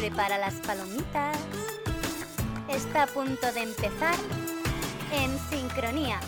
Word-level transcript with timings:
Prepara 0.00 0.38
las 0.38 0.54
palomitas. 0.54 1.36
Está 2.70 3.02
a 3.02 3.06
punto 3.06 3.52
de 3.52 3.64
empezar 3.64 4.14
En 5.12 5.38
Sincronía, 5.50 6.18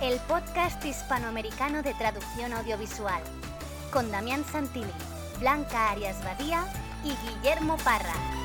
el 0.00 0.18
podcast 0.20 0.82
hispanoamericano 0.82 1.82
de 1.82 1.92
traducción 1.92 2.54
audiovisual, 2.54 3.20
con 3.92 4.10
Damián 4.10 4.42
Santilli, 4.50 4.90
Blanca 5.38 5.90
Arias 5.90 6.24
Badía 6.24 6.64
y 7.04 7.10
Guillermo 7.26 7.76
Parra. 7.84 8.39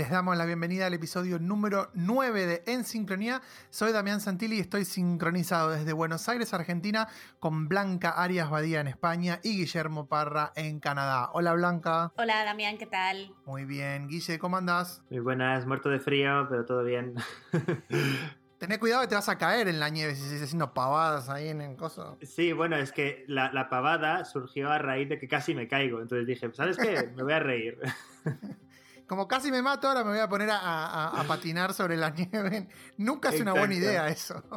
Les 0.00 0.08
damos 0.08 0.34
la 0.34 0.46
bienvenida 0.46 0.86
al 0.86 0.94
episodio 0.94 1.38
número 1.38 1.90
9 1.92 2.46
de 2.46 2.62
En 2.66 2.84
Sincronía. 2.84 3.42
Soy 3.68 3.92
Damián 3.92 4.22
Santilli 4.22 4.56
y 4.56 4.60
estoy 4.60 4.86
sincronizado 4.86 5.72
desde 5.72 5.92
Buenos 5.92 6.26
Aires, 6.30 6.54
Argentina, 6.54 7.06
con 7.38 7.68
Blanca 7.68 8.08
Arias 8.08 8.48
Badía 8.48 8.80
en 8.80 8.86
España 8.86 9.40
y 9.42 9.58
Guillermo 9.58 10.08
Parra 10.08 10.52
en 10.56 10.80
Canadá. 10.80 11.28
Hola 11.34 11.52
Blanca. 11.52 12.12
Hola 12.16 12.42
Damián, 12.46 12.78
¿qué 12.78 12.86
tal? 12.86 13.34
Muy 13.44 13.66
bien. 13.66 14.08
Guille, 14.08 14.38
¿cómo 14.38 14.56
andás? 14.56 15.02
Muy 15.10 15.20
buenas, 15.20 15.66
muerto 15.66 15.90
de 15.90 16.00
frío, 16.00 16.46
pero 16.48 16.64
todo 16.64 16.82
bien. 16.82 17.16
Tené 18.58 18.78
cuidado 18.78 19.02
que 19.02 19.08
te 19.08 19.16
vas 19.16 19.28
a 19.28 19.36
caer 19.36 19.68
en 19.68 19.80
la 19.80 19.90
nieve 19.90 20.14
si 20.14 20.22
sigues 20.22 20.44
haciendo 20.44 20.72
pavadas 20.72 21.28
ahí 21.28 21.48
en 21.48 21.60
el 21.60 21.76
coso. 21.76 22.16
Sí, 22.22 22.54
bueno, 22.54 22.76
es 22.76 22.90
que 22.90 23.26
la, 23.28 23.52
la 23.52 23.68
pavada 23.68 24.24
surgió 24.24 24.70
a 24.70 24.78
raíz 24.78 25.10
de 25.10 25.18
que 25.18 25.28
casi 25.28 25.54
me 25.54 25.68
caigo. 25.68 26.00
Entonces 26.00 26.26
dije, 26.26 26.50
¿sabes 26.54 26.78
qué? 26.78 27.12
Me 27.14 27.22
voy 27.22 27.34
a 27.34 27.40
reír. 27.40 27.78
Como 29.10 29.26
casi 29.26 29.50
me 29.50 29.60
mato, 29.60 29.88
ahora 29.88 30.04
me 30.04 30.10
voy 30.10 30.20
a 30.20 30.28
poner 30.28 30.48
a, 30.50 30.58
a- 30.60 31.20
a 31.20 31.24
patinar 31.24 31.74
sobre 31.74 31.96
la 31.96 32.10
nieve. 32.16 32.68
Nunca 32.96 33.30
es 33.30 33.40
una 33.40 33.52
buena 33.54 33.74
idea 33.74 34.06
eso. 34.08 34.40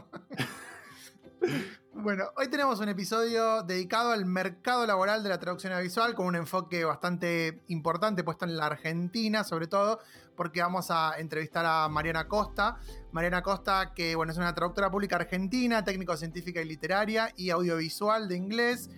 Bueno, 1.95 2.25
hoy 2.37 2.47
tenemos 2.47 2.79
un 2.79 2.89
episodio 2.89 3.63
dedicado 3.63 4.11
al 4.11 4.25
mercado 4.25 4.85
laboral 4.87 5.21
de 5.23 5.29
la 5.29 5.39
traducción 5.39 5.73
audiovisual 5.73 6.15
con 6.15 6.25
un 6.25 6.35
enfoque 6.35 6.83
bastante 6.85 7.61
importante 7.67 8.23
puesto 8.23 8.45
en 8.45 8.55
la 8.57 8.65
Argentina, 8.65 9.43
sobre 9.43 9.67
todo 9.67 9.99
porque 10.35 10.61
vamos 10.61 10.89
a 10.89 11.13
entrevistar 11.19 11.65
a 11.65 11.87
Mariana 11.89 12.27
Costa. 12.27 12.77
Mariana 13.11 13.41
Costa, 13.43 13.93
que 13.93 14.15
bueno, 14.15 14.31
es 14.31 14.37
una 14.37 14.55
traductora 14.55 14.89
pública 14.89 15.17
argentina, 15.17 15.83
técnico 15.83 16.15
científica 16.17 16.61
y 16.61 16.65
literaria 16.65 17.31
y 17.35 17.49
audiovisual 17.51 18.27
de 18.27 18.37
inglés, 18.37 18.89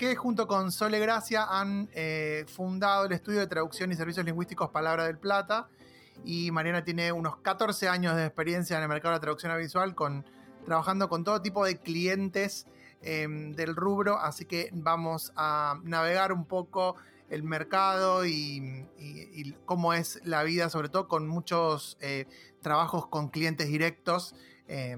que 0.00 0.16
junto 0.16 0.46
con 0.46 0.72
Sole 0.72 0.98
Gracia 0.98 1.44
han 1.44 1.90
eh, 1.92 2.46
fundado 2.48 3.04
el 3.04 3.12
estudio 3.12 3.40
de 3.40 3.46
traducción 3.46 3.92
y 3.92 3.96
servicios 3.96 4.24
lingüísticos 4.24 4.70
Palabra 4.70 5.04
del 5.04 5.18
Plata. 5.18 5.68
Y 6.24 6.50
Mariana 6.52 6.82
tiene 6.82 7.12
unos 7.12 7.36
14 7.36 7.86
años 7.86 8.16
de 8.16 8.24
experiencia 8.24 8.78
en 8.78 8.82
el 8.82 8.88
mercado 8.88 9.12
de 9.12 9.16
la 9.16 9.20
traducción 9.20 9.52
audiovisual, 9.52 9.94
con, 9.94 10.24
trabajando 10.64 11.10
con 11.10 11.22
todo 11.22 11.42
tipo 11.42 11.66
de 11.66 11.76
clientes 11.76 12.66
eh, 13.02 13.26
del 13.28 13.76
rubro. 13.76 14.18
Así 14.18 14.46
que 14.46 14.70
vamos 14.72 15.34
a 15.36 15.78
navegar 15.84 16.32
un 16.32 16.46
poco 16.46 16.96
el 17.28 17.42
mercado 17.42 18.24
y, 18.24 18.86
cómo 19.66 19.92
es 19.92 20.18
la 20.24 20.44
vida, 20.44 20.70
sobre 20.70 20.88
todo 20.88 21.08
con 21.08 21.28
muchos 21.28 21.98
eh, 22.00 22.26
trabajos 22.62 23.06
con 23.06 23.28
clientes 23.28 23.68
directos. 23.68 24.34
Eh, 24.66 24.96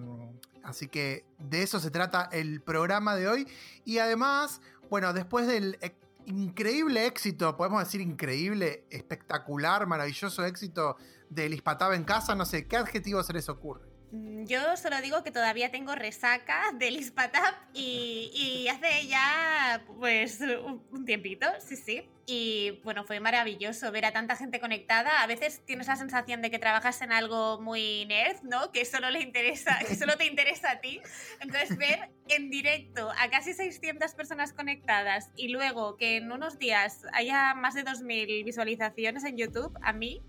así 0.62 0.86
que 0.86 1.24
de 1.38 1.62
eso 1.62 1.80
se 1.80 1.90
trata 1.90 2.28
el 2.30 2.60
programa 2.60 3.16
de 3.16 3.26
hoy. 3.26 3.48
Y 3.84 3.98
además, 3.98 4.60
bueno, 4.92 5.14
después 5.14 5.46
del 5.46 5.78
e- 5.80 5.96
increíble 6.26 7.06
éxito, 7.06 7.56
podemos 7.56 7.82
decir 7.82 8.02
increíble, 8.02 8.84
espectacular, 8.90 9.86
maravilloso 9.86 10.44
éxito 10.44 10.98
del 11.30 11.54
Ispataba 11.54 11.96
en 11.96 12.04
casa, 12.04 12.34
no 12.34 12.44
sé, 12.44 12.68
¿qué 12.68 12.76
adjetivo 12.76 13.22
se 13.22 13.32
les 13.32 13.48
ocurre? 13.48 13.91
Mm, 14.12 14.44
Yo 14.44 14.76
solo 14.76 15.00
digo 15.00 15.22
que 15.24 15.30
todavía 15.30 15.70
tengo 15.70 15.94
resaca 15.94 16.72
del 16.74 16.96
Ispatap 16.96 17.54
y, 17.72 18.30
y 18.34 18.68
hace 18.68 19.06
ya 19.08 19.82
pues 19.98 20.38
un, 20.40 20.86
un 20.90 21.04
tiempito, 21.06 21.46
sí, 21.66 21.76
sí. 21.76 22.08
Y 22.26 22.78
bueno, 22.84 23.04
fue 23.04 23.18
maravilloso 23.18 23.90
ver 23.90 24.04
a 24.04 24.12
tanta 24.12 24.36
gente 24.36 24.60
conectada. 24.60 25.22
A 25.22 25.26
veces 25.26 25.62
tienes 25.66 25.88
la 25.88 25.96
sensación 25.96 26.40
de 26.40 26.50
que 26.50 26.58
trabajas 26.58 27.02
en 27.02 27.10
algo 27.10 27.60
muy 27.60 28.04
nerd, 28.06 28.42
¿no? 28.42 28.70
Que 28.70 28.84
solo 28.84 29.10
le 29.10 29.20
interesa, 29.22 29.78
que 29.88 29.96
solo 29.96 30.16
te 30.16 30.26
interesa 30.26 30.72
a 30.72 30.80
ti. 30.80 31.00
Entonces 31.40 31.76
ver 31.76 32.10
en 32.28 32.48
directo 32.50 33.10
a 33.18 33.28
casi 33.30 33.54
600 33.54 34.14
personas 34.14 34.52
conectadas 34.52 35.30
y 35.36 35.48
luego 35.48 35.96
que 35.96 36.18
en 36.18 36.30
unos 36.30 36.58
días 36.58 37.02
haya 37.12 37.54
más 37.54 37.74
de 37.74 37.82
2.000 37.82 38.44
visualizaciones 38.44 39.24
en 39.24 39.36
YouTube, 39.36 39.76
a 39.82 39.92
mí 39.92 40.22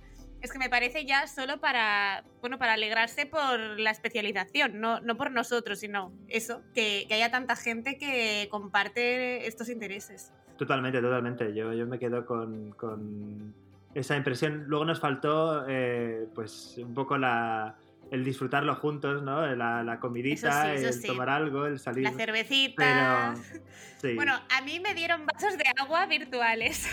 es 0.43 0.51
que 0.51 0.59
me 0.59 0.69
parece 0.69 1.05
ya 1.05 1.25
solo 1.25 1.61
para, 1.61 2.25
bueno, 2.41 2.59
para 2.59 2.73
alegrarse 2.73 3.25
por 3.25 3.59
la 3.79 3.91
especialización, 3.91 4.81
no, 4.81 4.99
no 4.99 5.15
por 5.15 5.31
nosotros, 5.31 5.79
sino 5.79 6.11
eso, 6.27 6.61
que, 6.75 7.05
que 7.07 7.13
haya 7.13 7.31
tanta 7.31 7.55
gente 7.55 7.97
que 7.97 8.49
comparte 8.51 9.47
estos 9.47 9.69
intereses. 9.69 10.33
Totalmente, 10.57 10.99
totalmente. 11.01 11.53
Yo, 11.55 11.71
yo 11.71 11.87
me 11.87 11.97
quedo 11.97 12.25
con, 12.25 12.71
con 12.71 13.55
esa 13.95 14.17
impresión. 14.17 14.65
Luego 14.67 14.83
nos 14.83 14.99
faltó, 14.99 15.65
eh, 15.69 16.27
pues, 16.35 16.75
un 16.77 16.93
poco 16.93 17.17
la, 17.17 17.77
el 18.11 18.25
disfrutarlo 18.25 18.75
juntos, 18.75 19.23
¿no? 19.23 19.47
La, 19.55 19.81
la 19.81 19.99
comidita, 20.01 20.75
sí, 20.77 20.85
el 20.85 20.93
sí. 20.93 21.07
tomar 21.07 21.29
algo, 21.29 21.67
el 21.67 21.79
salir. 21.79 22.03
La 22.03 22.11
cervecita. 22.11 23.33
Pero, 23.33 23.63
sí. 24.01 24.13
Bueno, 24.15 24.33
a 24.49 24.61
mí 24.61 24.81
me 24.81 24.93
dieron 24.93 25.25
vasos 25.25 25.57
de 25.57 25.63
agua 25.79 26.05
virtuales 26.05 26.85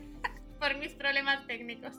por 0.58 0.78
mis 0.78 0.94
problemas 0.94 1.46
técnicos. 1.46 1.92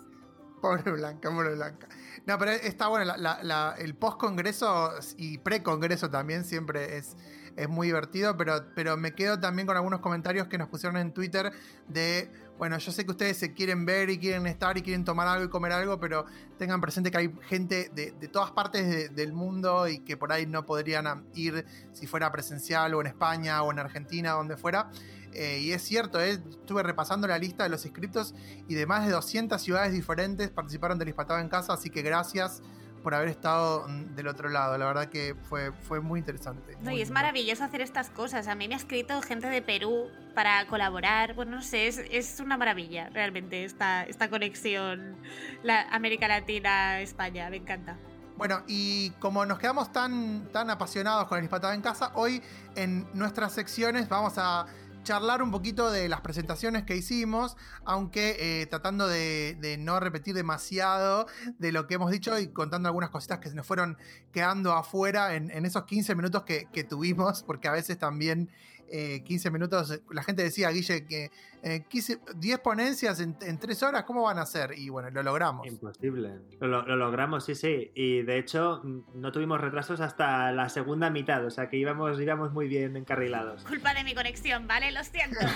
Pobre 0.61 0.91
Blanca, 0.91 1.29
pobre 1.29 1.55
Blanca. 1.55 1.87
No, 2.25 2.37
pero 2.37 2.51
está 2.51 2.87
bueno, 2.87 3.05
la- 3.05 3.17
la- 3.17 3.43
la- 3.43 3.75
el 3.77 3.95
post-congreso 3.95 4.91
y 5.17 5.37
pre-congreso 5.37 6.09
también 6.09 6.43
siempre 6.43 6.97
es, 6.97 7.15
es 7.55 7.69
muy 7.69 7.87
divertido, 7.87 8.35
pero, 8.37 8.65
pero 8.75 8.97
me 8.97 9.13
quedo 9.13 9.39
también 9.39 9.67
con 9.67 9.77
algunos 9.77 9.99
comentarios 10.01 10.47
que 10.47 10.57
nos 10.57 10.67
pusieron 10.67 10.97
en 10.97 11.13
Twitter 11.13 11.51
de, 11.87 12.29
bueno, 12.57 12.77
yo 12.79 12.91
sé 12.91 13.05
que 13.05 13.11
ustedes 13.11 13.37
se 13.37 13.53
quieren 13.53 13.85
ver 13.85 14.09
y 14.09 14.17
quieren 14.19 14.45
estar 14.47 14.77
y 14.77 14.81
quieren 14.81 15.05
tomar 15.05 15.27
algo 15.27 15.45
y 15.45 15.49
comer 15.49 15.71
algo, 15.71 15.99
pero 15.99 16.25
tengan 16.57 16.81
presente 16.81 17.11
que 17.11 17.17
hay 17.17 17.33
gente 17.47 17.89
de, 17.93 18.11
de 18.11 18.27
todas 18.27 18.51
partes 18.51 18.87
de- 18.89 19.09
del 19.09 19.33
mundo 19.33 19.87
y 19.87 19.99
que 19.99 20.17
por 20.17 20.31
ahí 20.31 20.45
no 20.45 20.65
podrían 20.65 21.25
ir 21.35 21.65
si 21.93 22.07
fuera 22.07 22.31
presencial 22.31 22.93
o 22.95 23.01
en 23.01 23.07
España 23.07 23.61
o 23.63 23.71
en 23.71 23.79
Argentina, 23.79 24.31
donde 24.31 24.57
fuera. 24.57 24.89
Eh, 25.37 25.59
y 25.59 25.71
es 25.71 25.83
cierto, 25.83 26.19
eh, 26.19 26.41
estuve 26.49 26.81
repasando 26.81 27.27
la 27.27 27.37
lista 27.37 27.61
de 27.63 27.69
los 27.69 27.85
inscritos 27.85 28.33
y 28.67 28.73
de 28.73 28.87
más 28.87 29.05
de 29.05 29.11
200 29.11 29.61
ciudades 29.61 29.93
diferentes 29.93 30.49
participaron 30.49 30.97
del 30.97 31.09
Hispataba 31.09 31.39
en 31.39 31.47
Casa, 31.47 31.73
así 31.73 31.91
que 31.91 32.01
gracias 32.01 32.63
por 33.03 33.13
haber 33.13 33.29
estado 33.29 33.87
mm, 33.87 34.15
del 34.15 34.29
otro 34.29 34.49
lado. 34.49 34.75
La 34.79 34.87
verdad 34.87 35.09
que 35.09 35.35
fue, 35.43 35.71
fue 35.83 36.01
muy 36.01 36.19
interesante. 36.19 36.75
No, 36.77 36.89
muy 36.89 36.95
y 36.97 37.01
es 37.01 37.09
lindo. 37.09 37.13
maravilloso 37.13 37.63
hacer 37.63 37.81
estas 37.81 38.09
cosas. 38.09 38.47
A 38.47 38.55
mí 38.55 38.67
me 38.67 38.73
ha 38.73 38.77
escrito 38.77 39.21
gente 39.21 39.47
de 39.47 39.61
Perú 39.61 40.07
para 40.33 40.65
colaborar. 40.65 41.35
Bueno, 41.35 41.57
no 41.57 41.61
sé, 41.61 41.87
es, 41.87 41.99
es 42.09 42.39
una 42.39 42.57
maravilla 42.57 43.09
realmente 43.09 43.63
esta, 43.63 44.05
esta 44.05 44.31
conexión 44.31 45.17
la 45.61 45.83
América 45.91 46.27
Latina, 46.27 46.99
España. 46.99 47.47
Me 47.51 47.57
encanta. 47.57 47.95
Bueno, 48.37 48.63
y 48.67 49.11
como 49.19 49.45
nos 49.45 49.59
quedamos 49.59 49.91
tan, 49.91 50.51
tan 50.51 50.71
apasionados 50.71 51.27
con 51.27 51.37
el 51.37 51.43
Hispataba 51.43 51.75
en 51.75 51.81
Casa, 51.81 52.11
hoy 52.15 52.41
en 52.75 53.07
nuestras 53.13 53.53
secciones 53.53 54.09
vamos 54.09 54.33
a 54.37 54.65
charlar 55.07 55.41
un 55.41 55.51
poquito 55.51 55.89
de 55.89 56.09
las 56.09 56.19
presentaciones 56.19 56.83
que 56.83 56.97
hicimos, 56.97 57.55
aunque 57.85 58.35
eh, 58.39 58.65
tratando 58.65 59.07
de, 59.07 59.77
no 59.79 60.01
repetir 60.01 60.35
demasiado 60.35 61.27
de 61.59 61.71
lo 61.71 61.87
que 61.87 61.93
hemos 61.93 62.11
dicho 62.11 62.37
y 62.37 62.47
contando 62.47 62.89
algunas 62.89 63.09
cositas 63.09 63.39
que 63.39 63.47
se 63.47 63.55
nos 63.55 63.65
fueron 63.65 63.97
quedando 64.33 64.73
afuera 64.73 65.35
en, 65.35 65.65
esos 65.65 65.85
15 65.85 66.13
minutos 66.13 66.43
que 66.43 66.83
tuvimos, 66.83 67.41
porque 67.43 67.69
a 67.69 67.71
veces 67.71 67.97
también 67.97 68.49
eh, 68.91 69.23
15 69.23 69.51
minutos, 69.51 69.91
eh, 69.91 70.01
la 70.11 70.23
gente 70.23 70.43
decía, 70.43 70.69
Guille, 70.69 71.05
que 71.05 71.31
eh, 71.63 71.83
15 71.89 72.19
10 72.35 72.59
ponencias 72.59 73.19
en, 73.19 73.35
en 73.41 73.57
3 73.59 73.83
horas, 73.83 74.03
¿cómo 74.03 74.23
van 74.23 74.37
a 74.39 74.45
ser? 74.45 74.71
Y 74.77 74.89
bueno, 74.89 75.09
lo 75.09 75.23
logramos. 75.23 75.65
Imposible. 75.67 76.39
Lo, 76.59 76.67
lo- 76.67 76.85
lo 76.85 76.95
logramos, 76.95 77.45
sí, 77.45 77.55
sí. 77.55 77.91
Y 77.95 78.21
de 78.23 78.37
hecho, 78.39 78.81
no 79.13 79.31
tuvimos 79.31 79.59
retrasos 79.61 79.99
hasta 80.01 80.51
la 80.51 80.69
segunda 80.69 81.09
mitad, 81.09 81.45
o 81.45 81.49
sea 81.49 81.69
que 81.69 81.77
íbamos, 81.77 82.19
íbamos 82.19 82.51
muy 82.53 82.67
bien 82.67 82.95
encarrilados. 82.97 83.63
Culpa 83.63 83.93
de 83.93 84.03
mi 84.03 84.13
conexión, 84.13 84.67
¿vale? 84.67 84.91
Lo 84.91 85.03
siento. 85.03 85.39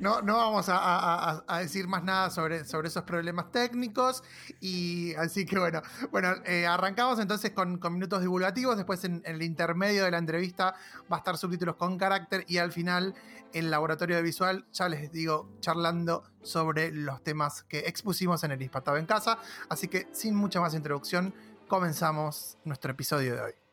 No, 0.00 0.22
no 0.22 0.36
vamos 0.36 0.66
a, 0.68 1.42
decir 1.60 1.88
más 1.88 2.04
nada 2.04 2.30
sobre, 2.30 2.64
sobre 2.64 2.88
esos 2.88 3.02
problemas 3.02 3.50
técnicos. 3.50 4.22
Y 4.60 5.14
así 5.14 5.44
que 5.44 5.58
bueno, 5.58 5.82
bueno, 6.12 6.34
eh, 6.44 6.66
arrancamos 6.66 7.18
entonces 7.18 7.50
con, 7.50 7.78
con 7.78 7.94
minutos 7.94 8.20
divulgativos. 8.20 8.76
Después 8.76 9.04
en, 9.04 9.22
el 9.24 9.42
intermedio 9.42 10.04
de 10.04 10.10
la 10.10 10.18
entrevista 10.18 10.74
va 11.10 11.16
a 11.16 11.18
estar 11.18 11.36
subtítulos 11.36 11.76
con 11.76 11.98
carácter. 11.98 12.44
Y 12.46 12.58
al 12.58 12.70
final, 12.72 13.14
el 13.52 13.70
laboratorio 13.70 14.16
de 14.16 14.22
visual, 14.22 14.66
ya 14.72 14.88
les 14.88 15.10
digo, 15.10 15.50
charlando 15.60 16.22
sobre 16.42 16.92
los 16.92 17.22
temas 17.22 17.64
que 17.64 17.80
expusimos 17.80 18.44
en 18.44 18.52
el 18.52 18.62
Hispataba 18.62 18.98
en 18.98 19.06
casa. 19.06 19.38
Así 19.68 19.88
que 19.88 20.08
sin 20.12 20.34
mucha 20.34 20.60
más 20.60 20.74
introducción, 20.74 21.34
comenzamos 21.66 22.56
nuestro 22.64 22.92
episodio 22.92 23.34
de 23.34 23.40
hoy. 23.40 23.67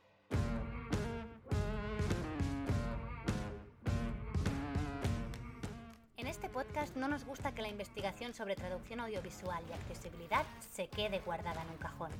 no 6.95 7.07
nos 7.07 7.25
gusta 7.25 7.53
que 7.53 7.61
la 7.61 7.67
investigación 7.67 8.33
sobre 8.33 8.55
traducción 8.55 8.99
audiovisual 8.99 9.63
y 9.69 9.73
accesibilidad 9.73 10.45
se 10.71 10.87
quede 10.87 11.19
guardada 11.19 11.61
en 11.61 11.69
un 11.69 11.77
cajón. 11.77 12.11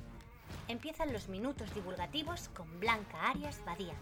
Empiezan 0.68 1.12
los 1.12 1.28
minutos 1.28 1.74
divulgativos 1.74 2.48
con 2.50 2.78
Blanca 2.78 3.30
Arias 3.30 3.62
Badía. 3.64 3.94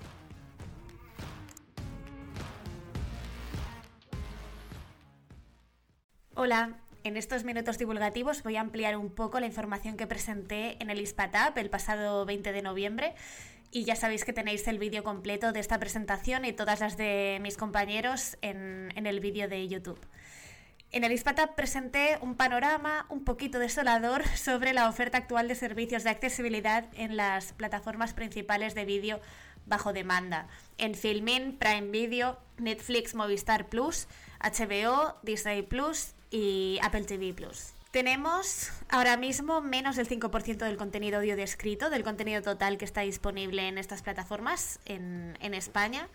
Hola, 6.35 6.79
en 7.05 7.17
estos 7.17 7.45
minutos 7.45 7.79
divulgativos 7.79 8.43
voy 8.43 8.57
a 8.57 8.61
ampliar 8.61 8.97
un 8.97 9.11
poco 9.11 9.39
la 9.39 9.47
información 9.47 9.97
que 9.97 10.07
presenté 10.07 10.83
en 10.83 10.91
el 10.91 11.01
ISPATAP 11.01 11.57
el 11.59 11.71
pasado 11.71 12.25
20 12.27 12.51
de 12.51 12.63
noviembre 12.63 13.15
y 13.71 13.85
ya 13.85 13.95
sabéis 13.95 14.25
que 14.25 14.33
tenéis 14.33 14.67
el 14.69 14.79
vídeo 14.79 15.05
completo 15.05 15.53
de 15.53 15.61
esta 15.61 15.79
presentación 15.79 16.45
y 16.45 16.53
todas 16.53 16.81
las 16.81 16.97
de 16.97 17.39
mis 17.43 17.57
compañeros 17.57 18.37
en, 18.41 18.93
en 18.97 19.07
el 19.07 19.21
vídeo 19.21 19.49
de 19.49 19.69
YouTube. 19.69 19.99
En 20.95 21.03
el 21.03 21.11
ISPATAP 21.11 21.57
presenté 21.57 22.19
un 22.21 22.37
panorama 22.37 23.07
un 23.09 23.25
poquito 23.25 23.59
desolador 23.59 24.25
sobre 24.37 24.73
la 24.73 24.89
oferta 24.89 25.19
actual 25.19 25.49
de 25.49 25.57
servicios 25.57 26.05
de 26.05 26.11
accesibilidad 26.11 26.87
en 26.95 27.17
las 27.17 27.53
plataformas 27.53 28.15
principales 28.15 28.77
de 28.77 28.85
vídeo 28.85 29.21
bajo 29.67 29.93
demanda, 29.93 30.47
en 30.79 30.95
Filmin, 30.95 31.59
Prime 31.59 31.91
Video, 31.91 32.39
Netflix, 32.59 33.17
Movistar 33.17 33.67
Plus, 33.67 34.07
HBO, 34.39 35.17
Disney 35.25 35.63
Plus 35.63 36.13
y 36.31 36.79
Apple 36.81 37.03
TV 37.03 37.35
Plus. 37.35 37.73
Tenemos 37.91 38.71
ahora 38.89 39.17
mismo 39.17 39.61
menos 39.61 39.97
del 39.97 40.09
5% 40.09 40.59
del 40.59 40.77
contenido 40.77 41.19
audio 41.19 41.35
descrito, 41.35 41.91
del 41.91 42.05
contenido 42.05 42.41
total 42.41 42.79
que 42.79 42.85
está 42.85 43.01
disponible 43.01 43.67
en 43.67 43.79
estas 43.79 44.03
plataformas 44.03 44.79
en 44.85 45.55
España 45.55 46.09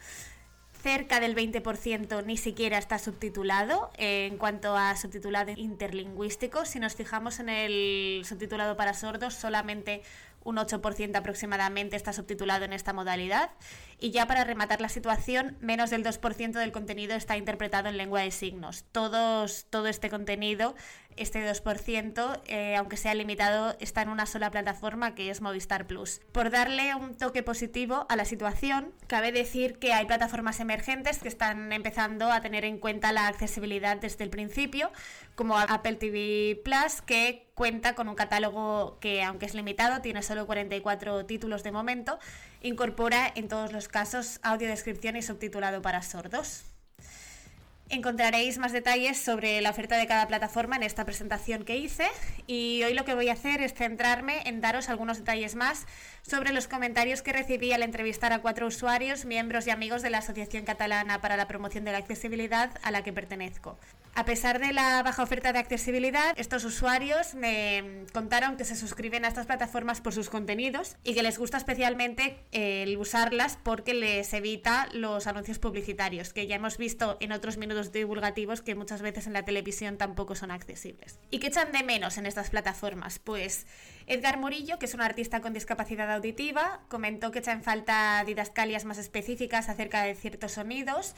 cerca 0.81 1.19
del 1.19 1.35
20% 1.35 2.23
ni 2.25 2.37
siquiera 2.37 2.77
está 2.77 2.99
subtitulado 2.99 3.91
en 3.97 4.37
cuanto 4.37 4.75
a 4.75 4.95
subtitulado 4.95 5.51
interlingüístico. 5.55 6.65
Si 6.65 6.79
nos 6.79 6.95
fijamos 6.95 7.39
en 7.39 7.49
el 7.49 8.23
subtitulado 8.25 8.77
para 8.77 8.93
sordos, 8.93 9.33
solamente 9.33 10.01
un 10.43 10.57
8% 10.57 11.15
aproximadamente 11.15 11.95
está 11.95 12.13
subtitulado 12.13 12.65
en 12.65 12.73
esta 12.73 12.93
modalidad. 12.93 13.51
Y 13.99 14.11
ya 14.11 14.27
para 14.27 14.45
rematar 14.45 14.79
la 14.79 14.89
situación, 14.89 15.57
menos 15.59 15.89
del 15.89 16.05
2% 16.05 16.51
del 16.53 16.71
contenido 16.71 17.15
está 17.15 17.35
interpretado 17.35 17.89
en 17.89 17.97
lengua 17.97 18.21
de 18.21 18.31
signos. 18.31 18.85
Todos, 18.91 19.65
todo 19.69 19.87
este 19.87 20.09
contenido 20.09 20.75
este 21.19 21.45
2%, 21.45 22.41
eh, 22.47 22.75
aunque 22.77 22.97
sea 22.97 23.13
limitado, 23.13 23.75
está 23.79 24.01
en 24.01 24.09
una 24.09 24.25
sola 24.25 24.51
plataforma 24.51 25.15
que 25.15 25.29
es 25.29 25.41
Movistar 25.41 25.85
Plus. 25.85 26.21
Por 26.31 26.49
darle 26.49 26.95
un 26.95 27.15
toque 27.15 27.43
positivo 27.43 28.05
a 28.09 28.15
la 28.15 28.25
situación, 28.25 28.93
cabe 29.07 29.31
decir 29.31 29.79
que 29.79 29.93
hay 29.93 30.05
plataformas 30.05 30.59
emergentes 30.61 31.19
que 31.19 31.27
están 31.27 31.73
empezando 31.73 32.31
a 32.31 32.41
tener 32.41 32.63
en 32.63 32.79
cuenta 32.79 33.11
la 33.11 33.27
accesibilidad 33.27 33.97
desde 33.97 34.23
el 34.23 34.29
principio, 34.29 34.91
como 35.35 35.57
Apple 35.57 35.95
TV 35.95 36.61
Plus, 36.63 37.01
que 37.01 37.49
cuenta 37.53 37.95
con 37.95 38.07
un 38.07 38.15
catálogo 38.15 38.97
que, 39.01 39.21
aunque 39.21 39.45
es 39.45 39.53
limitado, 39.53 40.01
tiene 40.01 40.23
solo 40.23 40.47
44 40.47 41.25
títulos 41.25 41.63
de 41.63 41.73
momento, 41.73 42.17
incorpora 42.61 43.31
en 43.35 43.47
todos 43.47 43.71
los 43.71 43.87
casos 43.87 44.39
audiodescripción 44.43 45.15
y 45.15 45.21
subtitulado 45.21 45.81
para 45.81 46.01
sordos. 46.01 46.63
Encontraréis 47.91 48.59
más 48.59 48.71
detalles 48.71 49.17
sobre 49.17 49.61
la 49.61 49.71
oferta 49.71 49.97
de 49.97 50.05
cada 50.05 50.27
plataforma 50.27 50.75
en 50.75 50.83
esta 50.83 51.05
presentación 51.05 51.65
que 51.65 51.77
hice 51.77 52.05
y 52.45 52.83
hoy 52.83 52.93
lo 52.93 53.03
que 53.03 53.15
voy 53.15 53.29
a 53.29 53.33
hacer 53.33 53.61
es 53.61 53.73
centrarme 53.73 54.43
en 54.45 54.61
daros 54.61 54.89
algunos 54.89 55.17
detalles 55.17 55.55
más 55.55 55.87
sobre 56.21 56.53
los 56.53 56.67
comentarios 56.67 57.23
que 57.23 57.33
recibí 57.33 57.73
al 57.73 57.81
entrevistar 57.81 58.31
a 58.31 58.43
cuatro 58.43 58.67
usuarios, 58.67 59.25
miembros 59.25 59.65
y 59.65 59.71
amigos 59.71 60.03
de 60.03 60.11
la 60.11 60.19
Asociación 60.19 60.65
Catalana 60.65 61.19
para 61.19 61.35
la 61.35 61.47
Promoción 61.47 61.83
de 61.83 61.91
la 61.91 61.97
Accesibilidad 61.97 62.69
a 62.83 62.91
la 62.91 63.01
que 63.01 63.11
pertenezco. 63.11 63.79
A 64.19 64.25
pesar 64.25 64.59
de 64.59 64.73
la 64.73 65.01
baja 65.01 65.23
oferta 65.23 65.53
de 65.53 65.59
accesibilidad, 65.59 66.37
estos 66.37 66.65
usuarios 66.65 67.35
me 67.35 68.03
contaron 68.11 68.57
que 68.57 68.65
se 68.65 68.75
suscriben 68.75 69.23
a 69.23 69.29
estas 69.29 69.45
plataformas 69.45 70.01
por 70.01 70.11
sus 70.11 70.29
contenidos 70.29 70.97
y 71.05 71.13
que 71.13 71.23
les 71.23 71.37
gusta 71.37 71.55
especialmente 71.55 72.43
el 72.51 72.97
usarlas 72.97 73.57
porque 73.63 73.93
les 73.93 74.33
evita 74.33 74.89
los 74.91 75.25
anuncios 75.25 75.57
publicitarios, 75.57 76.33
que 76.33 76.47
ya 76.47 76.57
hemos 76.57 76.77
visto 76.77 77.15
en 77.21 77.31
otros 77.31 77.55
minutos 77.55 77.93
divulgativos 77.93 78.61
que 78.61 78.75
muchas 78.75 79.01
veces 79.01 79.25
en 79.25 79.31
la 79.31 79.45
televisión 79.45 79.97
tampoco 79.97 80.35
son 80.35 80.51
accesibles. 80.51 81.17
¿Y 81.31 81.39
qué 81.39 81.47
echan 81.47 81.71
de 81.71 81.83
menos 81.83 82.17
en 82.17 82.25
estas 82.25 82.49
plataformas? 82.49 83.19
Pues 83.19 83.67
Edgar 84.05 84.37
Murillo, 84.37 84.79
que 84.79 84.87
es 84.87 84.93
un 84.93 85.01
artista 85.01 85.39
con 85.39 85.53
discapacidad 85.53 86.11
auditiva, 86.11 86.81
comentó 86.89 87.31
que 87.31 87.39
echan 87.39 87.63
falta 87.63 88.21
didascalias 88.25 88.83
más 88.83 88.97
específicas 88.97 89.69
acerca 89.69 90.03
de 90.03 90.13
ciertos 90.13 90.51
sonidos, 90.51 91.15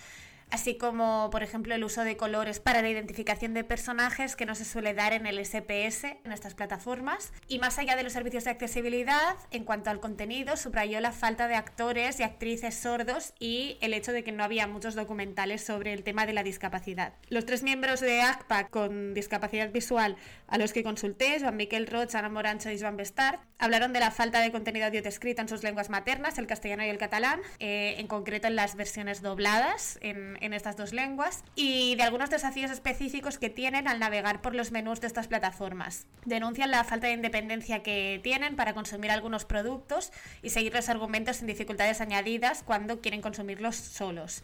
así 0.51 0.75
como, 0.75 1.29
por 1.31 1.43
ejemplo, 1.43 1.73
el 1.73 1.83
uso 1.83 2.03
de 2.03 2.17
colores 2.17 2.59
para 2.59 2.81
la 2.81 2.89
identificación 2.89 3.53
de 3.53 3.63
personajes 3.63 4.35
que 4.35 4.45
no 4.45 4.55
se 4.55 4.65
suele 4.65 4.93
dar 4.93 5.13
en 5.13 5.25
el 5.25 5.43
SPS, 5.43 6.03
en 6.23 6.31
estas 6.31 6.53
plataformas. 6.53 7.33
Y 7.47 7.59
más 7.59 7.79
allá 7.79 7.95
de 7.95 8.03
los 8.03 8.13
servicios 8.13 8.43
de 8.43 8.51
accesibilidad, 8.51 9.35
en 9.51 9.63
cuanto 9.63 9.89
al 9.89 9.99
contenido, 9.99 10.57
subrayó 10.57 10.99
la 10.99 11.11
falta 11.11 11.47
de 11.47 11.55
actores 11.55 12.19
y 12.19 12.23
actrices 12.23 12.75
sordos 12.75 13.33
y 13.39 13.77
el 13.81 13.93
hecho 13.93 14.11
de 14.11 14.23
que 14.23 14.31
no 14.31 14.43
había 14.43 14.67
muchos 14.67 14.95
documentales 14.95 15.63
sobre 15.63 15.93
el 15.93 16.03
tema 16.03 16.25
de 16.25 16.33
la 16.33 16.43
discapacidad. 16.43 17.13
Los 17.29 17.45
tres 17.45 17.63
miembros 17.63 17.99
de 18.01 18.21
ACPA 18.21 18.67
con 18.67 19.13
discapacidad 19.13 19.71
visual 19.71 20.17
a 20.47 20.57
los 20.57 20.73
que 20.73 20.83
consulté, 20.83 21.39
Juan 21.39 21.55
Miquel 21.55 21.87
Roch, 21.87 22.13
Ana 22.15 22.29
Morancho 22.29 22.69
y 22.69 22.79
Joan 22.79 22.97
Bestard, 22.97 23.39
hablaron 23.57 23.93
de 23.93 23.99
la 23.99 24.11
falta 24.11 24.41
de 24.41 24.51
contenido 24.51 24.87
audio 24.87 25.01
descrito 25.01 25.41
en 25.41 25.47
sus 25.47 25.63
lenguas 25.63 25.89
maternas, 25.89 26.37
el 26.37 26.47
castellano 26.47 26.83
y 26.83 26.89
el 26.89 26.97
catalán, 26.97 27.39
eh, 27.59 27.95
en 27.97 28.07
concreto 28.07 28.47
en 28.47 28.55
las 28.55 28.75
versiones 28.75 29.21
dobladas 29.21 29.97
en, 30.01 30.37
en 30.41 30.53
estas 30.53 30.75
dos 30.75 30.91
lenguas, 30.91 31.43
y 31.55 31.95
de 31.95 32.03
algunos 32.03 32.29
desafíos 32.29 32.71
específicos 32.71 33.37
que 33.37 33.49
tienen 33.49 33.87
al 33.87 33.99
navegar 33.99 34.41
por 34.41 34.55
los 34.55 34.71
menús 34.71 34.99
de 34.99 35.07
estas 35.07 35.27
plataformas. 35.27 36.05
Denuncian 36.25 36.71
la 36.71 36.83
falta 36.83 37.07
de 37.07 37.13
independencia 37.13 37.83
que 37.83 38.19
tienen 38.23 38.55
para 38.55 38.73
consumir 38.73 39.11
algunos 39.11 39.45
productos 39.45 40.11
y 40.41 40.49
seguir 40.49 40.73
los 40.73 40.89
argumentos 40.89 41.37
sin 41.37 41.47
dificultades 41.47 42.01
añadidas 42.01 42.63
cuando 42.63 43.01
quieren 43.01 43.21
consumirlos 43.21 43.75
solos. 43.75 44.43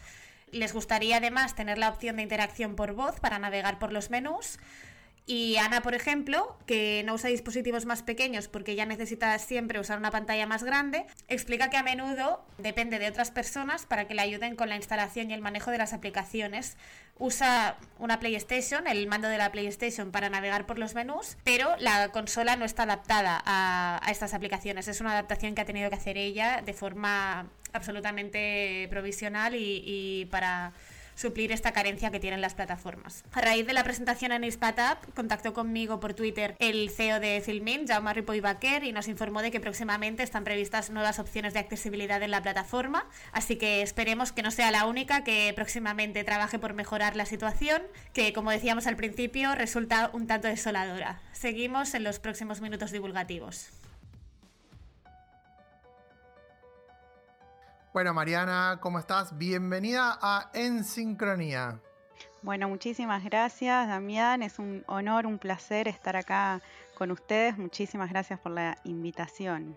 Les 0.52 0.74
gustaría 0.74 1.18
además 1.18 1.56
tener 1.56 1.78
la 1.78 1.90
opción 1.90 2.16
de 2.16 2.24
interacción 2.24 2.76
por 2.76 2.94
voz 2.94 3.20
para 3.20 3.38
navegar 3.38 3.80
por 3.80 3.92
los 3.92 4.10
menús 4.10 4.60
y 5.30 5.58
Ana, 5.58 5.82
por 5.82 5.94
ejemplo, 5.94 6.58
que 6.66 7.04
no 7.06 7.14
usa 7.14 7.30
dispositivos 7.30 7.86
más 7.86 8.02
pequeños 8.02 8.48
porque 8.48 8.76
ya 8.76 8.86
necesita 8.86 9.38
siempre 9.40 9.78
usar 9.78 9.98
una 9.98 10.10
pantalla 10.10 10.48
más 10.48 10.64
grande, 10.64 11.06
explica 11.28 11.70
que 11.70 11.76
a 11.76 11.84
menudo 11.84 12.46
depende 12.58 12.98
de 12.98 13.10
otras 13.10 13.30
personas 13.30 13.86
para 13.86 14.08
que 14.08 14.16
le 14.16 14.22
ayuden 14.22 14.56
con 14.56 14.70
la 14.70 14.78
instalación 14.78 15.30
y 15.30 15.34
el 15.34 15.42
manejo 15.42 15.70
de 15.70 15.80
las 15.80 15.92
aplicaciones. 15.92 16.78
Usa 17.20 17.78
una 18.00 18.20
PlayStation, 18.22 18.88
el 18.88 19.06
mando 19.08 19.28
de 19.28 19.38
la 19.38 19.52
PlayStation 19.52 20.12
para 20.12 20.30
navegar 20.30 20.66
por 20.66 20.80
los 20.80 20.96
menús, 20.96 21.36
pero 21.44 21.76
la 21.78 22.08
consola 22.14 22.56
no 22.56 22.64
está 22.64 22.84
adaptada 22.84 23.44
a, 23.46 24.00
estas 24.10 24.34
aplicaciones. 24.34 24.88
Es 24.88 25.02
una 25.02 25.12
adaptación 25.12 25.56
que 25.56 25.62
ha 25.62 25.66
tenido 25.66 25.90
que 25.90 25.96
hacer 25.98 26.18
ella 26.18 26.62
de 26.66 26.72
forma 26.72 27.50
absolutamente 27.74 28.88
provisional 28.90 29.56
y 29.58 30.26
para 30.32 30.72
suplir 31.18 31.52
esta 31.52 31.74
carencia 31.74 32.12
que 32.12 32.20
tienen 32.20 32.42
las 32.42 32.54
plataformas. 32.54 33.24
A 33.32 33.42
raíz 33.42 33.66
de 33.66 33.74
la 33.74 33.84
presentación 33.84 34.32
en 34.32 34.44
ISPATAP, 34.44 35.04
contactó 35.16 35.54
conmigo 35.54 36.00
por 36.00 36.14
Twitter 36.14 36.56
el 36.60 36.90
CEO 36.92 37.20
de 37.20 37.42
Filmin, 37.42 37.88
Jaume 37.88 38.14
Ripoll 38.14 38.42
Baquer, 38.42 38.84
y 38.84 38.92
nos 38.92 39.08
informó 39.08 39.42
de 39.42 39.52
que 39.52 39.60
próximamente 39.60 40.24
están 40.24 40.44
previstas 40.44 40.92
nuevas 40.92 41.20
opciones 41.20 41.54
de 41.54 41.60
accesibilidad 41.60 42.22
en 42.22 42.32
la 42.32 42.44
plataforma, 42.44 43.08
así 43.32 43.56
que 43.56 43.82
esperemos 43.82 44.32
que 44.32 44.44
no 44.44 44.52
sea 44.52 44.72
la 44.72 44.86
única 44.86 45.24
que 45.24 45.52
próximamente 45.56 46.24
trabaje 46.24 46.60
por 46.60 46.74
mejorar 46.74 47.16
la 47.16 47.26
situación, 47.26 47.82
que 48.14 48.32
como 48.32 48.52
decíamos 48.52 48.86
al 48.86 48.96
principio 48.96 49.56
resulta 49.56 50.12
un 50.14 50.28
tanto 50.28 50.48
desoladora. 50.48 51.20
Seguimos 51.32 51.96
en 51.96 52.04
los 52.04 52.20
próximos 52.20 52.62
minutos 52.62 52.92
divulgativos. 52.92 53.72
Bueno, 57.98 58.14
Mariana, 58.14 58.78
¿cómo 58.80 59.00
estás? 59.00 59.40
Bienvenida 59.40 60.20
a 60.22 60.52
En 60.54 60.84
Sincronía. 60.84 61.80
Bueno, 62.44 62.70
muchísimas 62.70 63.24
gracias, 63.24 63.88
Damián. 63.88 64.44
Es 64.44 64.60
un 64.60 64.84
honor, 64.86 65.26
un 65.26 65.40
placer 65.40 65.88
estar 65.88 66.16
acá 66.16 66.62
con 66.94 67.10
ustedes. 67.10 67.58
Muchísimas 67.58 68.12
gracias 68.12 68.40
por 68.40 68.52
la 68.52 68.78
invitación. 68.84 69.76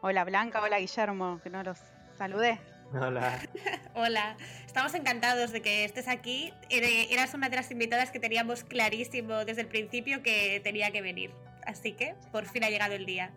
Hola 0.00 0.22
Blanca, 0.22 0.62
hola 0.62 0.78
Guillermo, 0.78 1.40
que 1.42 1.50
no 1.50 1.64
los 1.64 1.80
saludé. 2.16 2.60
Hola. 2.92 3.40
Hola, 3.94 4.36
estamos 4.64 4.94
encantados 4.94 5.50
de 5.50 5.60
que 5.60 5.84
estés 5.84 6.06
aquí. 6.06 6.54
Eras 6.68 7.34
una 7.34 7.48
de 7.48 7.56
las 7.56 7.72
invitadas 7.72 8.12
que 8.12 8.20
teníamos 8.20 8.62
clarísimo 8.62 9.44
desde 9.44 9.62
el 9.62 9.66
principio 9.66 10.22
que 10.22 10.60
tenía 10.62 10.92
que 10.92 11.02
venir. 11.02 11.34
Así 11.66 11.94
que 11.94 12.14
por 12.30 12.46
fin 12.46 12.62
ha 12.62 12.70
llegado 12.70 12.94
el 12.94 13.06
día. 13.06 13.32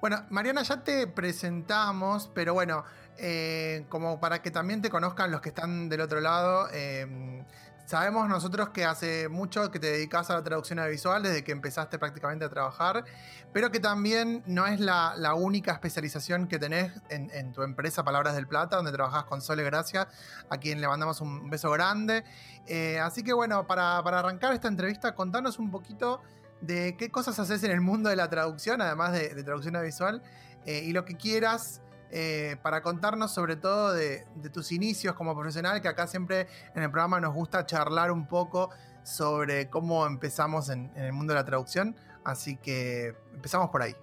Bueno, 0.00 0.24
Mariana, 0.30 0.62
ya 0.62 0.84
te 0.84 1.08
presentamos, 1.08 2.30
pero 2.32 2.54
bueno, 2.54 2.84
eh, 3.16 3.84
como 3.88 4.20
para 4.20 4.40
que 4.42 4.52
también 4.52 4.80
te 4.80 4.90
conozcan 4.90 5.32
los 5.32 5.40
que 5.40 5.48
están 5.48 5.88
del 5.88 6.02
otro 6.02 6.20
lado, 6.20 6.68
em, 6.70 7.44
sabemos 7.84 8.28
nosotros 8.28 8.68
que 8.68 8.84
hace 8.84 9.28
mucho 9.28 9.72
que 9.72 9.80
te 9.80 9.88
dedicas 9.90 10.30
a 10.30 10.34
la 10.34 10.44
traducción 10.44 10.78
audiovisual 10.78 11.24
desde 11.24 11.42
que 11.42 11.50
empezaste 11.50 11.98
prácticamente 11.98 12.44
a 12.44 12.48
trabajar, 12.48 13.04
pero 13.52 13.72
que 13.72 13.80
también 13.80 14.44
no 14.46 14.68
es 14.68 14.78
la, 14.78 15.34
única 15.34 15.72
especialización 15.72 16.46
que 16.46 16.60
tenés 16.60 16.92
en, 17.08 17.52
tu 17.52 17.64
empresa 17.64 18.04
Palabras 18.04 18.36
del 18.36 18.46
Plata, 18.46 18.76
donde 18.76 18.92
trabajas 18.92 19.24
con 19.24 19.40
Sole 19.42 19.64
Gracia, 19.64 20.06
a 20.48 20.58
quien 20.58 20.80
le 20.80 20.86
mandamos 20.86 21.20
un 21.20 21.50
beso 21.50 21.72
grande. 21.72 22.22
Eh, 22.66 23.00
así 23.00 23.24
que 23.24 23.32
bueno, 23.32 23.66
para, 23.66 24.00
para 24.04 24.20
arrancar 24.20 24.52
esta 24.52 24.68
entrevista, 24.68 25.16
contanos 25.16 25.58
un 25.58 25.72
poquito 25.72 26.20
de 26.60 26.96
qué 26.96 27.10
cosas 27.10 27.38
haces 27.38 27.62
en 27.64 27.70
el 27.70 27.80
mundo 27.80 28.08
de 28.08 28.16
la 28.16 28.28
traducción, 28.28 28.80
además 28.82 29.12
de, 29.12 29.42
traducción 29.42 29.76
audiovisual, 29.76 30.22
eh, 30.66 30.82
y 30.84 30.92
lo 30.92 31.04
que 31.04 31.16
quieras 31.16 31.80
eh, 32.10 32.56
para 32.62 32.82
contarnos 32.82 33.32
sobre 33.32 33.56
todo 33.56 33.92
de, 33.92 34.24
tus 34.52 34.72
inicios 34.72 35.14
como 35.14 35.34
profesional, 35.34 35.80
que 35.82 35.88
acá 35.88 36.06
siempre 36.06 36.48
en 36.74 36.82
el 36.82 36.90
programa 36.90 37.20
nos 37.20 37.34
gusta 37.34 37.66
charlar 37.66 38.10
un 38.10 38.26
poco 38.26 38.70
sobre 39.02 39.68
cómo 39.68 40.06
empezamos 40.06 40.70
en, 40.70 40.90
el 40.96 41.12
mundo 41.12 41.34
de 41.34 41.40
la 41.40 41.44
traducción. 41.44 41.96
Así 42.24 42.56
que 42.56 43.14
empezamos 43.34 43.70
por 43.70 43.82
ahí. 43.82 43.94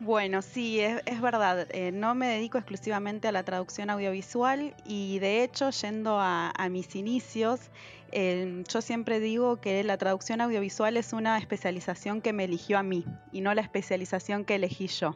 Bueno, 0.00 0.42
sí, 0.42 0.80
es, 0.80 1.20
verdad. 1.20 1.66
Eh, 1.70 1.90
no 1.90 2.14
me 2.14 2.28
dedico 2.28 2.56
exclusivamente 2.56 3.28
a 3.28 3.32
la 3.32 3.42
traducción 3.42 3.90
audiovisual 3.90 4.74
y 4.84 5.18
de 5.18 5.42
hecho, 5.42 5.70
yendo 5.70 6.18
a, 6.20 6.52
mis 6.70 6.94
inicios, 6.94 7.70
eh, 8.12 8.64
yo 8.68 8.80
siempre 8.80 9.20
digo 9.20 9.60
que 9.60 9.82
la 9.84 9.98
traducción 9.98 10.40
audiovisual 10.40 10.96
es 10.96 11.12
una 11.12 11.38
especialización 11.38 12.20
que 12.20 12.32
me 12.32 12.44
eligió 12.44 12.78
a 12.78 12.82
mí 12.82 13.04
y 13.32 13.40
no 13.40 13.54
la 13.54 13.62
especialización 13.62 14.44
que 14.44 14.54
elegí 14.54 14.86
yo. 14.86 15.14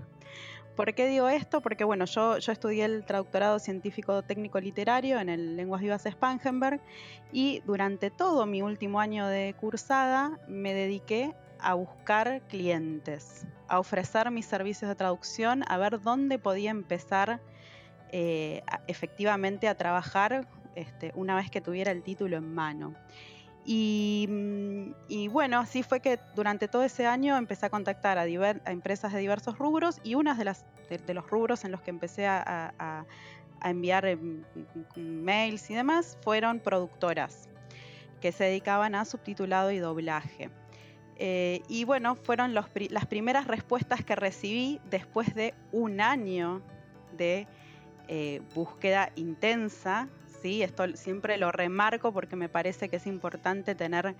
¿Por 0.77 0.95
qué 0.95 1.07
digo 1.07 1.29
esto? 1.29 1.61
Porque 1.61 1.85
bueno, 1.85 2.07
yo, 2.07 2.39
yo 2.39 2.51
estudié 2.51 2.87
el 2.87 3.05
traductorado 3.05 3.59
científico 3.59 4.23
técnico 4.23 4.59
literario 4.59 5.21
en 5.21 5.29
el 5.29 5.57
Lenguas 5.57 5.83
Vivas 5.83 6.05
Spangenberg 6.11 6.81
y 7.31 7.61
durante 7.67 8.11
todo 8.11 8.47
mi 8.47 8.63
último 8.63 8.99
año 8.99 9.27
de 9.27 9.55
cursada 9.61 10.39
me 10.49 10.73
dediqué 10.73 11.35
a 11.61 11.75
buscar 11.75 12.41
clientes, 12.49 13.47
a 13.69 13.79
ofrecer 13.79 14.31
mis 14.31 14.47
servicios 14.47 14.89
de 14.89 14.95
traducción, 14.95 15.63
a 15.69 15.77
ver 15.77 16.01
dónde 16.01 16.39
podía 16.39 16.71
empezar 16.71 17.41
eh, 18.11 18.63
efectivamente 18.87 19.69
a 19.69 19.77
trabajar 19.77 20.49
este, 20.75 21.13
una 21.15 21.35
vez 21.37 21.51
que 21.51 21.61
tuviera 21.61 21.93
el 21.93 22.03
título 22.03 22.37
en 22.37 22.55
mano. 22.55 22.95
Mm, 23.65 24.93
y, 25.09 25.29
bueno, 25.29 25.59
así 25.59 25.83
fue 25.83 26.01
que 26.01 26.19
durante 26.35 26.67
todo 26.67 26.83
ese 26.83 27.07
año 27.07 27.37
empecé 27.37 27.67
a 27.67 27.71
contactar 27.71 28.19
a, 28.19 28.27
empresas 28.27 29.13
de 29.13 29.21
diversos 29.21 29.59
rubros 29.59 30.01
y 30.03 30.15
uno 30.17 30.35
de, 30.35 30.45
los 30.45 31.31
rubros 31.31 31.65
en 31.65 31.71
los 31.71 31.81
que 31.81 31.91
empecé 31.91 32.27
a, 32.27 33.05
enviar 33.65 34.05
em, 34.07 34.43
mails 34.97 35.71
y 35.71 35.75
demás 35.75 36.19
fueron 36.23 36.59
productoras 36.59 37.49
que 38.21 38.33
se 38.33 38.43
dedicaban 38.43 38.97
a 38.97 39.05
subtitulado 39.05 39.71
y 39.71 39.79
doblaje. 39.79 40.51
Eh, 41.17 41.63
y 41.69 41.85
bueno, 41.85 42.17
fueron 42.17 42.55
las 42.55 43.07
primeras 43.07 43.47
respuestas 43.47 44.05
que 44.05 44.17
recibí 44.17 44.81
después 44.91 45.35
de 45.37 45.55
un 45.71 46.01
año 46.01 46.63
de 47.17 47.47
eh, 48.09 48.41
búsqueda 48.55 49.13
intensa. 49.15 50.09
¿Sí? 50.43 50.63
Esto 50.63 50.85
siempre 50.97 51.39
lo 51.39 51.53
remarco 51.53 52.13
porque 52.13 52.37
me 52.37 52.49
parece 52.49 52.89
que 52.89 52.97
es 52.97 53.07
importante 53.07 53.75
tener, 53.75 54.15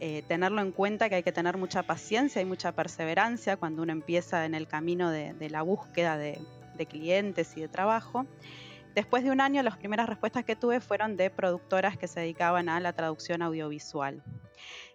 eh, 0.00 0.22
tenerlo 0.28 0.62
en 0.62 0.72
cuenta, 0.72 1.08
que 1.08 1.16
hay 1.16 1.22
que 1.22 1.32
tener 1.32 1.56
mucha 1.56 1.82
paciencia 1.82 2.40
y 2.40 2.44
mucha 2.44 2.72
perseverancia 2.72 3.56
cuando 3.56 3.82
uno 3.82 3.92
empieza 3.92 4.46
en 4.46 4.54
el 4.54 4.68
camino 4.68 5.10
de, 5.10 5.34
la 5.50 5.62
búsqueda 5.62 6.16
de, 6.16 6.40
de 6.76 6.86
clientes 6.86 7.56
y 7.56 7.60
de 7.60 7.68
trabajo. 7.68 8.24
Después 8.94 9.24
de 9.24 9.32
un 9.32 9.40
año, 9.40 9.62
las 9.62 9.76
primeras 9.76 10.08
respuestas 10.08 10.44
que 10.44 10.54
tuve 10.54 10.80
fueron 10.80 11.16
de 11.16 11.28
productoras 11.28 11.98
que 11.98 12.06
se 12.06 12.20
dedicaban 12.20 12.68
a 12.68 12.78
la 12.78 12.92
traducción 12.92 13.42
audiovisual. 13.42 14.22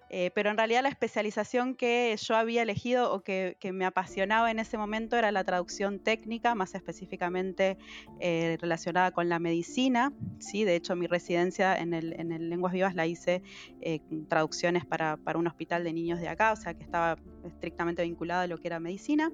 Eh, 0.10 0.32
pero 0.34 0.50
en 0.50 0.58
realidad 0.58 0.82
la 0.82 0.89
especialización 0.89 1.75
que 1.75 2.16
yo 2.20 2.36
había 2.36 2.63
elegido 2.63 3.13
o 3.13 3.22
que, 3.22 3.58
me 3.72 3.86
apasionaba 3.86 4.50
en 4.50 4.60
ese 4.60 4.78
momento 4.78 5.16
era 5.16 5.32
la 5.32 5.44
traducción 5.44 6.00
técnica, 6.00 6.56
más 6.56 6.74
específicamente 6.74 7.78
eh, 8.20 8.58
relacionada 8.60 9.12
con 9.12 9.30
la 9.30 9.39
medicina. 9.39 10.12
¿sí? 10.39 10.63
De 10.63 10.75
hecho, 10.75 10.96
mi 10.96 11.06
residencia 11.08 11.75
en 11.75 11.94
el, 11.94 12.13
en 12.20 12.50
Lenguas 12.50 12.74
Vivas 12.74 12.96
la 12.96 13.06
hice 13.06 13.44
eh, 13.82 14.00
traducciones 14.28 14.86
para, 14.86 15.18
para, 15.18 15.38
un 15.38 15.48
hospital 15.48 15.84
de 15.84 15.94
niños 15.94 16.20
de 16.20 16.28
acá, 16.28 16.51
o 16.51 16.56
sea 16.56 16.74
que 16.74 16.84
estaba 16.84 17.16
estrictamente 17.46 18.01
vinculada 18.04 18.44
a 18.44 18.48
lo 18.48 18.58
que 18.58 18.68
era 18.68 18.80
medicina. 18.80 19.32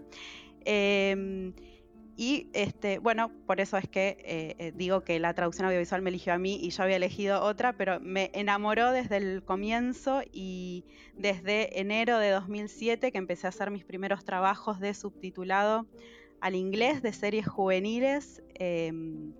Y 2.17 2.50
este, 2.53 3.00
bueno, 3.00 3.29
por 3.45 3.60
eso 3.60 3.77
es 3.77 3.89
que 3.89 4.17
eh, 4.24 4.55
eh, 4.57 4.72
digo 4.74 5.01
que 5.01 5.19
la 5.19 5.34
traducción 5.34 5.67
audiovisual 5.67 6.01
me 6.01 6.10
eligió 6.10 6.34
a 6.34 6.38
mí 6.38 6.57
y 6.62 6.69
yo 6.69 6.84
había 6.84 6.95
elegido 6.95 7.41
otra, 7.41 7.74
pero 7.74 8.00
me 8.00 8.31
enamoró 8.34 8.91
desde 8.91 9.17
el 9.17 9.43
comienzo 9.43 10.22
y 10.31 10.86
desde 11.17 11.79
enero 11.79 12.17
de 12.19 12.29
2007 12.29 13.12
que 13.12 13.17
empecé 13.17 13.48
a 13.48 13.50
hacer 13.50 13.69
mis 13.69 13.84
primeros 13.84 14.24
trabajos 14.24 14.79
de 14.79 14.93
subtitulado 14.93 15.88
al 16.39 16.55
inglés 16.55 17.01
de 17.01 17.12
series 17.12 17.48
juveniles, 17.48 18.41
em, 18.53 19.34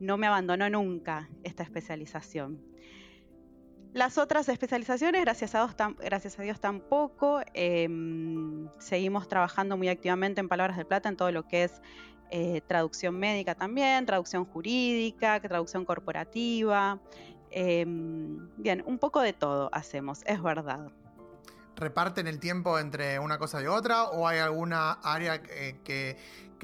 no 0.00 0.16
me 0.16 0.26
abandonó 0.26 0.70
nunca 0.70 1.28
esta 1.44 1.62
especialización. 1.62 2.60
Las 3.92 4.16
otras 4.16 4.48
especializaciones, 4.48 5.20
gracias 5.20 5.54
a, 5.54 5.66
Dios, 5.66 5.76
gracias 5.98 6.38
a 6.38 6.42
Dios 6.42 6.60
tampoco, 6.60 7.42
em, 7.52 8.68
seguimos 8.78 9.28
trabajando 9.28 9.76
muy 9.76 9.88
activamente 9.88 10.40
en 10.40 10.48
Palabras 10.48 10.78
de 10.78 10.86
Plata 10.86 11.10
en 11.10 11.16
todo 11.16 11.30
lo 11.30 11.46
que 11.46 11.64
es 11.64 11.82
eh, 12.34 12.62
traducción 12.66 13.18
médica 13.18 13.54
también, 13.54 14.06
traducción 14.06 14.46
jurídica, 14.46 15.38
traducción 15.38 15.84
corporativa. 15.84 16.98
Em, 17.50 18.48
bien, 18.56 18.82
un 18.86 18.98
poco 18.98 19.20
de 19.20 19.34
todo 19.34 19.68
hacemos, 19.70 20.22
es 20.24 20.42
verdad. 20.42 20.90
¿Reparten 21.76 22.26
el 22.26 22.40
tiempo 22.40 22.78
entre 22.78 23.18
una 23.18 23.36
cosa 23.36 23.60
y 23.60 23.66
otra 23.66 24.04
o 24.04 24.26
hay 24.26 24.38
alguna 24.38 24.92
área 25.02 25.42
que, 25.42 26.16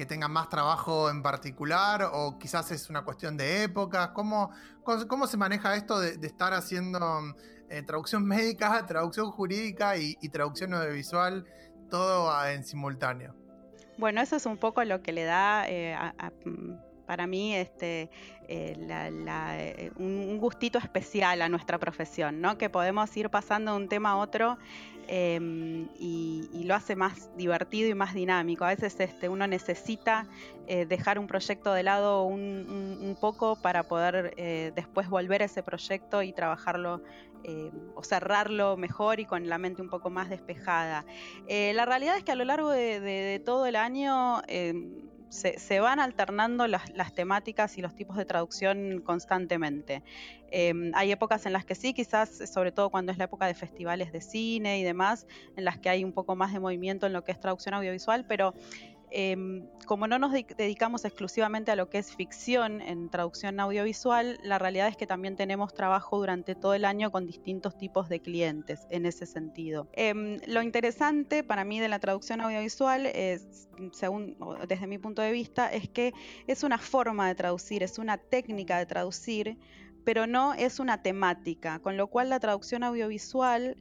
tenga 0.07 0.27
más 0.27 0.49
trabajo 0.49 1.07
en 1.07 1.21
particular 1.21 2.09
o 2.13 2.39
quizás 2.39 2.71
es 2.71 2.89
una 2.89 3.03
cuestión 3.03 3.37
de 3.37 3.61
épocas? 3.61 4.09
¿Cómo, 4.15 4.49
cómo, 4.83 5.27
se 5.27 5.37
maneja 5.37 5.75
esto 5.75 5.99
de, 5.99 6.17
estar 6.25 6.51
haciendo 6.55 6.99
eh, 7.69 7.83
traducción 7.83 8.25
médica, 8.25 8.83
traducción 8.87 9.29
jurídica 9.29 9.97
y, 9.97 10.17
y 10.19 10.29
traducción 10.29 10.73
audiovisual 10.73 11.45
todo 11.91 12.33
en 12.47 12.63
simultáneo? 12.63 13.38
Bueno, 13.99 14.21
eso 14.21 14.37
es 14.37 14.45
un 14.45 14.55
poco 14.55 14.81
lo 14.85 15.01
que 15.01 15.11
le 15.11 15.25
da 15.25 15.65
eh, 15.67 15.93
mm, 16.45 16.71
para 17.05 17.27
mí 17.27 17.53
este, 17.53 18.09
eh, 18.47 18.77
eh, 18.87 19.91
un 19.97 20.37
gustito 20.37 20.77
especial 20.77 21.41
a 21.41 21.49
nuestra 21.49 21.77
profesión, 21.79 22.39
¿no? 22.39 22.57
que 22.57 22.69
podemos 22.69 23.15
ir 23.17 23.29
pasando 23.29 23.71
de 23.71 23.77
un 23.77 23.89
tema 23.89 24.11
a 24.11 24.15
otro 24.15 24.57
em, 25.09 25.89
y, 25.99 26.63
lo 26.63 26.75
hace 26.75 26.95
más 26.95 27.29
divertido 27.35 27.89
y 27.89 27.93
más 27.93 28.13
dinámico. 28.13 28.63
A 28.63 28.69
veces 28.69 28.97
este, 29.01 29.27
uno 29.27 29.47
necesita 29.47 30.27
dejar 30.87 31.19
un 31.19 31.27
proyecto 31.27 31.73
de 31.73 31.83
lado 31.83 32.23
un, 32.23 33.17
poco 33.19 33.57
para 33.57 33.83
poder 33.83 34.35
después 34.75 35.09
volver 35.09 35.41
a 35.41 35.45
ese 35.45 35.63
proyecto 35.63 36.21
y 36.21 36.31
trabajarlo 36.31 37.01
eh, 37.43 37.71
o 37.95 38.03
cerrarlo 38.03 38.75
mejor 38.75 39.19
y 39.19 39.25
con 39.25 39.47
la 39.47 39.57
mente 39.57 39.81
un 39.81 39.89
poco 39.89 40.09
más 40.09 40.29
despejada. 40.29 41.05
Eh, 41.47 41.73
la 41.73 41.85
realidad 41.85 42.17
es 42.17 42.23
que 42.23 42.31
a 42.31 42.35
lo 42.35 42.43
largo 42.43 42.69
de, 42.69 43.41
todo 43.45 43.65
el 43.65 43.75
año 43.75 44.41
eh, 44.47 44.73
se, 45.29 45.79
van 45.79 45.99
alternando 45.99 46.67
las, 46.67 47.13
temáticas 47.13 47.77
y 47.77 47.81
los 47.81 47.95
tipos 47.95 48.17
de 48.17 48.25
traducción 48.25 49.01
constantemente. 49.01 50.03
hay 50.93 51.11
épocas 51.11 51.45
en 51.45 51.53
las 51.53 51.65
que 51.65 51.75
sí, 51.75 51.93
quizás, 51.93 52.29
sobre 52.51 52.71
todo 52.71 52.89
cuando 52.89 53.11
es 53.11 53.17
la 53.17 53.25
época 53.25 53.45
de 53.45 53.53
festivales 53.53 54.11
de 54.11 54.21
cine 54.21 54.79
y 54.79 54.83
demás, 54.83 55.27
en 55.55 55.65
las 55.65 55.77
que 55.77 55.89
hay 55.89 56.03
un 56.03 56.11
poco 56.11 56.35
más 56.35 56.51
de 56.51 56.59
movimiento 56.59 57.05
en 57.07 57.13
lo 57.13 57.23
que 57.23 57.31
es 57.31 57.39
traducción 57.39 57.73
audiovisual, 57.75 58.25
pero 58.27 58.53
Em, 59.11 59.67
como 59.85 60.05
no 60.07 60.19
nos 60.19 60.31
dedicamos 60.31 61.03
exclusivamente 61.03 61.71
a 61.71 61.75
lo 61.75 61.89
que 61.89 61.97
es 61.97 62.15
ficción 62.15 62.79
en 62.81 63.09
traducción 63.09 63.59
audiovisual, 63.59 64.39
la 64.43 64.59
realidad 64.59 64.87
es 64.87 64.97
que 64.97 65.07
también 65.07 65.35
tenemos 65.35 65.73
trabajo 65.73 66.19
durante 66.19 66.53
todo 66.53 66.75
el 66.75 66.85
año 66.85 67.11
con 67.11 67.25
distintos 67.25 67.75
tipos 67.77 68.07
de 68.07 68.19
clientes 68.21 68.85
en 68.91 69.05
ese 69.05 69.25
sentido. 69.25 69.87
Em, 69.93 70.37
lo 70.45 70.61
interesante 70.61 71.43
para 71.43 71.65
mí 71.65 71.79
de 71.79 71.89
la 71.89 71.99
traducción 71.99 72.41
audiovisual, 72.41 73.07
es, 73.07 73.67
según 73.93 74.37
desde 74.67 74.85
mi 74.85 74.99
punto 74.99 75.21
de 75.21 75.31
vista, 75.31 75.71
es 75.71 75.89
que 75.89 76.13
es 76.45 76.63
una 76.63 76.77
forma 76.77 77.27
de 77.27 77.35
traducir, 77.35 77.81
es 77.81 77.97
una 77.97 78.17
técnica 78.17 78.77
de 78.77 78.85
traducir, 78.85 79.57
pero 80.03 80.27
no 80.27 80.53
es 80.53 80.79
una 80.79 81.01
temática, 81.01 81.79
con 81.79 81.97
lo 81.97 82.07
cual 82.07 82.29
la 82.29 82.39
traducción 82.39 82.83
audiovisual 82.83 83.75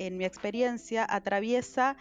en 0.00 0.16
mi 0.16 0.24
experiencia, 0.24 1.06
atraviesa 1.08 1.96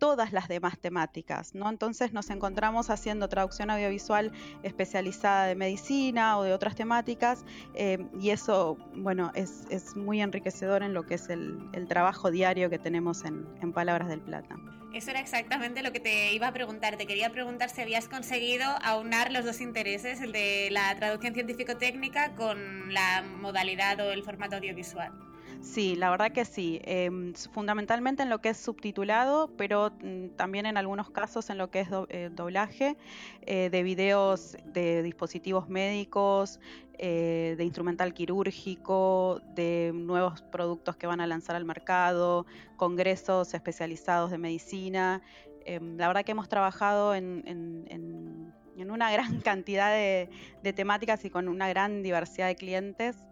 todas 0.00 0.32
las 0.32 0.48
demás 0.48 0.78
temáticas, 0.78 1.54
¿no? 1.54 1.68
Entonces 1.68 2.12
nos 2.12 2.30
encontramos 2.30 2.88
haciendo 2.90 3.28
traducción 3.28 3.70
audiovisual 3.70 4.32
especializada 4.62 5.46
de 5.46 5.54
medicina 5.54 6.38
o 6.38 6.42
de 6.42 6.54
otras 6.54 6.74
temáticas 6.74 7.44
eh, 7.74 7.98
y 8.18 8.30
eso, 8.30 8.78
bueno, 8.96 9.30
es, 9.34 9.68
muy 9.94 10.22
enriquecedor 10.22 10.82
en 10.82 10.94
lo 10.94 11.04
que 11.04 11.14
es 11.14 11.28
el, 11.28 11.60
trabajo 11.88 12.30
diario 12.30 12.70
que 12.70 12.78
tenemos 12.78 13.24
en, 13.24 13.46
en, 13.60 13.72
Palabras 13.72 14.08
del 14.08 14.20
Plata. 14.20 14.56
Eso 14.94 15.10
era 15.10 15.20
exactamente 15.20 15.82
lo 15.82 15.92
que 15.92 16.00
te 16.00 16.32
iba 16.32 16.48
a 16.48 16.52
preguntar. 16.52 16.96
Te 16.96 17.06
quería 17.06 17.30
preguntar 17.30 17.68
si 17.68 17.82
habías 17.82 18.08
conseguido 18.08 18.64
aunar 18.82 19.30
los 19.30 19.44
dos 19.44 19.60
intereses, 19.60 20.20
el 20.20 20.32
de 20.32 20.68
la 20.70 20.94
traducción 20.96 21.34
científico-técnica 21.34 22.34
con 22.36 22.92
la 22.92 23.22
modalidad 23.22 24.00
o 24.00 24.12
el 24.12 24.22
formato 24.22 24.56
audiovisual. 24.56 25.29
Sí, 25.62 25.94
la 25.94 26.10
verdad 26.10 26.32
que 26.32 26.44
sí. 26.44 26.80
Em, 26.84 27.34
fundamentalmente 27.34 28.22
en 28.22 28.30
lo 28.30 28.40
que 28.40 28.50
es 28.50 28.56
subtitulado, 28.56 29.50
pero 29.58 29.92
mm, 30.02 30.30
también 30.36 30.64
en 30.66 30.76
algunos 30.78 31.10
casos 31.10 31.50
en 31.50 31.58
lo 31.58 31.70
que 31.70 31.80
es 31.80 31.88
eh, 32.08 32.30
doblaje 32.32 32.96
eh, 33.42 33.68
de 33.70 33.82
videos 33.82 34.56
de 34.64 35.02
dispositivos 35.02 35.68
médicos, 35.68 36.60
eh, 36.98 37.54
de 37.58 37.64
instrumental 37.64 38.14
quirúrgico, 38.14 39.42
de 39.54 39.92
nuevos 39.94 40.40
productos 40.42 40.96
que 40.96 41.06
van 41.06 41.20
a 41.20 41.26
lanzar 41.26 41.56
al 41.56 41.66
mercado, 41.66 42.46
congresos 42.76 43.52
especializados 43.52 44.30
de 44.30 44.38
medicina. 44.38 45.20
Em, 45.66 45.98
la 45.98 46.08
verdad 46.08 46.24
que 46.24 46.32
hemos 46.32 46.48
trabajado 46.48 47.14
en, 47.14 48.54
una 48.90 49.12
gran 49.12 49.40
cantidad 49.42 49.92
de 49.92 50.72
temáticas 50.72 51.24
y 51.26 51.30
con 51.30 51.48
una 51.48 51.68
gran 51.68 52.02
diversidad 52.02 52.48
de 52.48 52.56
clientes 52.56 53.24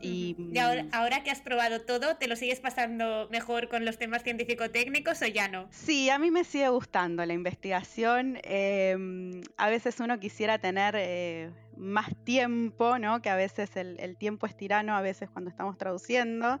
Y, 0.00 0.36
y 0.52 0.58
ahora, 0.58 0.86
ahora, 0.92 1.22
que 1.22 1.30
has 1.30 1.40
probado 1.40 1.82
todo, 1.82 2.16
¿te 2.16 2.26
lo 2.26 2.36
sigues 2.36 2.60
pasando 2.60 3.28
mejor 3.30 3.68
con 3.68 3.84
los 3.84 3.98
temas 3.98 4.22
científico-técnicos 4.22 5.20
o 5.22 5.26
ya 5.26 5.48
no? 5.48 5.68
Sí, 5.70 6.10
a 6.10 6.18
mí 6.18 6.30
me 6.30 6.44
sigue 6.44 6.68
gustando 6.68 7.24
la 7.24 7.32
investigación. 7.32 8.38
Eh, 8.42 9.42
a 9.56 9.68
veces 9.68 10.00
uno 10.00 10.18
quisiera 10.18 10.58
tener 10.58 10.94
eh, 10.96 11.50
más 11.76 12.10
tiempo, 12.24 12.98
¿no? 12.98 13.22
Que 13.22 13.30
a 13.30 13.36
veces 13.36 13.76
el, 13.76 13.98
el, 14.00 14.16
tiempo 14.16 14.46
es 14.46 14.56
tirano, 14.56 14.96
a 14.96 15.02
veces 15.02 15.28
cuando 15.30 15.50
estamos 15.50 15.76
traduciendo. 15.78 16.60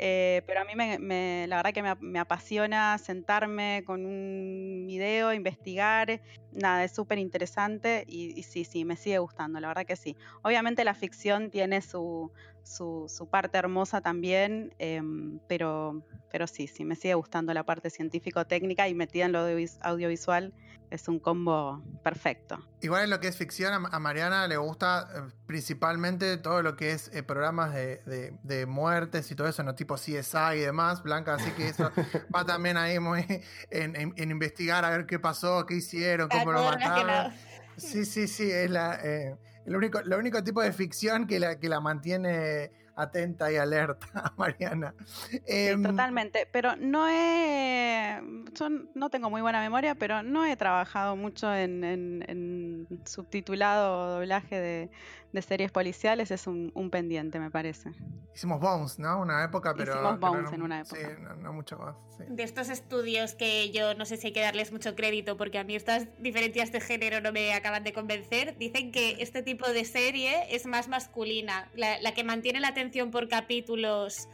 Eh, 0.00 0.42
pero 0.46 0.60
a 0.60 0.64
mí 0.64 0.76
me, 0.76 1.46
la 1.48 1.56
verdad 1.56 1.72
que 1.72 1.82
me, 1.82 1.94
me, 1.96 2.20
apasiona 2.20 2.96
sentarme 2.98 3.82
con 3.84 4.06
un 4.06 4.84
video, 4.86 5.32
investigar. 5.32 6.20
Nada, 6.52 6.84
es 6.84 6.92
súper 6.92 7.18
interesante 7.18 8.04
y, 8.06 8.42
sí, 8.44 8.64
sí, 8.64 8.84
me 8.84 8.96
sigue 8.96 9.18
gustando, 9.18 9.58
la 9.58 9.68
verdad 9.68 9.84
que 9.84 9.96
sí. 9.96 10.16
Obviamente 10.42 10.84
la 10.84 10.94
ficción 10.94 11.50
tiene 11.50 11.82
su, 11.82 12.30
su, 12.62 13.28
parte 13.28 13.58
hermosa 13.58 14.00
también, 14.00 14.72
eh, 14.78 15.02
pero, 15.48 16.04
pero 16.30 16.46
sí, 16.46 16.68
sí, 16.68 16.84
me 16.84 16.94
sigue 16.94 17.14
gustando 17.14 17.52
la 17.52 17.64
parte 17.64 17.90
científico-técnica 17.90 18.88
y 18.88 18.94
metida 18.94 19.24
en 19.24 19.32
lo 19.32 19.40
audiovisual 19.80 20.52
es 20.90 21.08
un 21.08 21.18
combo 21.18 21.82
perfecto. 22.02 22.58
Igual 22.80 23.04
en 23.04 23.10
lo 23.10 23.20
que 23.20 23.28
es 23.28 23.36
ficción, 23.36 23.86
a 23.90 23.98
Mariana 23.98 24.46
le 24.46 24.56
gusta 24.56 25.08
eh, 25.14 25.32
principalmente 25.46 26.36
todo 26.38 26.62
lo 26.62 26.76
que 26.76 26.92
es 26.92 27.10
eh, 27.12 27.22
programas 27.22 27.74
de, 27.74 27.98
de, 28.06 28.34
de, 28.42 28.66
muertes 28.66 29.30
y 29.30 29.34
todo 29.34 29.48
eso, 29.48 29.62
no 29.62 29.74
tipo 29.74 29.87
CSI 29.96 30.56
y 30.56 30.60
demás, 30.60 31.02
Blanca, 31.02 31.34
así 31.34 31.50
que 31.52 31.68
eso 31.68 31.90
va 32.34 32.44
también 32.44 32.76
ahí 32.76 32.98
muy 32.98 33.24
en, 33.70 33.96
en, 33.96 34.14
en, 34.16 34.30
investigar 34.30 34.84
a 34.84 34.90
ver 34.90 35.06
qué 35.06 35.18
pasó, 35.18 35.64
qué 35.66 35.74
hicieron, 35.76 36.28
cómo 36.28 36.52
lo 36.52 36.62
mataron. 36.62 37.32
Sí, 37.76 38.04
sí, 38.04 38.26
sí, 38.26 38.50
es 38.50 38.70
la, 38.70 38.98
eh, 39.02 39.36
el, 39.64 39.76
único, 39.76 40.00
el 40.00 40.12
único 40.12 40.42
tipo 40.42 40.60
de 40.62 40.72
ficción 40.72 41.26
que 41.26 41.38
la, 41.38 41.58
que 41.58 41.68
la 41.68 41.80
mantiene 41.80 42.72
atenta 42.98 43.50
y 43.52 43.56
alerta, 43.56 44.32
Mariana. 44.36 44.92
Sí, 45.06 45.40
eh, 45.46 45.76
totalmente, 45.80 46.48
pero 46.50 46.74
no 46.76 47.08
he, 47.08 48.20
yo 48.52 48.68
no 48.94 49.08
tengo 49.08 49.30
muy 49.30 49.40
buena 49.40 49.60
memoria, 49.60 49.94
pero 49.94 50.22
no 50.24 50.44
he 50.44 50.56
trabajado 50.56 51.14
mucho 51.14 51.54
en, 51.54 51.84
en, 51.84 52.24
en 52.26 53.00
subtitulado 53.06 53.98
o 53.98 54.06
doblaje 54.18 54.56
de, 54.58 54.90
de, 55.32 55.42
series 55.42 55.70
policiales, 55.70 56.30
es 56.30 56.46
un, 56.46 56.72
un, 56.74 56.90
pendiente, 56.90 57.38
me 57.38 57.50
parece. 57.50 57.92
Hicimos 58.34 58.60
Bones, 58.60 58.98
¿no? 58.98 59.20
Una 59.20 59.44
época, 59.44 59.74
pero... 59.76 59.92
Hicimos 59.92 60.20
Bones 60.20 60.50
no, 60.50 60.54
en 60.54 60.62
una 60.62 60.80
época. 60.80 61.00
Sí, 61.00 61.22
no, 61.22 61.36
no 61.36 61.52
mucho 61.52 61.78
más. 61.78 61.96
Sí. 62.16 62.24
De 62.28 62.42
estos 62.42 62.68
estudios 62.68 63.34
que 63.34 63.70
yo 63.70 63.94
no 63.94 64.04
sé 64.04 64.16
si 64.16 64.28
hay 64.28 64.32
que 64.32 64.40
darles 64.40 64.72
mucho 64.72 64.94
crédito, 64.94 65.36
porque 65.36 65.58
a 65.58 65.64
mí 65.64 65.74
estas 65.74 66.06
diferencias 66.18 66.72
de 66.72 66.80
género 66.80 67.20
no 67.20 67.32
me 67.32 67.52
acaban 67.54 67.84
de 67.84 67.92
convencer, 67.92 68.56
dicen 68.58 68.92
que 68.92 69.16
este 69.20 69.42
tipo 69.42 69.68
de 69.68 69.84
serie 69.84 70.54
es 70.54 70.66
más 70.66 70.88
masculina, 70.88 71.70
la, 71.74 72.00
la 72.00 72.12
que 72.12 72.24
mantiene 72.24 72.60
la 72.60 72.68
atención 72.68 73.10
por 73.10 73.28
capítulos, 73.28 74.28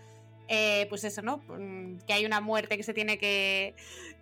eh, 0.49 0.87
pues 0.89 1.05
eso, 1.05 1.23
¿no? 1.23 1.43
Que 2.07 2.13
hay 2.13 2.27
una 2.27 2.41
muerte 2.41 2.77
que 2.77 2.83
se 2.83 2.95
tiene 2.95 3.19
que, 3.19 3.75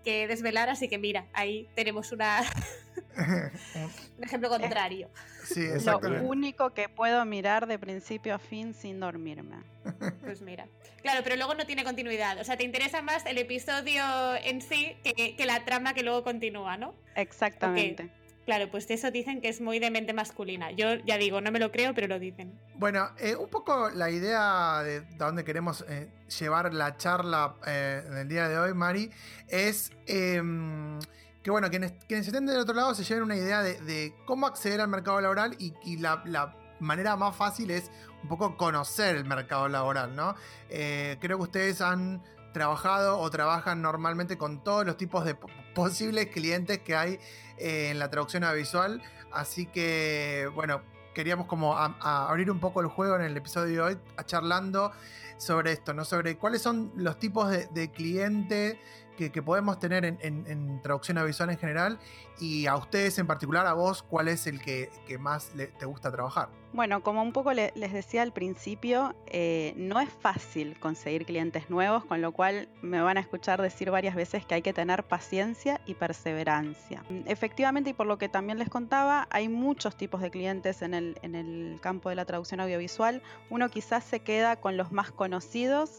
que 0.05 0.27
desvelar, 0.27 0.69
así 0.69 0.89
que 0.89 0.99
mira, 0.99 1.27
ahí 1.33 1.69
tenemos 1.75 2.13
una 2.13 2.43
un 4.19 4.25
ejemplo 4.25 4.49
contrario. 4.49 5.11
Sí, 5.45 5.67
Lo 5.85 5.99
único 6.23 6.71
que 6.71 6.89
puedo 6.89 7.25
mirar 7.25 7.67
de 7.67 7.79
principio 7.79 8.35
a 8.35 8.39
fin 8.39 8.75
sin 8.75 9.01
dormirme. 9.01 9.57
Pues 10.23 10.41
mira. 10.41 10.69
Claro, 11.03 11.21
pero 11.25 11.37
luego 11.37 11.55
no 11.55 11.67
tiene 11.67 11.83
continuidad. 11.85 12.39
O 12.39 12.45
sea, 12.45 12.57
te 12.57 12.65
interesa 12.65 13.03
más 13.03 13.27
el 13.27 13.39
episodio 13.39 14.03
en 14.45 14.61
sí 14.63 14.97
que, 15.03 15.35
que 15.37 15.47
la 15.47 15.65
trama 15.65 15.95
que 15.95 16.03
luego 16.03 16.23
continúa, 16.23 16.77
¿no? 16.77 16.95
Exactamente. 17.17 18.05
Okay. 18.05 18.22
Claro, 18.45 18.69
pues 18.71 18.91
eso 18.91 19.11
dicen 19.11 19.41
que 19.41 19.49
es 19.49 19.61
muy 19.61 19.79
de 19.79 19.91
mente 19.91 20.13
masculina. 20.13 20.73
Yo 20.73 20.95
ya 21.07 21.17
digo, 21.17 21.41
no 21.41 21.53
me 21.53 21.61
lo 21.61 21.71
creo, 21.71 21.95
pero 21.95 22.09
lo 22.09 22.19
dicen. 22.19 22.59
Bueno, 22.75 23.11
eh, 23.19 23.37
un 23.37 23.49
poco 23.49 23.91
la 23.91 24.11
idea 24.11 24.83
de 24.83 25.03
dónde 25.17 25.45
queremos 25.45 25.85
eh, 25.89 26.11
llevar 26.41 26.75
la 26.75 26.97
charla 26.97 27.55
eh, 27.67 28.03
del 28.11 28.29
día 28.29 28.49
de 28.49 28.59
hoy, 28.59 28.75
Mari, 28.75 29.11
es 29.47 29.93
em, 30.07 30.99
que, 31.43 31.53
bueno, 31.53 31.71
quienes, 31.71 31.93
quienes, 32.09 32.27
estén 32.27 32.47
del 32.47 32.59
otro 32.59 32.75
lado 32.75 32.95
se 32.97 33.05
lleven 33.05 33.23
una 33.23 33.37
idea 33.37 33.63
de, 33.63 33.81
de 33.83 34.13
cómo 34.27 34.49
acceder 34.49 34.81
al 34.81 34.89
mercado 34.89 35.21
laboral 35.21 35.55
y, 35.61 35.73
y 35.85 35.99
la, 35.99 36.57
manera 36.81 37.15
más 37.15 37.37
fácil 37.37 37.71
es 37.71 37.93
un 38.25 38.29
poco 38.29 38.57
conocer 38.57 39.15
el 39.15 39.25
mercado 39.25 39.69
laboral, 39.69 40.17
¿no? 40.17 40.35
Creo 40.69 41.37
que 41.39 41.43
ustedes 41.45 41.81
han 41.81 42.21
trabajado 42.53 43.21
o 43.21 43.31
trabajan 43.31 43.83
normalmente 43.83 44.37
con 44.37 44.65
todos 44.65 44.85
los 44.85 44.97
tipos 44.97 45.25
de 45.25 45.37
posibles 45.75 46.27
clientes 46.29 46.79
que 46.81 46.95
hay 46.95 47.19
eh, 47.59 47.91
en 47.91 47.99
la 47.99 48.11
traducción 48.11 48.45
audiovisual. 48.45 49.03
Así 49.33 49.67
que, 49.67 50.51
bueno, 50.55 50.83
queríamos 51.15 51.47
como 51.47 51.77
a, 51.77 51.97
abrir 52.29 52.51
un 52.51 52.61
poco 52.61 52.81
el 52.81 52.87
juego 52.87 53.17
en 53.17 53.23
el 53.23 53.37
episodio 53.37 53.67
de 53.67 53.81
hoy, 53.81 53.99
a 54.17 54.25
charlando 54.25 54.93
sobre 55.37 55.73
esto, 55.73 55.93
¿no? 55.93 56.05
Sobre 56.05 56.37
cuáles 56.37 56.63
son 56.63 56.93
los 56.97 57.19
tipos 57.19 57.51
de, 57.51 57.67
de 57.69 57.91
cliente 57.91 58.79
que, 59.17 59.43
podemos 59.43 59.79
tener 59.79 60.05
en, 60.05 60.81
traducción 60.83 61.19
audiovisual 61.19 61.51
en 61.51 61.59
general 61.59 61.99
y 62.39 62.67
a 62.67 62.77
ustedes 62.77 63.19
en 63.19 63.27
particular, 63.27 63.67
a 63.67 63.75
vos, 63.75 64.03
cuál 64.03 64.29
es 64.29 64.47
el 64.47 64.61
que, 64.61 64.91
más 65.19 65.55
le, 65.55 65.67
te 65.67 65.87
gusta 65.87 66.11
trabajar. 66.11 66.49
Bueno, 66.73 67.03
como 67.03 67.23
un 67.23 67.33
poco 67.33 67.53
le, 67.53 67.71
les 67.75 67.93
decía 67.93 68.23
al 68.23 68.33
principio, 68.33 69.15
eh, 69.27 69.75
no 69.77 70.01
es 70.01 70.09
fácil 70.09 70.79
conseguir 70.81 71.27
clientes 71.27 71.69
nuevos, 71.69 72.05
con 72.07 72.23
lo 72.23 72.33
cual 72.33 72.69
me 72.81 73.03
van 73.03 73.19
a 73.19 73.21
escuchar 73.21 73.61
decir 73.61 73.91
varias 73.91 74.15
veces 74.15 74.47
que 74.47 74.55
hay 74.55 74.63
que 74.63 74.73
tener 74.73 75.05
paciencia 75.05 75.81
y 75.85 75.95
perseverancia. 75.95 77.05
Efectivamente, 77.27 77.91
y 77.91 77.93
por 77.93 78.07
lo 78.07 78.17
que 78.17 78.29
también 78.29 78.59
les 78.59 78.71
contaba, 78.71 79.29
hay 79.31 79.49
muchos 79.49 79.97
tipos 79.97 80.23
de 80.23 80.31
clientes 80.31 80.81
en 80.81 80.95
el, 80.95 81.19
en 81.23 81.35
el 81.35 81.79
campo 81.83 82.09
de 82.09 82.15
la 82.15 82.25
traducción 82.25 82.61
audiovisual. 82.61 83.23
Uno 83.51 83.69
quizás 83.69 84.05
se 84.05 84.21
queda 84.21 84.57
con 84.57 84.79
los 84.79 84.93
más 84.93 85.13
conocidos, 85.13 85.99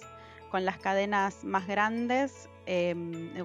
con 0.49 0.65
las 0.65 0.78
cadenas 0.78 1.43
más 1.43 1.67
grandes, 1.67 2.49
eh, 2.65 2.95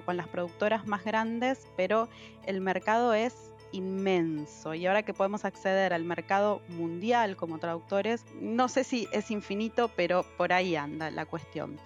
con 0.05 0.17
las 0.17 0.27
productoras 0.27 0.87
más 0.87 1.03
grandes, 1.03 1.67
pero 1.75 2.07
el 2.45 2.61
mercado 2.61 3.13
es 3.13 3.53
inmenso 3.71 4.73
y 4.73 4.85
ahora 4.87 5.03
que 5.03 5.13
podemos 5.13 5.45
acceder 5.45 5.93
al 5.93 6.03
mercado 6.03 6.61
mundial 6.69 7.35
como 7.35 7.59
traductores, 7.59 8.25
no 8.41 8.67
sé 8.67 8.83
si 8.83 9.07
es 9.11 9.31
infinito, 9.31 9.89
pero 9.95 10.25
por 10.37 10.53
ahí 10.53 10.75
anda 10.75 11.11
la 11.11 11.25
cuestión. 11.25 11.79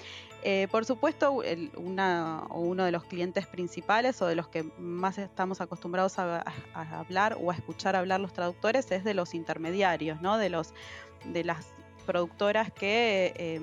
Eh, 0.45 0.67
por 0.71 0.83
supuesto, 0.83 1.41
uno 1.77 2.83
de 2.83 2.91
los 2.91 3.05
clientes 3.05 3.47
principales 3.47 4.21
o 4.21 4.27
de 4.27 4.35
los 4.35 4.49
que 4.49 4.63
más 4.77 5.17
estamos 5.17 5.61
acostumbrados 5.61 6.19
a, 6.19 6.43
hablar 6.73 7.37
o 7.41 7.49
a 7.49 7.55
escuchar 7.55 7.95
hablar 7.95 8.19
los 8.19 8.33
traductores 8.33 8.91
es 8.91 9.05
de 9.05 9.13
los 9.13 9.33
intermediarios, 9.35 10.21
¿no? 10.21 10.37
de, 10.37 10.49
las 10.49 11.67
productoras 12.05 12.73
que 12.73 13.33
eh, 13.37 13.61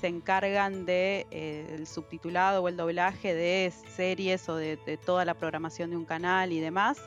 se 0.00 0.06
encargan 0.06 0.86
de 0.86 1.26
eh, 1.30 1.74
el 1.74 1.86
subtitulado 1.86 2.62
o 2.62 2.68
el 2.68 2.76
doblaje 2.76 3.34
de 3.34 3.72
series 3.96 4.48
o 4.48 4.56
de, 4.56 4.76
de, 4.76 4.96
toda 4.96 5.24
la 5.24 5.34
programación 5.34 5.90
de 5.90 5.96
un 5.96 6.04
canal 6.04 6.52
y 6.52 6.60
demás. 6.60 6.98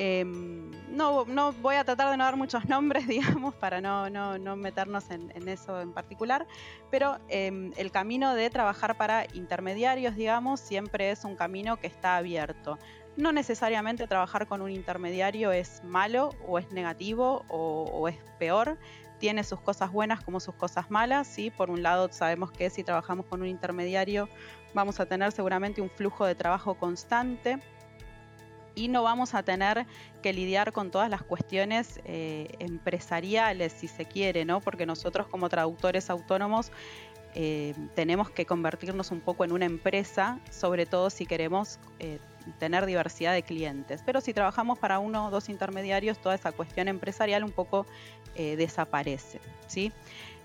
Eh, 0.00 0.24
no, 0.24 1.24
no, 1.24 1.52
voy 1.54 1.74
a 1.74 1.82
tratar 1.82 2.10
de 2.10 2.16
no 2.16 2.22
dar 2.22 2.36
muchos 2.36 2.64
nombres, 2.68 3.08
digamos, 3.08 3.54
para 3.54 3.80
no, 3.80 4.08
no, 4.08 4.38
no 4.38 4.54
meternos 4.54 5.10
en, 5.10 5.32
en, 5.34 5.48
eso 5.48 5.80
en 5.80 5.92
particular, 5.92 6.46
pero 6.90 7.18
eh, 7.28 7.72
el 7.76 7.90
camino 7.90 8.34
de 8.34 8.48
trabajar 8.48 8.96
para 8.96 9.26
intermediarios, 9.34 10.14
digamos, 10.14 10.60
siempre 10.60 11.10
es 11.10 11.24
un 11.24 11.34
camino 11.34 11.78
que 11.78 11.88
está 11.88 12.16
abierto. 12.16 12.78
No 13.16 13.32
necesariamente 13.32 14.06
trabajar 14.06 14.46
con 14.46 14.62
un 14.62 14.70
intermediario 14.70 15.50
es 15.50 15.82
malo 15.82 16.30
o 16.46 16.60
es 16.60 16.70
negativo 16.70 17.44
o, 17.48 17.90
o 17.92 18.06
es 18.06 18.16
peor, 18.38 18.78
tiene 19.18 19.44
sus 19.44 19.60
cosas 19.60 19.92
buenas 19.92 20.22
como 20.22 20.40
sus 20.40 20.54
cosas 20.54 20.90
malas. 20.90 21.26
¿sí? 21.26 21.50
Por 21.50 21.70
un 21.70 21.82
lado, 21.82 22.08
sabemos 22.10 22.50
que 22.50 22.70
si 22.70 22.84
trabajamos 22.84 23.26
con 23.26 23.42
un 23.42 23.48
intermediario 23.48 24.28
vamos 24.74 25.00
a 25.00 25.06
tener 25.06 25.32
seguramente 25.32 25.80
un 25.80 25.90
flujo 25.90 26.26
de 26.26 26.34
trabajo 26.34 26.74
constante 26.74 27.58
y 28.74 28.88
no 28.88 29.02
vamos 29.02 29.34
a 29.34 29.42
tener 29.42 29.86
que 30.22 30.32
lidiar 30.32 30.72
con 30.72 30.90
todas 30.90 31.10
las 31.10 31.22
cuestiones 31.22 32.00
eh, 32.04 32.48
empresariales, 32.60 33.72
si 33.72 33.88
se 33.88 34.04
quiere, 34.04 34.44
¿no? 34.44 34.60
porque 34.60 34.86
nosotros 34.86 35.26
como 35.26 35.48
traductores 35.48 36.10
autónomos 36.10 36.70
eh, 37.34 37.74
tenemos 37.94 38.30
que 38.30 38.46
convertirnos 38.46 39.10
un 39.10 39.20
poco 39.20 39.44
en 39.44 39.52
una 39.52 39.66
empresa, 39.66 40.38
sobre 40.50 40.86
todo 40.86 41.10
si 41.10 41.26
queremos 41.26 41.78
eh, 41.98 42.18
tener 42.58 42.86
diversidad 42.86 43.32
de 43.32 43.42
clientes. 43.42 44.02
Pero 44.04 44.20
si 44.20 44.32
trabajamos 44.32 44.78
para 44.78 44.98
uno 44.98 45.26
o 45.26 45.30
dos 45.30 45.48
intermediarios, 45.48 46.18
toda 46.18 46.34
esa 46.34 46.52
cuestión 46.52 46.88
empresarial 46.88 47.44
un 47.44 47.52
poco 47.52 47.86
eh, 48.34 48.56
desaparece. 48.56 49.40
¿sí? 49.66 49.92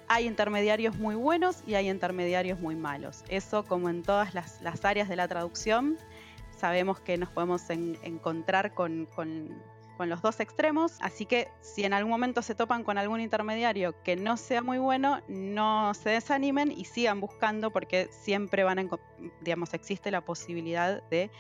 Hay 0.08 0.28
intermediarios 0.28 0.98
muy 0.98 1.16
buenos 1.16 1.64
y 1.66 1.76
hay 1.76 1.90
intermediarios 1.90 2.60
muy 2.60 2.76
malos. 2.76 3.24
Eso 3.30 3.64
como 3.66 3.90
en 3.90 4.04
todas 4.04 4.34
las, 4.34 4.62
las 4.62 4.84
áreas 4.86 5.10
de 5.10 5.16
la 5.16 5.28
traducción, 5.28 5.98
sabemos 6.58 7.00
que 7.00 7.18
nos 7.18 7.30
podemos 7.30 7.70
en, 7.70 7.98
encontrar 8.04 8.74
con, 8.74 9.06
con, 9.08 9.50
con 9.98 10.10
los 10.10 10.22
dos 10.22 10.40
extremos, 10.40 10.98
así 11.02 11.26
que 11.26 11.50
si 11.62 11.84
en 11.84 11.94
algún 11.94 12.12
momento 12.12 12.42
se 12.42 12.56
topan 12.56 12.84
con 12.84 12.98
algún 12.98 13.22
intermediario 13.22 13.96
que 14.04 14.16
no 14.16 14.38
sea 14.38 14.62
muy 14.62 14.78
bueno, 14.78 15.22
no 15.28 15.94
se 15.94 16.10
desanimen 16.10 16.72
y 16.72 16.86
sigan 16.86 17.20
buscando 17.20 17.72
porque 17.72 18.10
siempre 18.12 18.64
van 18.64 18.80
a, 18.80 18.90
digamos, 19.42 19.74
existe 19.74 20.12
la 20.12 20.22
posibilidad 20.22 21.04
de 21.10 21.32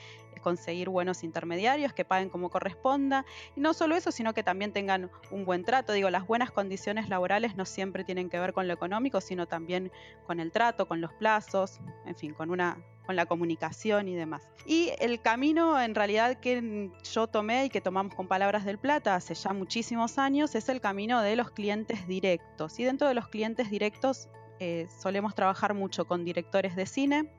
conseguir 0.43 0.89
buenos 0.89 1.23
intermediarios 1.23 1.93
que 1.93 2.05
paguen 2.05 2.29
como 2.29 2.49
corresponda. 2.49 3.25
Y 3.55 3.61
no 3.61 3.73
solo 3.73 3.95
eso, 3.95 4.11
sino 4.11 4.33
que 4.33 4.43
también 4.43 4.73
tengan 4.73 5.09
un 5.31 5.45
buen 5.45 5.63
trato. 5.63 5.93
Digo, 5.93 6.11
las 6.11 6.27
buenas 6.27 6.51
condiciones 6.51 7.09
laborales 7.09 7.55
no 7.55 7.65
siempre 7.65 8.03
tienen 8.03 8.29
que 8.29 8.39
ver 8.39 8.53
con 8.53 8.67
lo 8.67 8.73
económico, 8.73 9.21
sino 9.21 9.47
también 9.47 9.91
con 10.27 10.39
el 10.39 10.51
trato, 10.51 10.87
con 10.87 11.01
los 11.01 11.13
plazos, 11.13 11.79
en 12.05 12.15
fin, 12.15 12.33
con 12.33 12.51
una 12.51 12.77
con 13.05 13.15
la 13.15 13.25
comunicación 13.25 14.07
y 14.07 14.15
demás. 14.15 14.47
Y 14.65 14.91
el 14.99 15.21
camino 15.21 15.79
en 15.81 15.95
realidad 15.95 16.39
que 16.39 16.89
yo 17.11 17.27
tomé 17.27 17.65
y 17.65 17.69
que 17.69 17.81
tomamos 17.81 18.15
con 18.15 18.27
Palabras 18.27 18.65
del 18.65 18.77
Plata 18.77 19.15
hace 19.15 19.33
ya 19.35 19.53
muchísimos 19.53 20.17
años 20.17 20.55
es 20.55 20.69
el 20.69 20.81
camino 20.81 21.21
de 21.21 21.35
los 21.35 21.51
clientes 21.51 22.07
directos. 22.07 22.79
Y 22.79 22.83
dentro 22.83 23.07
de 23.07 23.13
los 23.13 23.27
clientes 23.27 23.69
directos 23.69 24.29
eh, 24.59 24.87
solemos 25.01 25.35
trabajar 25.35 25.73
mucho 25.73 26.05
con 26.05 26.23
directores 26.23 26.75
de 26.75 26.85
cine, 26.85 27.29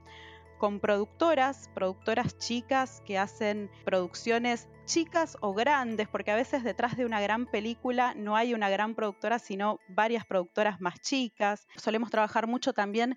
con 0.59 0.81
productoras, 0.81 1.71
productoras 1.75 2.39
chicas 2.39 3.03
que 3.07 3.19
hacen 3.19 3.71
producciones 3.85 4.69
chicas 4.85 5.37
o 5.41 5.55
grandes, 5.55 6.09
porque 6.09 6.31
a 6.31 6.37
veces 6.37 6.63
detrás 6.63 6.97
de 6.97 7.07
una 7.07 7.21
gran 7.21 7.47
película 7.47 8.15
no 8.15 8.37
hay 8.37 8.55
una 8.55 8.69
gran 8.69 8.95
productora, 8.95 9.39
sino 9.39 9.79
varias 9.89 10.27
productoras 10.27 10.81
más 10.81 11.01
chicas. 11.01 11.67
Solemos 11.77 12.11
trabajar 12.11 12.47
mucho 12.47 12.73
también 12.73 13.17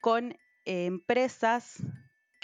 con 0.00 0.36
empresas 0.64 1.82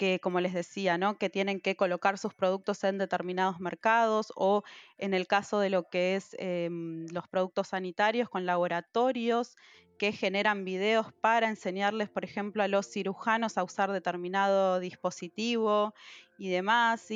que, 0.01 0.19
como 0.19 0.39
les 0.39 0.53
decía, 0.53 0.97
¿no? 0.97 1.19
que 1.19 1.29
tienen 1.29 1.59
que 1.61 1.75
colocar 1.75 2.17
sus 2.17 2.33
productos 2.33 2.83
en 2.83 2.97
determinados 2.97 3.59
mercados 3.59 4.33
o 4.35 4.63
en 4.97 5.13
el 5.13 5.27
caso 5.27 5.59
de 5.59 5.69
lo 5.69 5.89
que 5.89 6.15
es 6.15 6.35
em, 6.39 7.05
los 7.11 7.27
productos 7.27 7.67
sanitarios 7.67 8.27
con 8.27 8.47
laboratorios 8.47 9.55
que 9.99 10.11
generan 10.11 10.65
videos 10.65 11.13
para 11.21 11.47
enseñarles, 11.47 12.09
por 12.09 12.25
ejemplo, 12.25 12.63
a 12.63 12.67
los 12.67 12.87
cirujanos 12.87 13.59
a 13.59 13.63
usar 13.63 13.91
determinado 13.91 14.79
dispositivo 14.79 15.93
y 16.39 16.49
demás. 16.49 17.07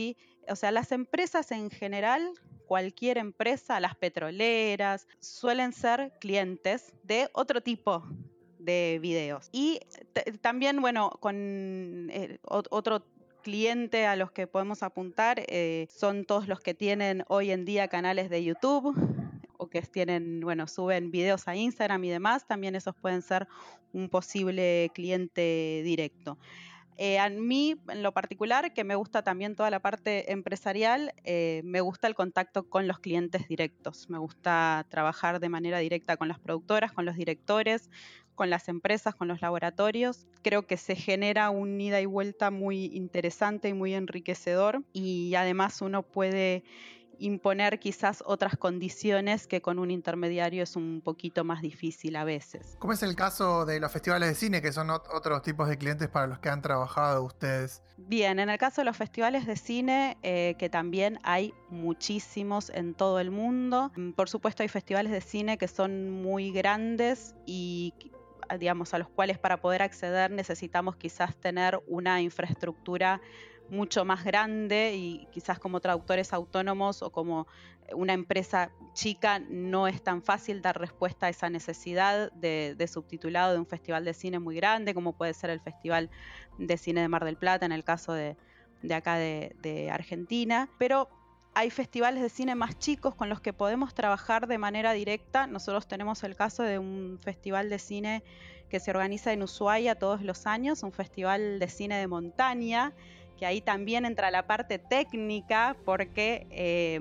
O 0.48 0.56
sea, 0.56 0.70
las 0.70 0.92
empresas 0.92 1.52
en 1.52 1.72
general, 1.72 2.34
cualquier 2.68 3.18
empresa, 3.18 3.80
las 3.80 3.96
petroleras, 3.96 5.08
suelen 5.20 5.74
ser 5.74 6.14
clientes 6.20 6.94
de 7.02 7.32
otro 7.34 7.62
tipo 7.62 8.08
de 8.66 9.00
videos. 9.02 9.50
Y 9.52 9.80
también, 10.42 10.82
bueno, 10.82 11.12
con 11.20 12.10
eh, 12.12 12.40
otro 12.44 13.06
cliente 13.44 14.08
a 14.08 14.16
los 14.16 14.32
que 14.32 14.48
podemos 14.48 14.82
apuntar 14.82 15.44
eh, 15.48 15.88
son 15.96 16.26
todos 16.26 16.48
los 16.48 16.60
que 16.60 16.74
tienen 16.74 17.24
hoy 17.28 17.52
en 17.52 17.64
día 17.64 17.88
canales 17.88 18.30
de 18.30 18.44
YouTube, 18.44 18.96
o 19.58 19.70
que 19.70 19.82
tienen, 19.84 20.42
bueno, 20.42 20.68
suben 20.68 21.12
videos 21.12 21.48
a 21.48 21.56
Instagram 21.56 22.04
y 22.04 22.10
demás, 22.10 22.46
también 22.46 22.76
esos 22.76 22.96
pueden 22.96 23.22
ser 23.22 23.48
un 23.94 24.10
posible 24.10 24.92
cliente 24.94 25.82
directo. 25.84 26.38
Eh, 26.98 27.20
a 27.20 27.30
mí, 27.30 27.76
en 27.90 28.04
lo 28.04 28.14
particular, 28.14 28.74
que 28.74 28.84
me 28.84 28.96
gusta 28.96 29.22
también 29.22 29.56
toda 29.56 29.70
la 29.70 29.82
parte 29.82 30.32
empresarial, 30.32 31.14
me 31.26 31.82
gusta 31.82 32.08
el 32.08 32.16
contacto 32.16 32.70
con 32.70 32.88
los 32.88 33.00
clientes 33.00 33.48
directos. 33.50 34.10
Me 34.10 34.18
gusta 34.18 34.86
trabajar 34.90 35.42
de 35.42 35.50
manera 35.50 35.80
directa 35.80 36.16
con 36.16 36.30
las 36.30 36.40
productoras, 36.40 36.94
con 36.94 37.06
los 37.06 37.16
directores, 37.16 37.90
con 38.36 38.50
las 38.50 38.68
empresas, 38.68 39.16
con 39.16 39.28
los 39.28 39.42
laboratorios. 39.42 40.28
Creo 40.42 40.68
que 40.68 40.78
se 40.78 40.96
genera 40.96 41.50
un 41.50 41.80
ida 41.80 42.02
y 42.02 42.06
vuelta 42.06 42.52
muy 42.52 42.86
interesante 42.94 43.70
y 43.70 43.74
muy 43.74 43.94
enriquecedor 43.94 44.84
y 44.94 45.34
además 45.36 45.82
uno 45.82 46.04
puede 46.04 46.64
imponer 47.20 47.80
quizás 47.80 48.24
otras 48.26 48.58
condiciones 48.58 49.48
que 49.48 49.62
con 49.62 49.80
un 49.80 49.92
intermediario 49.92 50.64
es 50.64 50.76
un 50.76 51.02
poquito 51.02 51.44
más 51.44 51.62
difícil 51.62 52.16
a 52.16 52.24
veces. 52.24 52.76
¿Cómo 52.80 52.94
es 52.94 53.04
el 53.04 53.16
caso 53.16 53.66
de 53.66 53.80
los 53.80 53.92
festivales 53.92 54.30
de 54.30 54.36
cine, 54.36 54.62
que 54.62 54.72
son 54.72 54.90
otros 54.90 55.42
tipos 55.42 55.68
de 55.68 55.78
clientes 55.78 56.10
para 56.10 56.28
los 56.28 56.40
que 56.40 56.50
han 56.50 56.62
trabajado 56.62 57.24
ustedes? 57.24 57.82
Bien, 57.98 58.40
en 58.40 58.50
el 58.50 58.58
caso 58.58 58.82
de 58.82 58.86
los 58.86 58.98
festivales 58.98 59.46
de 59.46 59.56
cine, 59.56 60.18
eh, 60.24 60.56
que 60.58 60.70
también 60.70 61.20
hay 61.24 61.54
muchísimos 61.70 62.70
en 62.70 62.94
todo 62.94 63.20
el 63.20 63.32
mundo, 63.32 63.92
mm, 63.96 64.12
por 64.12 64.30
supuesto 64.30 64.64
hay 64.64 64.70
festivales 64.70 65.12
de 65.12 65.22
cine 65.22 65.58
que 65.58 65.68
son 65.68 66.10
muy 66.10 66.52
grandes 66.52 67.36
y 67.46 67.94
digamos 68.60 68.94
a 68.94 69.00
los 69.00 69.10
cuales 69.10 69.38
para 69.38 69.62
poder 69.62 69.82
acceder 69.82 70.32
necesitamos 70.32 70.96
quizás 70.96 71.36
tener 71.36 71.80
una 71.88 72.22
infraestructura 72.22 73.22
mucho 73.70 74.06
más 74.06 74.24
grande 74.24 74.94
y 74.96 75.28
quizás 75.32 75.60
como 75.60 75.80
traductores 75.80 76.34
autónomos 76.34 77.02
o 77.02 77.12
como 77.12 77.48
una 77.94 78.14
empresa 78.14 78.72
chica 78.94 79.40
no 79.40 79.88
es 79.88 80.02
tan 80.04 80.22
fácil 80.22 80.62
dar 80.62 80.80
respuesta 80.80 81.28
a 81.28 81.30
esa 81.30 81.50
necesidad 81.50 82.32
de, 82.34 82.90
subtitulado 82.92 83.54
de 83.54 83.60
un 83.60 83.66
festival 83.66 84.06
de 84.06 84.14
cine 84.14 84.40
muy 84.40 84.56
grande 84.56 84.94
como 84.94 85.14
puede 85.14 85.34
ser 85.34 85.50
el 85.50 85.60
Festival 85.60 86.10
de 86.58 86.78
Cine 86.78 87.02
de 87.02 87.08
Mar 87.08 87.26
del 87.26 87.38
Plata 87.38 87.66
en 87.66 87.72
el 87.72 87.84
caso 87.84 88.14
de, 88.14 88.38
acá 88.94 89.16
de, 89.16 89.56
de 89.62 89.90
Argentina, 89.90 90.70
pero 90.78 91.10
hay 91.56 91.70
festivales 91.70 92.22
de 92.22 92.30
cine 92.30 92.54
más 92.54 92.78
chicos 92.78 93.16
con 93.16 93.30
los 93.30 93.40
que 93.40 93.54
podemos 93.54 93.94
trabajar 93.94 94.46
de 94.48 94.58
manera 94.58 94.92
directa. 94.92 95.48
Nosotros 95.48 95.88
tenemos 95.88 96.24
el 96.24 96.36
caso 96.36 96.64
de 96.64 96.80
un 96.80 97.18
festival 97.24 97.70
de 97.70 97.80
cine 97.80 98.24
que 98.70 98.82
se 98.82 98.92
organiza 98.92 99.32
en 99.32 99.42
Ushuaia 99.42 99.96
todos 99.96 100.22
los 100.22 100.48
años, 100.48 100.84
un 100.84 100.92
festival 100.92 101.60
de 101.60 101.68
cine 101.70 101.98
de 101.98 102.08
montaña 102.08 102.94
que 103.38 103.46
ahí 103.46 103.62
también 103.62 104.06
entra 104.06 104.32
la 104.32 104.48
parte 104.48 104.80
técnica 104.80 105.76
porque 105.86 106.48
eh, 106.52 107.00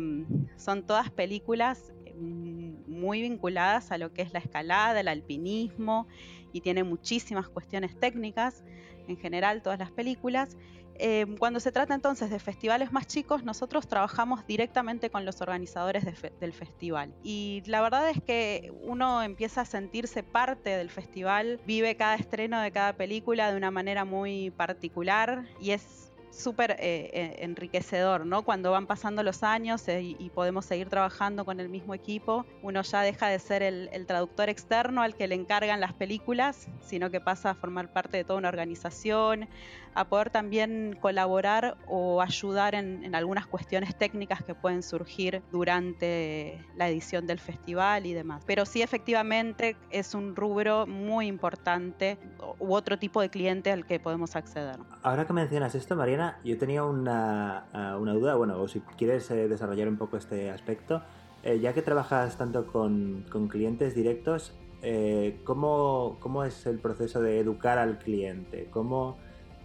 son 0.56 0.84
todas 0.84 1.10
películas 1.10 1.92
mm, 2.16 2.90
muy 2.90 3.22
vinculadas 3.22 3.92
a 3.92 3.98
lo 3.98 4.12
que 4.12 4.22
es 4.22 4.32
la 4.32 4.40
escalada, 4.40 5.00
el 5.00 5.08
alpinismo 5.08 6.06
y 6.52 6.60
tiene 6.60 6.84
muchísimas 6.84 7.48
cuestiones 7.48 7.98
técnicas 7.98 8.64
en 9.08 9.16
general 9.16 9.62
todas 9.62 9.78
las 9.78 9.90
películas. 9.90 10.56
Eh, 10.96 11.26
cuando 11.38 11.60
se 11.60 11.72
trata 11.72 11.94
entonces 11.94 12.30
de 12.30 12.38
festivales 12.38 12.92
más 12.92 13.06
chicos, 13.06 13.44
nosotros 13.44 13.88
trabajamos 13.88 14.46
directamente 14.46 15.10
con 15.10 15.24
los 15.24 15.40
organizadores 15.40 16.04
del 16.04 16.52
festival. 16.52 17.14
Y 17.22 17.62
la 17.66 17.82
verdad 17.82 18.08
es 18.10 18.22
que 18.22 18.72
uno 18.82 19.22
empieza 19.22 19.62
a 19.62 19.64
sentirse 19.64 20.22
parte 20.22 20.70
del 20.70 20.90
festival, 20.90 21.60
vive 21.66 21.96
cada 21.96 22.14
estreno 22.14 22.60
de 22.60 22.70
cada 22.70 22.94
película 22.94 23.50
de 23.50 23.56
una 23.56 23.70
manera 23.70 24.04
muy 24.04 24.50
particular 24.50 25.44
y 25.60 25.70
es 25.70 26.12
súper 26.34 26.72
eh, 26.72 26.76
eh, 26.80 27.36
enriquecedor, 27.40 28.26
¿no? 28.26 28.42
Cuando 28.42 28.72
van 28.72 28.86
pasando 28.86 29.22
los 29.22 29.42
años 29.42 29.86
eh, 29.88 30.02
y, 30.02 30.30
podemos 30.30 30.64
seguir 30.64 30.88
trabajando 30.88 31.44
con 31.44 31.60
el 31.60 31.68
mismo 31.68 31.94
equipo, 31.94 32.44
uno 32.62 32.82
ya 32.82 33.02
deja 33.02 33.28
de 33.28 33.38
ser 33.38 33.62
el, 33.62 34.06
traductor 34.06 34.48
externo 34.48 35.02
al 35.02 35.14
que 35.14 35.28
le 35.28 35.34
encargan 35.34 35.80
las 35.80 35.92
películas, 35.92 36.68
sino 36.80 37.10
que 37.10 37.20
pasa 37.20 37.50
a 37.50 37.54
formar 37.54 37.92
parte 37.92 38.16
de 38.16 38.24
toda 38.24 38.38
una 38.38 38.48
organización, 38.48 39.48
a 39.94 40.08
poder 40.08 40.30
también 40.30 40.98
colaborar 41.00 41.76
o 41.86 42.20
ayudar 42.20 42.74
en, 42.74 43.14
algunas 43.14 43.46
cuestiones 43.46 43.96
técnicas 43.96 44.42
que 44.42 44.54
pueden 44.54 44.82
surgir 44.82 45.42
durante 45.52 46.58
la 46.76 46.88
edición 46.88 47.26
del 47.26 47.38
festival 47.38 48.06
y 48.06 48.12
demás. 48.12 48.42
Pero 48.44 48.66
sí, 48.66 48.82
efectivamente, 48.82 49.76
es 49.90 50.14
un 50.14 50.34
rubro 50.34 50.86
muy 50.86 51.28
importante 51.28 52.18
u 52.58 52.74
otro 52.74 52.98
tipo 52.98 53.20
de 53.20 53.30
cliente 53.30 53.70
al 53.70 53.86
que 53.86 54.00
podemos 54.00 54.34
acceder. 54.36 54.78
Ahora 55.02 55.26
que 55.26 55.32
mencionas 55.32 55.74
esto, 55.74 55.94
Mariana, 55.94 56.23
yo 56.44 56.58
tenía 56.58 56.84
una, 56.84 57.66
ah, 57.72 57.98
una 57.98 58.12
duda, 58.12 58.34
bueno, 58.36 58.60
o 58.60 58.68
si 58.68 58.80
quieres 58.80 59.30
eh, 59.30 59.48
desarrollar 59.48 59.88
un 59.88 59.96
poco 59.96 60.16
este 60.16 60.50
aspecto, 60.50 61.02
eh, 61.42 61.60
ya 61.60 61.72
que 61.72 61.82
trabajas 61.82 62.36
tanto 62.38 62.66
con, 62.66 63.24
con 63.30 63.48
clientes 63.48 63.94
directos, 63.94 64.54
eh, 64.82 65.40
¿cómo, 65.44 66.18
¿cómo, 66.20 66.44
es 66.44 66.66
el 66.66 66.78
proceso 66.78 67.22
de 67.22 67.40
educar 67.40 67.78
al 67.78 67.98
cliente? 67.98 68.68
¿Cómo, 68.70 69.16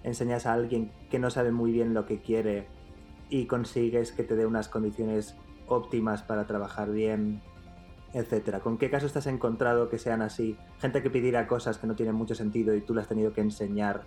enseñas 0.04 0.46
a 0.46 0.54
alguien 0.54 0.92
que 1.10 1.20
no 1.20 1.30
sabe 1.30 1.52
muy 1.52 1.72
bien 1.72 1.94
lo 1.94 2.06
que 2.06 2.20
quiere 2.20 2.68
y 3.30 3.46
consigues 3.46 4.12
que 4.12 4.24
te 4.24 4.36
dé 4.36 4.46
unas 4.46 4.70
condiciones 4.70 5.36
óptimas 5.68 6.24
para 6.24 6.48
trabajar 6.48 6.92
bien, 6.92 7.42
etcétera. 8.14 8.60
¿Con 8.60 8.78
qué 8.78 8.90
casos 8.90 9.14
te 9.14 9.20
has 9.20 9.28
encontrado 9.28 9.90
que 9.90 10.00
sean 10.00 10.22
así? 10.22 10.58
Gente 10.80 11.04
que 11.04 11.10
pidiera 11.10 11.48
cosas 11.48 11.78
que 11.78 11.88
no 11.88 11.96
tienen 11.96 12.16
mucho 12.16 12.36
sentido 12.36 12.74
y 12.74 12.82
tú 12.82 12.94
le 12.94 13.02
has 13.02 13.08
tenido 13.08 13.34
que 13.34 13.42
enseñar 13.42 14.04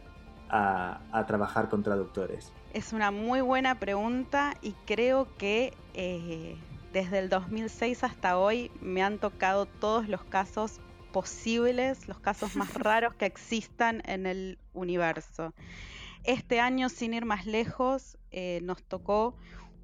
a, 0.52 1.24
trabajar 1.26 1.68
con 1.68 1.82
traductores. 1.82 2.52
Es 2.74 2.92
una 2.92 3.10
muy 3.10 3.40
buena 3.40 3.78
pregunta 3.78 4.54
y 4.60 4.72
creo 4.86 5.26
que 5.38 5.74
eh, 5.94 6.56
desde 6.92 7.18
el 7.18 7.28
2006 7.28 8.04
hasta 8.04 8.38
hoy 8.38 8.70
me 8.80 9.02
han 9.02 9.18
tocado 9.18 9.66
todos 9.66 10.08
los 10.08 10.22
casos 10.24 10.80
posibles, 11.12 12.06
los 12.06 12.18
casos 12.18 12.54
más 12.56 12.74
raros 12.74 13.14
que 13.14 13.26
existan 13.26 14.02
en 14.04 14.26
el 14.26 14.58
universo. 14.74 15.54
Este 16.24 16.60
año, 16.60 16.88
sin 16.88 17.14
ir 17.14 17.24
más 17.24 17.46
lejos, 17.46 18.16
eh, 18.30 18.60
nos 18.62 18.82
tocó 18.82 19.34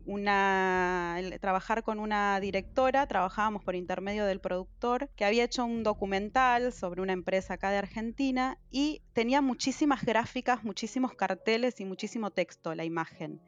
una, 0.09 1.21
trabajar 1.38 1.83
con 1.83 2.01
una 2.01 2.40
directora, 2.40 3.07
trabajábamos 3.07 3.62
por 3.62 3.75
intermedio 3.75 4.25
del 4.25 4.40
productor, 4.40 5.11
que 5.16 5.27
había 5.27 5.44
hecho 5.44 5.66
un 5.66 5.83
documental 5.83 6.73
sobre 6.73 7.03
una 7.03 7.12
empresa 7.12 7.55
acá 7.55 7.71
de 7.71 7.77
Argentina 7.77 8.59
y 8.71 9.03
tenía 9.12 9.42
muchísimas 9.42 10.03
gráficas, 10.07 10.64
muchísimos 10.64 11.14
carteles 11.14 11.79
y 11.81 11.85
muchísimo 11.85 12.31
texto 12.31 12.75
la 12.75 12.87
imagen. 12.87 13.42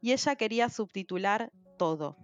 Y 0.00 0.12
ella 0.12 0.36
quería 0.36 0.70
subtitular 0.70 1.52
todo 1.76 2.16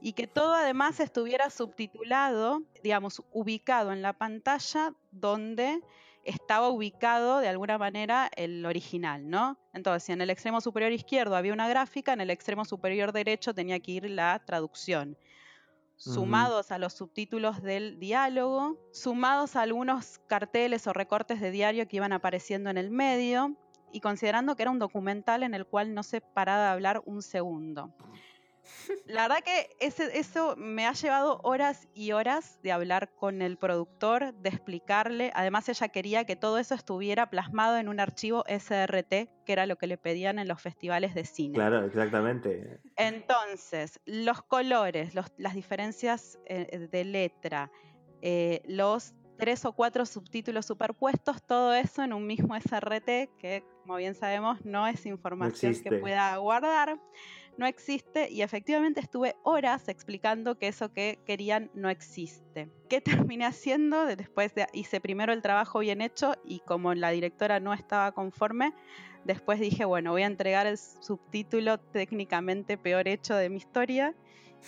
y 0.00 0.12
que 0.12 0.28
todo 0.28 0.54
además 0.54 1.00
estuviera 1.00 1.50
subtitulado, 1.50 2.62
digamos, 2.84 3.24
ubicado 3.32 3.92
en 3.92 4.02
la 4.02 4.12
pantalla 4.12 4.94
donde 5.10 5.80
estaba 6.24 6.68
ubicado 6.68 7.38
de 7.38 7.48
alguna 7.48 7.78
manera 7.78 8.30
el 8.36 8.64
original, 8.66 9.28
¿no? 9.28 9.58
Entonces, 9.72 10.04
si 10.04 10.12
en 10.12 10.20
el 10.20 10.30
extremo 10.30 10.60
superior 10.60 10.92
izquierdo 10.92 11.36
había 11.36 11.52
una 11.52 11.68
gráfica, 11.68 12.12
en 12.12 12.20
el 12.20 12.30
extremo 12.30 12.64
superior 12.64 13.12
derecho 13.12 13.54
tenía 13.54 13.80
que 13.80 13.92
ir 13.92 14.10
la 14.10 14.42
traducción. 14.44 15.16
Sumados 15.96 16.72
a 16.72 16.78
los 16.78 16.92
subtítulos 16.92 17.62
del 17.62 18.00
diálogo, 18.00 18.76
sumados 18.92 19.54
a 19.54 19.62
algunos 19.62 20.18
carteles 20.26 20.86
o 20.86 20.92
recortes 20.92 21.40
de 21.40 21.50
diario 21.52 21.86
que 21.86 21.96
iban 21.96 22.12
apareciendo 22.12 22.68
en 22.68 22.78
el 22.78 22.90
medio, 22.90 23.56
y 23.94 24.00
considerando 24.00 24.56
que 24.56 24.62
era 24.62 24.72
un 24.72 24.80
documental 24.80 25.44
en 25.44 25.54
el 25.54 25.66
cual 25.66 25.94
no 25.94 26.02
se 26.02 26.20
paraba 26.20 26.64
de 26.64 26.70
hablar 26.70 27.02
un 27.06 27.22
segundo. 27.22 27.94
La 29.06 29.22
verdad 29.22 29.44
que 29.44 29.68
ese, 29.80 30.18
eso 30.18 30.54
me 30.56 30.86
ha 30.86 30.92
llevado 30.92 31.40
horas 31.42 31.88
y 31.94 32.12
horas 32.12 32.60
de 32.62 32.72
hablar 32.72 33.14
con 33.14 33.42
el 33.42 33.56
productor, 33.58 34.34
de 34.34 34.48
explicarle. 34.48 35.30
Además, 35.34 35.68
ella 35.68 35.88
quería 35.88 36.24
que 36.24 36.36
todo 36.36 36.58
eso 36.58 36.74
estuviera 36.74 37.30
plasmado 37.30 37.76
en 37.78 37.88
un 37.88 38.00
archivo 38.00 38.44
SRT, 38.46 39.28
que 39.44 39.52
era 39.52 39.66
lo 39.66 39.76
que 39.76 39.86
le 39.86 39.98
pedían 39.98 40.38
en 40.38 40.48
los 40.48 40.60
festivales 40.60 41.14
de 41.14 41.24
cine. 41.24 41.54
Claro, 41.54 41.84
exactamente. 41.84 42.80
Entonces, 42.96 44.00
los 44.06 44.42
colores, 44.42 45.14
las 45.14 45.54
diferencias 45.54 46.38
eh, 46.46 46.88
de 46.90 47.04
letra, 47.04 47.70
eh, 48.22 48.62
los 48.66 49.14
tres 49.36 49.64
o 49.64 49.72
cuatro 49.72 50.06
subtítulos 50.06 50.66
superpuestos, 50.66 51.42
todo 51.42 51.74
eso 51.74 52.02
en 52.02 52.12
un 52.12 52.26
mismo 52.26 52.54
SRT, 52.54 53.30
que 53.38 53.64
como 53.82 53.96
bien 53.96 54.14
sabemos 54.14 54.64
no 54.64 54.86
es 54.86 55.04
información 55.06 55.74
que 55.82 55.98
pueda 55.98 56.36
guardar 56.36 56.98
no 57.56 57.66
existe 57.66 58.30
y 58.30 58.42
efectivamente 58.42 59.00
estuve 59.00 59.36
horas 59.42 59.88
explicando 59.88 60.58
que 60.58 60.68
eso 60.68 60.92
que 60.92 61.18
querían 61.26 61.70
no 61.74 61.88
existe. 61.88 62.68
¿Qué 62.88 63.00
terminé 63.30 63.44
haciendo? 63.44 64.04
Después 64.06 64.54
de, 64.54 64.66
hice 64.72 65.00
primero 65.00 65.32
el 65.32 65.42
trabajo 65.42 65.80
bien 65.80 66.00
hecho 66.00 66.34
y 66.44 66.60
como 66.60 66.94
la 66.94 67.10
directora 67.10 67.60
no 67.60 67.72
estaba 67.74 68.12
conforme, 68.12 68.72
después 69.24 69.60
dije, 69.60 69.84
bueno, 69.84 70.12
voy 70.12 70.22
a 70.22 70.26
entregar 70.26 70.66
el 70.66 70.78
subtítulo 70.78 71.78
técnicamente 71.78 72.76
peor 72.76 73.08
hecho 73.08 73.34
de 73.34 73.48
mi 73.48 73.56
historia 73.56 74.14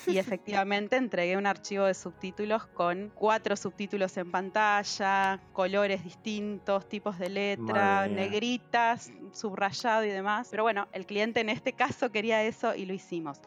y 0.06 0.18
efectivamente 0.18 0.96
entregué 0.96 1.37
un 1.37 1.46
archivo 1.46 1.85
de 1.85 1.94
subtítulos 1.94 2.66
con 2.66 3.11
cuatro 3.14 3.56
subtítulos 3.56 4.16
en 4.16 4.30
pantalla, 4.30 5.40
colores 5.52 6.04
distintos, 6.04 6.88
tipos 6.88 7.18
de 7.18 7.28
letra, 7.28 8.06
negritas, 8.09 9.11
subrayado 9.32 10.04
y 10.04 10.09
demás. 10.09 10.48
Pero 10.50 10.62
bueno, 10.62 10.88
el 10.92 11.06
cliente 11.06 11.40
en 11.40 11.48
este 11.48 11.72
caso 11.72 12.11
quería 12.11 12.42
eso 12.42 12.74
y 12.74 12.87
lo 12.87 12.94
hicimos. 12.94 13.40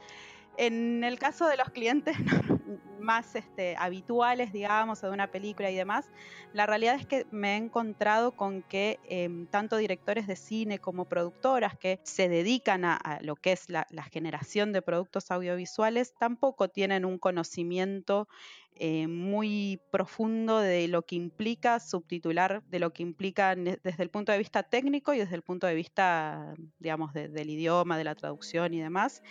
En 0.57 1.03
el 1.03 1.17
caso 1.19 1.47
de 1.47 1.57
los 1.57 1.69
clientes 1.69 2.17
más 2.99 3.35
este, 3.35 3.75
habituales, 3.77 4.51
digamos, 4.51 5.01
de 5.01 5.09
una 5.09 5.31
película 5.31 5.71
y 5.71 5.75
demás, 5.75 6.09
la 6.53 6.65
realidad 6.65 6.95
es 6.95 7.05
que 7.05 7.25
me 7.31 7.53
he 7.53 7.57
encontrado 7.57 8.31
con 8.31 8.61
que 8.63 8.99
em, 9.03 9.47
tanto 9.47 9.77
directores 9.77 10.27
de 10.27 10.35
cine 10.35 10.79
como 10.79 11.05
productoras 11.05 11.77
que 11.77 11.99
se 12.03 12.29
dedican 12.29 12.85
a, 12.85 13.19
lo 13.21 13.35
que 13.35 13.51
es 13.51 13.69
la, 13.69 13.85
generación 14.11 14.71
de 14.73 14.81
productos 14.81 15.29
audiovisuales 15.29 16.13
tampoco 16.17 16.69
tienen 16.69 17.05
un 17.05 17.19
conocimiento 17.19 18.27
eh, 18.75 19.07
muy 19.07 19.79
profundo 19.91 20.59
de 20.59 20.87
lo 20.87 21.01
que 21.01 21.15
implica 21.15 21.79
subtitular, 21.79 22.63
de 22.63 22.79
lo 22.79 22.91
que 22.91 23.03
implica 23.03 23.55
desde 23.55 24.03
el 24.03 24.09
punto 24.09 24.31
de 24.31 24.37
vista 24.37 24.63
técnico 24.63 25.13
y 25.13 25.19
desde 25.19 25.35
el 25.35 25.41
punto 25.41 25.67
de 25.67 25.75
vista, 25.75 26.55
digamos, 26.79 27.13
del 27.13 27.49
idioma, 27.49 27.97
de 27.97 28.05
la 28.05 28.15
traducción 28.15 28.73
y 28.73 28.81
demás. 28.81 29.21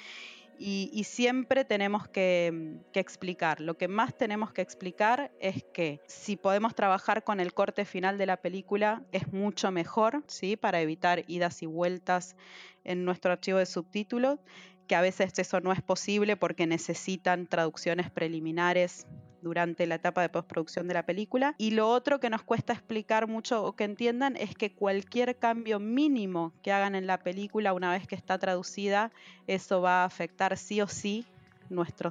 Y, 0.60 1.04
siempre 1.04 1.64
tenemos 1.64 2.02
mm, 2.02 2.08
que, 2.12 3.00
explicar. 3.00 3.60
Lo 3.60 3.76
que 3.78 3.86
más 3.86 4.16
tenemos 4.16 4.52
que 4.52 4.62
explicar 4.62 5.30
es 5.38 5.64
que 5.72 6.00
si 6.08 6.36
podemos 6.36 6.74
trabajar 6.74 7.22
con 7.22 7.38
el 7.38 7.54
corte 7.54 7.84
final 7.84 8.18
de 8.18 8.26
la 8.26 8.38
película 8.38 9.02
es 9.12 9.32
mucho 9.32 9.70
mejor, 9.70 10.24
¿sí? 10.26 10.56
Para 10.56 10.80
evitar 10.80 11.22
idas 11.28 11.62
y 11.62 11.66
vueltas 11.66 12.36
en 12.84 13.04
nuestro 13.04 13.32
archivo 13.32 13.58
de 13.58 13.66
subtítulos, 13.66 14.40
que 14.88 14.96
a 14.96 15.00
veces 15.00 15.38
eso 15.38 15.60
no 15.60 15.72
es 15.72 15.82
posible 15.82 16.36
porque 16.36 16.66
necesitan 16.66 17.46
traducciones 17.46 18.10
preliminares 18.10 19.06
durante 19.42 19.86
la 19.86 19.96
etapa 19.96 20.22
de 20.22 20.28
postproducción 20.28 20.88
de 20.88 20.94
la 20.94 21.04
película. 21.04 21.54
Y 21.58 21.70
lo 21.70 21.88
otro 21.88 22.20
que 22.20 22.30
nos 22.30 22.42
cuesta 22.42 22.72
explicar 22.72 23.26
mucho 23.26 23.64
o 23.64 23.72
que 23.74 23.84
entiendan 23.84 24.36
es 24.36 24.54
que 24.54 24.72
cualquier 24.72 25.36
cambio 25.38 25.78
mínimo 25.78 26.52
que 26.62 26.72
hagan 26.72 26.94
en 26.94 27.06
la 27.06 27.18
película 27.18 27.72
una 27.72 27.90
vez 27.90 28.06
que 28.06 28.14
está 28.14 28.38
traducida, 28.38 29.10
eso 29.46 29.80
va 29.80 30.02
a 30.02 30.04
afectar 30.04 30.56
sí 30.56 30.80
o 30.80 30.88
sí 30.88 31.24
nuestro 31.70 32.10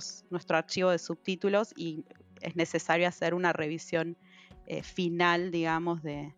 archivo 0.57 0.91
de 0.91 0.99
subtítulos 0.99 1.73
y 1.75 2.03
es 2.41 2.55
necesario 2.55 3.07
hacer 3.07 3.33
una 3.33 3.53
revisión 3.53 4.15
eh, 4.67 4.83
final, 4.83 5.49
digamos, 5.51 6.03
de, 6.03 6.33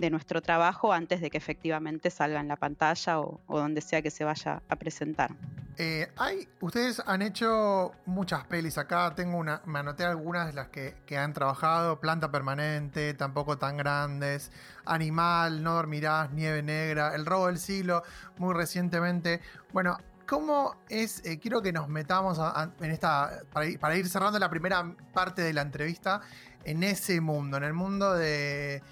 de 0.00 0.10
nuestro 0.10 0.40
trabajo 0.40 0.92
antes 0.92 1.20
de 1.20 1.30
que 1.30 1.36
efectivamente 1.36 2.10
salga 2.10 2.40
en 2.40 2.48
la 2.48 2.56
pantalla 2.56 3.20
o, 3.20 3.40
donde 3.46 3.80
sea 3.82 4.00
que 4.00 4.10
se 4.10 4.24
vaya 4.24 4.62
a 4.68 4.76
presentar. 4.76 5.30
Eh, 5.76 6.10
hay, 6.16 6.48
ustedes 6.60 7.02
han 7.06 7.22
hecho 7.22 7.92
muchas 8.04 8.44
pelis 8.44 8.76
acá, 8.76 9.14
tengo 9.14 9.38
una, 9.38 9.62
me 9.64 9.78
anoté 9.78 10.04
algunas 10.04 10.46
de 10.46 10.52
las 10.52 10.68
que, 10.68 10.94
han 11.16 11.32
trabajado, 11.32 12.00
Planta 12.00 12.30
Permanente, 12.30 13.14
Tampoco 13.14 13.56
tan 13.56 13.76
grandes, 13.76 14.50
Animal, 14.84 15.62
No 15.62 15.74
dormirás, 15.74 16.30
Nieve 16.32 16.62
Negra, 16.62 17.14
El 17.14 17.24
robo 17.24 17.46
del 17.46 17.58
siglo, 17.58 18.02
muy 18.38 18.54
recientemente. 18.54 19.40
Bueno, 19.72 19.98
¿cómo 20.26 20.76
es? 20.88 21.24
Eh, 21.24 21.38
quiero 21.38 21.62
que 21.62 21.72
nos 21.72 21.88
metamos 21.88 22.38
en 22.80 22.90
esta, 22.90 23.42
para 23.50 23.96
ir 23.96 24.08
cerrando 24.08 24.38
la 24.38 24.50
primera 24.50 24.94
parte 25.14 25.42
de 25.42 25.52
la 25.52 25.62
entrevista, 25.62 26.20
en 26.64 26.82
ese 26.82 27.20
mundo, 27.20 27.56
en 27.56 27.64
el 27.64 27.72
mundo 27.72 28.14
de 28.14 28.82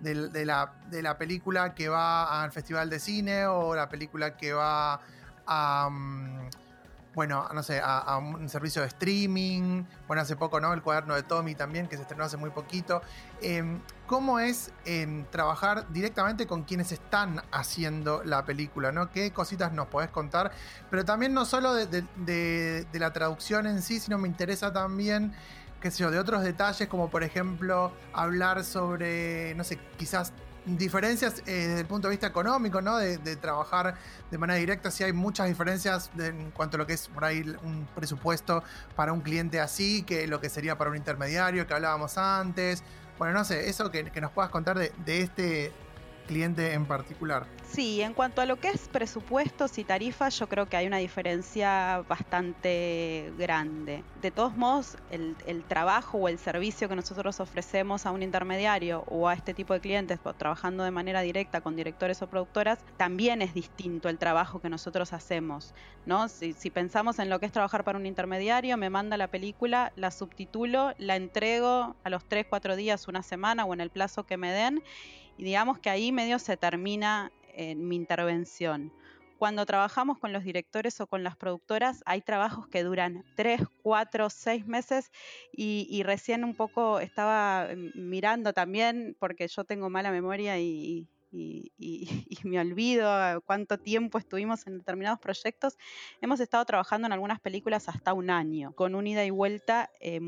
de, 0.00 0.44
la, 0.44 0.72
de, 0.90 1.02
la, 1.02 1.18
película 1.18 1.74
que 1.74 1.88
va 1.88 2.42
al 2.42 2.52
festival 2.52 2.88
de 2.88 3.00
cine 3.00 3.46
o 3.46 3.74
la 3.74 3.88
película 3.88 4.36
que 4.36 4.52
va 4.52 5.00
a, 5.46 5.88
mm, 5.90 6.48
bueno, 7.14 7.48
no 7.52 7.62
sé, 7.64 7.80
a, 7.82 8.16
un 8.18 8.48
servicio 8.48 8.82
de 8.82 8.88
streaming. 8.88 9.84
Bueno, 10.06 10.22
hace 10.22 10.36
poco, 10.36 10.60
¿no? 10.60 10.72
El 10.72 10.82
cuaderno 10.82 11.16
de 11.16 11.24
Tommy 11.24 11.56
también, 11.56 11.88
que 11.88 11.96
se 11.96 12.02
estrenó 12.02 12.24
hace 12.24 12.36
muy 12.36 12.50
poquito. 12.50 13.02
Em, 13.42 13.80
¿Cómo 14.06 14.38
es 14.38 14.72
em, 14.84 15.24
trabajar 15.26 15.90
directamente 15.92 16.46
con 16.46 16.62
quienes 16.62 16.92
están 16.92 17.42
haciendo 17.50 18.22
la 18.24 18.44
película, 18.44 18.92
¿no? 18.92 19.10
¿Qué 19.10 19.32
cositas 19.32 19.72
nos 19.72 19.88
podés 19.88 20.10
contar? 20.10 20.52
Pero 20.90 21.04
también 21.04 21.34
no 21.34 21.44
solo 21.44 21.74
de, 21.74 21.86
de 22.24 22.98
la 23.00 23.12
traducción 23.12 23.66
en 23.66 23.82
sí, 23.82 23.98
sino 23.98 24.16
me 24.16 24.28
interesa 24.28 24.72
también 24.72 25.34
qué 25.80 25.90
sé 25.90 26.02
yo, 26.02 26.10
de 26.10 26.18
otros 26.18 26.42
detalles, 26.42 26.88
como 26.88 27.10
por 27.10 27.22
ejemplo 27.22 27.92
hablar 28.12 28.64
sobre, 28.64 29.54
no 29.54 29.64
sé, 29.64 29.78
quizás 29.96 30.32
diferencias 30.64 31.42
eh, 31.46 31.68
desde 31.68 31.80
el 31.80 31.86
punto 31.86 32.08
de 32.08 32.12
vista 32.12 32.26
económico, 32.26 32.82
¿no? 32.82 32.98
De, 32.98 33.18
trabajar 33.36 33.94
de 34.30 34.38
manera 34.38 34.58
directa, 34.58 34.90
si 34.90 35.04
hay 35.04 35.12
muchas 35.12 35.48
diferencias 35.48 36.10
en 36.18 36.50
cuanto 36.50 36.76
a 36.76 36.78
lo 36.78 36.86
que 36.86 36.94
es 36.94 37.08
por 37.08 37.24
ahí 37.24 37.40
un 37.62 37.88
presupuesto 37.94 38.62
para 38.96 39.12
un 39.12 39.20
cliente 39.20 39.60
así, 39.60 40.02
que 40.02 40.26
lo 40.26 40.40
que 40.40 40.50
sería 40.50 40.76
para 40.76 40.90
un 40.90 40.96
intermediario 40.96 41.66
que 41.66 41.74
hablábamos 41.74 42.18
antes. 42.18 42.82
Bueno, 43.18 43.34
no 43.34 43.44
sé, 43.44 43.68
eso 43.68 43.90
que, 43.90 44.04
nos 44.20 44.30
puedas 44.30 44.50
contar 44.50 44.78
de, 44.78 44.92
de 45.04 45.22
este 45.22 45.72
cliente 46.28 46.74
en 46.74 46.86
particular. 46.86 47.46
Sí, 47.68 48.00
en 48.00 48.14
cuanto 48.14 48.40
a 48.40 48.46
lo 48.46 48.56
que 48.56 48.68
es 48.68 48.88
presupuestos 48.88 49.78
y 49.78 49.84
tarifas, 49.84 50.38
yo 50.38 50.48
creo 50.48 50.66
que 50.66 50.76
hay 50.76 50.86
una 50.86 50.98
diferencia 50.98 52.04
bastante 52.08 53.32
grande. 53.36 54.04
De 54.22 54.30
todos 54.30 54.56
modos, 54.56 54.96
el, 55.10 55.64
trabajo 55.64 56.18
o 56.18 56.28
el 56.28 56.38
servicio 56.38 56.88
que 56.88 56.94
nosotros 56.94 57.40
ofrecemos 57.40 58.06
a 58.06 58.12
un 58.12 58.22
intermediario 58.22 59.04
o 59.08 59.28
a 59.28 59.34
este 59.34 59.54
tipo 59.54 59.74
de 59.74 59.80
clientes, 59.80 60.20
trabajando 60.36 60.84
de 60.84 60.90
manera 60.90 61.20
directa 61.22 61.60
con 61.60 61.74
directores 61.74 62.22
o 62.22 62.28
productoras, 62.28 62.78
también 62.96 63.42
es 63.42 63.54
distinto 63.54 64.08
el 64.08 64.18
trabajo 64.18 64.60
que 64.60 64.68
nosotros 64.68 65.12
hacemos. 65.12 65.74
¿no? 66.06 66.28
Si, 66.28 66.52
si 66.52 66.70
pensamos 66.70 67.18
en 67.18 67.28
lo 67.28 67.40
que 67.40 67.46
es 67.46 67.52
trabajar 67.52 67.84
para 67.84 67.98
un 67.98 68.06
intermediario, 68.06 68.76
me 68.76 68.90
manda 68.90 69.16
la 69.16 69.28
película, 69.28 69.92
la 69.96 70.10
subtitulo, 70.10 70.92
la 70.98 71.16
entrego 71.16 71.96
a 72.04 72.10
los 72.10 72.24
3, 72.24 72.46
4 72.48 72.76
días, 72.76 73.08
una 73.08 73.22
semana 73.22 73.64
o 73.64 73.74
en 73.74 73.80
el 73.80 73.90
plazo 73.90 74.24
que 74.24 74.36
me 74.36 74.52
den. 74.52 74.82
Y 75.38 75.44
digamos 75.44 75.78
que 75.78 75.88
ahí 75.88 76.12
medio 76.12 76.38
se 76.38 76.56
termina 76.56 77.32
en 77.54 77.88
mi 77.88 77.96
intervención. 77.96 78.92
Cuando 79.38 79.64
trabajamos 79.66 80.18
con 80.18 80.32
los 80.32 80.42
directores 80.42 81.00
o 81.00 81.06
con 81.06 81.22
las 81.22 81.36
productoras, 81.36 82.02
hay 82.06 82.22
trabajos 82.22 82.66
que 82.66 82.82
duran 82.82 83.24
tres, 83.36 83.60
cuatro, 83.82 84.30
seis 84.30 84.66
meses 84.66 85.12
y, 85.52 86.02
recién 86.02 86.42
un 86.42 86.56
poco 86.56 86.98
estaba 86.98 87.68
mm, 87.72 87.92
mirando 87.94 88.52
también, 88.52 89.16
porque 89.20 89.46
yo 89.46 89.62
tengo 89.62 89.90
mala 89.90 90.10
memoria 90.10 90.58
y, 90.58 91.06
y, 91.32 92.38
me 92.44 92.58
olvido 92.60 93.40
cuánto 93.42 93.78
tiempo 93.78 94.18
estuvimos 94.18 94.66
en 94.66 94.78
determinados 94.78 95.18
proyectos, 95.18 95.76
hemos 96.20 96.40
estado 96.40 96.64
trabajando 96.64 97.06
en 97.06 97.12
algunas 97.12 97.40
películas 97.40 97.88
hasta 97.88 98.12
un 98.12 98.30
año, 98.30 98.72
con 98.72 98.94
un 98.94 99.06
ida 99.06 99.24
y 99.24 99.30
vuelta 99.30 99.90
eh, 100.00 100.20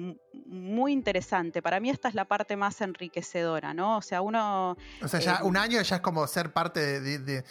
muy 0.46 0.92
interesante. 0.92 1.62
Para 1.62 1.80
mí 1.80 1.90
esta 1.90 2.08
es 2.08 2.14
la 2.14 2.26
parte 2.26 2.56
más 2.56 2.80
enriquecedora, 2.80 3.72
¿no? 3.72 3.98
O 3.98 4.02
sea, 4.02 4.20
uno... 4.20 4.76
O 5.02 5.08
sea, 5.08 5.20
ya 5.20 5.36
eh, 5.36 5.42
un 5.42 5.56
año 5.56 5.80
ya 5.80 5.96
es 5.96 6.02
como 6.02 6.26
ser 6.26 6.52
parte 6.52 7.00
de... 7.00 7.44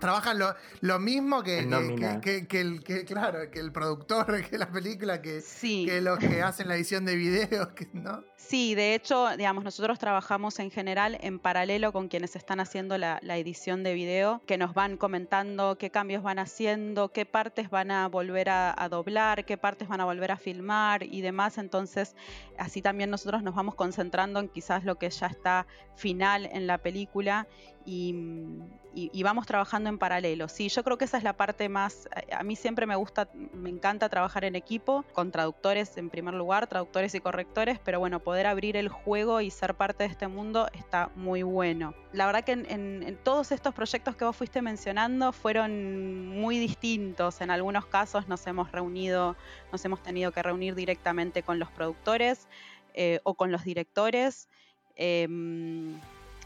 trabajan 0.00 0.38
lo, 0.80 0.98
mismo 0.98 1.42
que, 1.42 2.46
que, 2.48 2.60
el, 2.60 2.82
claro, 3.04 3.50
que 3.50 3.60
el 3.60 3.72
productor, 3.72 4.42
que 4.50 4.58
la 4.58 4.70
película, 4.70 5.22
que, 5.22 5.42
que 5.60 6.00
los 6.00 6.18
que 6.18 6.42
hacen 6.42 6.68
la 6.68 6.76
edición 6.76 7.04
de 7.04 7.16
videos, 7.16 7.68
¿no? 7.92 8.24
Sí, 8.48 8.76
de 8.76 8.94
hecho, 8.94 9.36
digamos, 9.36 9.64
nosotros 9.64 9.98
trabajamos 9.98 10.60
en 10.60 10.70
general 10.70 11.18
en 11.20 11.40
paralelo 11.40 11.92
con 11.92 12.06
quienes 12.06 12.36
están 12.36 12.60
haciendo 12.60 12.96
la, 12.96 13.18
edición 13.20 13.82
de 13.82 13.92
video, 13.92 14.40
que 14.46 14.56
nos 14.56 14.72
van 14.72 14.96
comentando 14.96 15.76
qué 15.78 15.90
cambios 15.90 16.22
van 16.22 16.38
haciendo, 16.38 17.08
qué 17.08 17.26
partes 17.26 17.70
van 17.70 17.90
a 17.90 18.06
volver 18.06 18.48
a, 18.48 18.88
doblar, 18.88 19.44
qué 19.44 19.56
partes 19.56 19.88
van 19.88 20.00
a 20.00 20.04
volver 20.04 20.30
a 20.30 20.36
filmar 20.36 21.02
y 21.02 21.22
demás. 21.22 21.58
Entonces, 21.58 22.14
así 22.56 22.82
también 22.82 23.10
nosotros 23.10 23.42
nos 23.42 23.56
vamos 23.56 23.74
concentrando 23.74 24.38
en 24.38 24.48
quizás 24.48 24.84
lo 24.84 24.94
que 24.94 25.10
ya 25.10 25.26
está 25.26 25.66
final 25.96 26.46
en 26.52 26.68
la 26.68 26.78
película 26.78 27.48
y, 27.86 29.22
vamos 29.22 29.46
trabajando 29.46 29.88
en 29.88 29.98
paralelo. 29.98 30.48
Sí, 30.48 30.68
yo 30.68 30.82
creo 30.84 30.98
que 30.98 31.04
esa 31.04 31.18
es 31.18 31.24
la 31.24 31.36
parte 31.36 31.68
más, 31.68 32.08
a 32.30 32.42
mí 32.42 32.56
siempre 32.56 32.86
me 32.86 32.96
gusta, 32.96 33.28
me 33.54 33.70
encanta 33.70 34.08
trabajar 34.08 34.44
en 34.44 34.56
equipo, 34.56 35.04
con 35.12 35.30
traductores 35.30 35.96
en 35.96 36.10
primer 36.10 36.34
lugar, 36.34 36.66
traductores 36.66 37.14
y 37.14 37.20
correctores, 37.20 37.78
pero 37.78 37.98
bueno, 37.98 38.20
poder 38.20 38.35
abrir 38.44 38.76
el 38.76 38.88
juego 38.88 39.40
y 39.40 39.50
ser 39.50 39.74
parte 39.74 40.04
de 40.04 40.10
este 40.10 40.28
mundo 40.28 40.68
está 40.74 41.10
muy 41.14 41.42
bueno. 41.42 41.94
La 42.12 42.26
verdad 42.26 42.44
que 42.44 42.52
en, 42.52 43.18
todos 43.22 43.52
estos 43.52 43.72
proyectos 43.72 44.16
que 44.16 44.24
vos 44.26 44.36
fuiste 44.36 44.60
mencionando 44.60 45.32
fueron 45.32 46.28
muy 46.28 46.58
distintos. 46.58 47.40
En 47.40 47.50
algunos 47.50 47.86
casos 47.86 48.28
nos 48.28 48.46
hemos 48.46 48.72
reunido, 48.72 49.36
nos 49.72 49.84
hemos 49.84 50.02
tenido 50.02 50.32
que 50.32 50.42
reunir 50.42 50.74
directamente 50.74 51.42
con 51.42 51.58
los 51.58 51.70
productores 51.70 52.48
eh, 52.92 53.20
o 53.22 53.34
con 53.34 53.52
los 53.52 53.64
directores. 53.64 54.48
Em, 54.96 55.98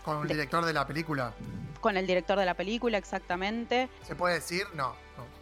con 0.05 0.23
el 0.23 0.29
director 0.29 0.65
de 0.65 0.73
la 0.73 0.87
película. 0.87 1.33
Con 1.81 1.97
el 1.97 2.07
director 2.07 2.39
de 2.39 2.45
la 2.45 2.55
película, 2.55 2.99
exactamente. 2.99 3.89
¿Se 4.03 4.15
puede 4.15 4.35
decir? 4.35 4.65
No. 4.75 4.95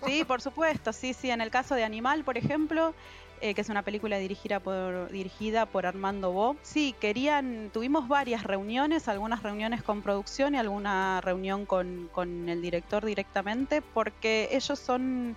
Sí, 0.06 0.24
por 0.24 0.40
supuesto, 0.40 0.92
sí, 0.92 1.12
sí. 1.12 1.30
En 1.30 1.40
el 1.40 1.50
caso 1.50 1.74
de 1.74 1.84
Animal, 1.84 2.24
por 2.24 2.38
ejemplo, 2.38 2.94
eh, 3.40 3.54
que 3.54 3.60
es 3.60 3.68
una 3.68 3.82
película 3.82 4.18
dirigida 4.18 4.60
por, 4.60 5.10
dirigida 5.10 5.66
por 5.66 5.86
Armando 5.86 6.32
Bo. 6.32 6.56
Sí, 6.62 6.94
querían, 7.00 7.70
tuvimos 7.72 8.08
varias 8.08 8.44
reuniones, 8.44 9.08
algunas 9.08 9.42
reuniones 9.42 9.82
con 9.82 10.02
producción 10.02 10.54
y 10.54 10.58
alguna 10.58 11.20
reunión 11.20 11.66
con, 11.66 12.08
con 12.12 12.48
el 12.48 12.62
director 12.62 13.04
directamente, 13.04 13.82
porque 13.82 14.48
ellos 14.52 14.78
son 14.78 15.36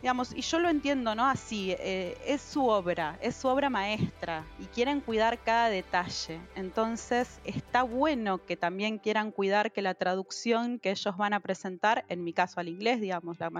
digamos, 0.00 0.32
y 0.34 0.42
yo 0.42 0.58
lo 0.58 0.68
entiendo, 0.68 1.14
¿no? 1.14 1.26
Así, 1.26 1.72
eh, 1.78 2.16
es 2.24 2.40
su 2.40 2.66
obra, 2.66 3.18
es 3.20 3.36
su 3.36 3.48
obra 3.48 3.68
maestra 3.68 4.44
y 4.58 4.66
quieren 4.66 5.00
cuidar 5.00 5.38
cada 5.38 5.68
detalle. 5.68 6.40
Entonces, 6.54 7.40
está 7.44 7.82
bueno 7.82 8.44
que 8.44 8.56
también 8.56 8.98
quieran 8.98 9.32
cuidar 9.32 9.72
que 9.72 9.82
la 9.82 9.94
traducción 9.94 10.78
que 10.78 10.90
ellos 10.90 11.16
van 11.16 11.32
a 11.32 11.40
presentar, 11.40 12.04
en 12.08 12.22
mi 12.22 12.32
caso 12.32 12.60
al 12.60 12.68
inglés, 12.68 13.00
digamos, 13.00 13.38
la, 13.40 13.50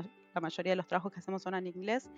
mayoría 0.40 0.72
de 0.72 0.76
los 0.76 0.86
trabajos 0.86 1.12
que 1.12 1.18
hacemos 1.20 1.42
son 1.42 1.54
en 1.54 1.66
inglés, 1.66 2.10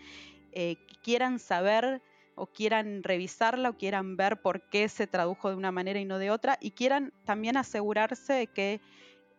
eh, 0.53 0.77
quieran 1.03 1.39
saber 1.39 2.03
o 2.35 2.47
quieran 2.47 3.03
revisarla 3.03 3.71
o 3.71 3.77
quieran 3.77 4.17
ver 4.17 4.41
por 4.41 4.69
qué 4.71 4.89
se 4.89 5.07
tradujo 5.07 5.51
de 5.51 5.57
una 5.57 5.73
manera 5.73 6.01
y 6.01 6.05
no 6.05 6.19
de 6.19 6.31
otra 6.31 6.59
y 6.61 6.71
quieran 6.71 7.13
también 7.25 7.57
asegurarse 7.57 8.33
de 8.33 8.47
que 8.47 8.81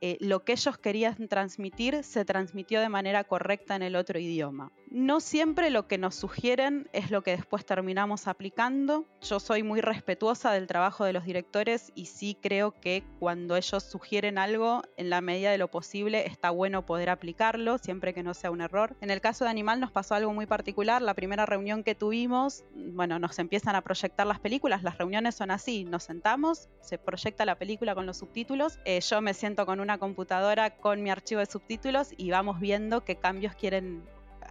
eh, 0.01 0.17
lo 0.19 0.43
que 0.43 0.53
ellos 0.53 0.77
querían 0.77 1.27
transmitir 1.27 2.03
se 2.03 2.25
transmitió 2.25 2.81
de 2.81 2.89
manera 2.89 3.23
correcta 3.23 3.75
en 3.75 3.83
el 3.83 3.95
otro 3.95 4.19
idioma. 4.19 4.71
No 4.89 5.21
siempre 5.21 5.69
lo 5.69 5.87
que 5.87 5.97
nos 5.97 6.15
sugieren 6.15 6.89
es 6.91 7.11
lo 7.11 7.21
que 7.21 7.31
después 7.31 7.65
terminamos 7.65 8.27
aplicando. 8.27 9.05
Yo 9.21 9.39
soy 9.39 9.63
muy 9.63 9.79
respetuosa 9.79 10.51
del 10.51 10.67
trabajo 10.67 11.05
de 11.05 11.13
los 11.13 11.23
directores 11.23 11.91
y 11.95 12.07
sí 12.07 12.37
creo 12.41 12.73
que 12.81 13.03
cuando 13.19 13.55
ellos 13.55 13.83
sugieren 13.83 14.37
algo, 14.37 14.81
en 14.97 15.09
la 15.09 15.21
medida 15.21 15.51
de 15.51 15.57
lo 15.57 15.69
posible, 15.69 16.25
está 16.25 16.49
bueno 16.49 16.85
poder 16.85 17.09
aplicarlo, 17.09 17.77
siempre 17.77 18.13
que 18.13 18.23
no 18.23 18.33
sea 18.33 18.51
un 18.51 18.61
error. 18.61 18.97
En 19.01 19.11
el 19.11 19.21
caso 19.21 19.45
de 19.45 19.51
Animal 19.51 19.79
nos 19.79 19.91
pasó 19.91 20.15
algo 20.15 20.33
muy 20.33 20.45
particular. 20.45 21.01
La 21.01 21.13
primera 21.13 21.45
reunión 21.45 21.83
que 21.83 21.95
tuvimos, 21.95 22.65
bueno, 22.75 23.19
nos 23.19 23.39
empiezan 23.39 23.75
a 23.75 23.81
proyectar 23.81 24.27
las 24.27 24.39
películas. 24.39 24.83
Las 24.83 24.97
reuniones 24.97 25.35
son 25.35 25.51
así, 25.51 25.85
nos 25.85 26.03
sentamos, 26.03 26.69
se 26.81 26.97
proyecta 26.97 27.45
la 27.45 27.55
película 27.55 27.95
con 27.95 28.05
los 28.05 28.17
subtítulos. 28.17 28.79
Eh, 28.83 28.99
yo 28.99 29.21
me 29.21 29.33
siento 29.33 29.65
con 29.65 29.79
una 29.79 29.90
computadora 29.97 30.71
con 30.71 31.04
mi 31.04 31.10
archivo 31.10 31.39
de 31.39 31.45
subtítulos 31.45 32.10
y 32.17 32.32
vamos 32.32 32.60
viendo 32.60 33.04
qué 33.04 33.15
cambios 33.15 33.56
quieren 33.56 34.04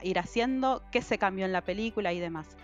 ir 0.03 0.19
haciendo, 0.19 0.83
qué 0.91 1.03
se 1.03 1.19
cambió 1.19 1.45
en 1.47 1.53
la 1.53 1.63
película 1.63 2.13
y 2.13 2.21
demás. 2.21 2.57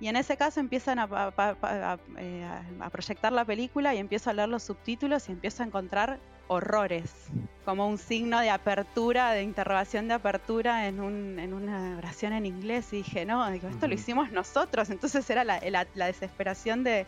Y 0.00 0.08
en 0.08 0.16
ese 0.16 0.36
caso 0.38 0.60
empiezan 0.60 0.98
eh, 0.98 2.46
a, 2.80 2.90
proyectar 2.90 3.32
la 3.32 3.44
película 3.44 3.94
y 3.94 3.98
empiezo 3.98 4.30
a 4.30 4.32
leer 4.32 4.48
los 4.48 4.62
subtítulos 4.62 5.28
y 5.28 5.32
empiezo 5.32 5.62
a 5.62 5.66
encontrar 5.66 6.18
horrores, 6.48 7.12
como 7.66 7.86
un 7.86 7.98
signo 7.98 8.40
de 8.40 8.48
apertura, 8.48 9.32
de 9.32 9.42
interrogación 9.42 10.08
de 10.08 10.14
apertura 10.14 10.88
en, 10.88 11.00
una 11.00 11.98
oración 11.98 12.32
en 12.32 12.46
inglés. 12.46 12.92
Y 12.94 12.96
dije, 12.96 13.26
no, 13.26 13.46
esto 13.46 13.86
lo 13.86 13.94
hicimos 13.94 14.32
nosotros. 14.32 14.88
Entonces 14.88 15.28
era 15.28 15.44
la, 15.44 15.84
desesperación 15.94 16.82
de, 16.82 17.06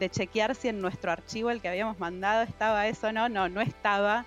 de, 0.00 0.10
chequear 0.10 0.56
si 0.56 0.66
en 0.66 0.80
nuestro 0.80 1.12
archivo, 1.12 1.48
el 1.50 1.60
que 1.60 1.68
habíamos 1.68 2.00
mandado, 2.00 2.42
estaba 2.42 2.88
eso 2.88 3.06
o 3.06 3.12
no. 3.12 3.28
No, 3.28 3.48
no 3.48 3.60
estaba. 3.60 4.26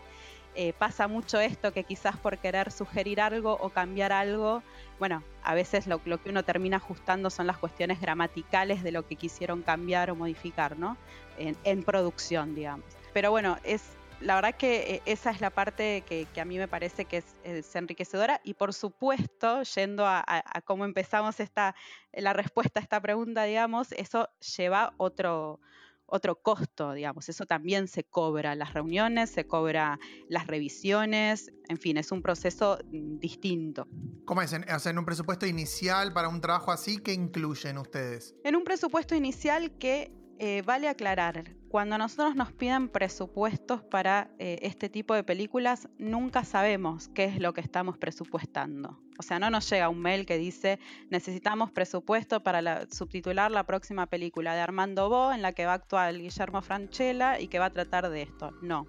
Eh, 0.57 0.71
pasa 0.71 1.09
mucho 1.09 1.37
esto 1.41 1.73
que 1.73 1.83
quizás 1.83 2.15
por 2.15 2.37
querer 2.37 2.71
sugerir 2.71 3.19
algo 3.19 3.57
o 3.59 3.69
cambiar 3.71 4.13
algo, 4.13 4.63
bueno, 4.99 5.21
a 5.43 5.53
veces 5.53 5.85
lo, 5.85 6.01
que 6.01 6.29
uno 6.29 6.43
termina 6.43 6.77
ajustando 6.77 7.29
son 7.29 7.45
las 7.45 7.57
cuestiones 7.57 7.99
gramaticales 7.99 8.81
de 8.81 8.93
lo 8.93 9.05
que 9.05 9.17
quisieron 9.17 9.63
cambiar 9.63 10.11
o 10.11 10.15
modificar, 10.15 10.79
¿no? 10.79 10.95
En, 11.37 11.83
producción, 11.83 12.55
digamos. 12.55 12.85
Pero 13.13 13.31
bueno, 13.31 13.57
es 13.65 13.83
la 14.21 14.35
verdad 14.35 14.55
que 14.55 14.95
eh, 14.95 15.01
esa 15.05 15.29
es 15.31 15.41
la 15.41 15.49
parte 15.49 16.05
que, 16.07 16.25
a 16.39 16.45
mí 16.45 16.57
me 16.57 16.69
parece 16.69 17.03
que 17.03 17.21
es, 17.43 17.75
enriquecedora 17.75 18.39
y 18.45 18.53
por 18.53 18.73
supuesto, 18.73 19.61
yendo 19.63 20.05
a, 20.07 20.23
cómo 20.63 20.85
empezamos 20.85 21.41
esta, 21.41 21.75
la 22.13 22.31
respuesta 22.31 22.79
a 22.79 22.83
esta 22.83 23.01
pregunta, 23.01 23.43
digamos, 23.43 23.91
eso 23.91 24.29
lleva 24.57 24.93
otro, 24.95 25.59
otro 26.07 26.41
costo, 26.41 26.93
digamos, 26.93 27.29
eso 27.29 27.45
también 27.45 27.87
se 27.87 28.03
cobra 28.03 28.55
las 28.55 28.73
reuniones, 28.73 29.29
se 29.29 29.47
cobra 29.47 29.99
las 30.29 30.47
revisiones, 30.47 31.51
en 31.67 31.77
fin, 31.77 31.97
es 31.97 32.11
un 32.11 32.21
proceso 32.21 32.79
mm, 32.85 33.19
distinto. 33.19 33.87
¿Cómo 34.25 34.41
es? 34.41 34.53
O 34.53 34.79
sea, 34.79 34.91
en 34.91 34.97
un 34.97 35.05
presupuesto 35.05 35.45
inicial 35.45 36.13
para 36.13 36.29
un 36.29 36.41
trabajo 36.41 36.71
así, 36.71 36.97
¿qué 36.97 37.13
incluyen 37.13 37.77
ustedes? 37.77 38.35
En 38.43 38.55
un 38.55 38.63
presupuesto 38.63 39.15
inicial 39.15 39.77
que 39.77 40.11
eh, 40.39 40.61
vale 40.65 40.87
aclarar, 40.87 41.55
cuando 41.69 41.97
nosotros 41.97 42.35
nos 42.35 42.51
piden 42.51 42.89
presupuestos 42.89 43.83
para 43.83 44.29
eh, 44.39 44.59
este 44.61 44.89
tipo 44.89 45.13
de 45.13 45.23
películas, 45.23 45.89
nunca 45.97 46.43
sabemos 46.43 47.09
qué 47.09 47.25
es 47.25 47.39
lo 47.39 47.53
que 47.53 47.61
estamos 47.61 47.97
presupuestando. 47.97 48.99
O 49.17 49.23
sea, 49.23 49.39
no 49.39 49.49
nos 49.49 49.69
llega 49.69 49.89
un 49.89 49.99
mail 49.99 50.25
que 50.25 50.37
dice 50.37 50.79
necesitamos 51.09 51.71
presupuesto 51.71 52.43
para 52.43 52.85
subtitular 52.89 53.51
la 53.51 53.65
próxima 53.65 54.07
película 54.07 54.55
de 54.55 54.61
Armando 54.61 55.09
Bo 55.09 55.31
en 55.31 55.41
la 55.41 55.53
que 55.53 55.65
va 55.65 55.73
a 55.73 55.75
actuar 55.75 56.17
Guillermo 56.17 56.61
Franchella 56.61 57.39
y 57.39 57.47
que 57.47 57.59
va 57.59 57.65
a 57.65 57.71
tratar 57.71 58.09
de 58.09 58.21
esto. 58.21 58.51
No. 58.61 58.87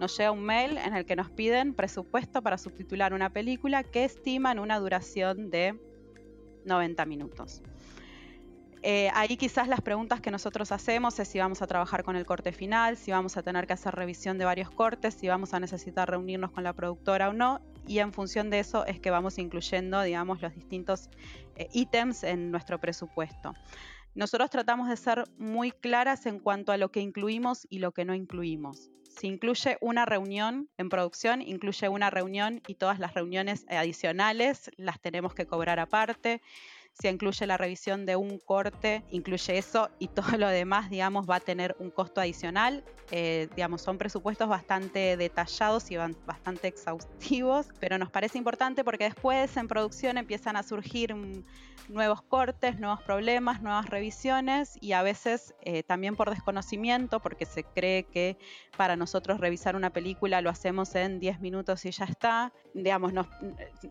Nos 0.00 0.16
llega 0.16 0.30
un 0.30 0.44
mail 0.44 0.76
en 0.78 0.94
el 0.94 1.06
que 1.06 1.16
nos 1.16 1.30
piden 1.30 1.74
presupuesto 1.74 2.42
para 2.42 2.58
subtitular 2.58 3.14
una 3.14 3.30
película 3.30 3.84
que 3.84 4.04
estiman 4.04 4.58
una 4.58 4.78
duración 4.78 5.50
de 5.50 5.78
90 6.64 7.06
minutos. 7.06 7.62
Eh, 8.86 9.08
ahí 9.14 9.38
quizás 9.38 9.66
las 9.66 9.80
preguntas 9.80 10.20
que 10.20 10.30
nosotros 10.30 10.70
hacemos 10.70 11.18
es 11.18 11.28
si 11.28 11.38
vamos 11.38 11.62
a 11.62 11.66
trabajar 11.66 12.04
con 12.04 12.16
el 12.16 12.26
corte 12.26 12.52
final, 12.52 12.98
si 12.98 13.12
vamos 13.12 13.38
a 13.38 13.42
tener 13.42 13.66
que 13.66 13.72
hacer 13.72 13.94
revisión 13.94 14.36
de 14.36 14.44
varios 14.44 14.70
cortes, 14.70 15.14
si 15.14 15.26
vamos 15.26 15.54
a 15.54 15.58
necesitar 15.58 16.10
reunirnos 16.10 16.50
con 16.50 16.64
la 16.64 16.74
productora 16.74 17.30
o 17.30 17.32
no, 17.32 17.62
y 17.86 18.00
en 18.00 18.12
función 18.12 18.50
de 18.50 18.58
eso 18.58 18.84
es 18.84 19.00
que 19.00 19.08
vamos 19.08 19.38
incluyendo, 19.38 20.02
digamos, 20.02 20.42
los 20.42 20.54
distintos 20.54 21.08
eh, 21.56 21.66
ítems 21.72 22.24
en 22.24 22.50
nuestro 22.50 22.78
presupuesto. 22.78 23.54
Nosotros 24.14 24.50
tratamos 24.50 24.90
de 24.90 24.98
ser 24.98 25.24
muy 25.38 25.72
claras 25.72 26.26
en 26.26 26.38
cuanto 26.38 26.70
a 26.70 26.76
lo 26.76 26.90
que 26.90 27.00
incluimos 27.00 27.66
y 27.70 27.78
lo 27.78 27.92
que 27.92 28.04
no 28.04 28.14
incluimos. 28.14 28.90
Si 29.18 29.28
incluye 29.28 29.78
una 29.80 30.04
reunión 30.04 30.68
en 30.76 30.90
producción, 30.90 31.40
incluye 31.40 31.88
una 31.88 32.10
reunión 32.10 32.60
y 32.66 32.74
todas 32.74 32.98
las 32.98 33.14
reuniones 33.14 33.64
adicionales 33.70 34.70
las 34.76 35.00
tenemos 35.00 35.32
que 35.34 35.46
cobrar 35.46 35.80
aparte 35.80 36.42
si 37.00 37.08
incluye 37.08 37.46
la 37.46 37.56
revisión 37.56 38.06
de 38.06 38.16
un 38.16 38.38
corte, 38.38 39.04
incluye 39.10 39.58
eso 39.58 39.90
y 39.98 40.08
todo 40.14 40.36
lo 40.38 40.48
demás, 40.48 40.90
digamos, 40.90 41.28
va 41.28 41.36
a 41.36 41.40
tener 41.40 41.76
un 41.78 41.90
costo 41.90 42.20
adicional. 42.20 42.84
Eh, 43.10 43.48
digamos, 43.54 43.82
son 43.82 43.98
presupuestos 43.98 44.48
bastante 44.48 45.16
detallados 45.16 45.90
y 45.90 45.96
bastante 45.96 46.68
exhaustivos, 46.68 47.68
pero 47.78 47.98
nos 47.98 48.10
parece 48.10 48.38
importante 48.38 48.82
porque 48.82 49.04
después 49.04 49.56
en 49.56 49.68
producción 49.68 50.16
empiezan 50.16 50.56
a 50.56 50.62
surgir 50.62 51.14
nuevos 51.88 52.22
cortes, 52.22 52.78
nuevos 52.78 53.02
problemas, 53.02 53.60
nuevas 53.60 53.90
revisiones 53.90 54.78
y 54.80 54.92
a 54.92 55.02
veces 55.02 55.54
eh, 55.62 55.82
también 55.82 56.16
por 56.16 56.30
desconocimiento, 56.30 57.20
porque 57.20 57.44
se 57.44 57.64
cree 57.64 58.04
que 58.04 58.38
para 58.76 58.96
nosotros 58.96 59.38
revisar 59.38 59.76
una 59.76 59.90
película 59.90 60.40
lo 60.40 60.48
hacemos 60.48 60.94
en 60.94 61.20
10 61.20 61.40
minutos 61.40 61.84
y 61.84 61.90
ya 61.90 62.06
está, 62.06 62.52
digamos, 62.72 63.12
no, 63.12 63.28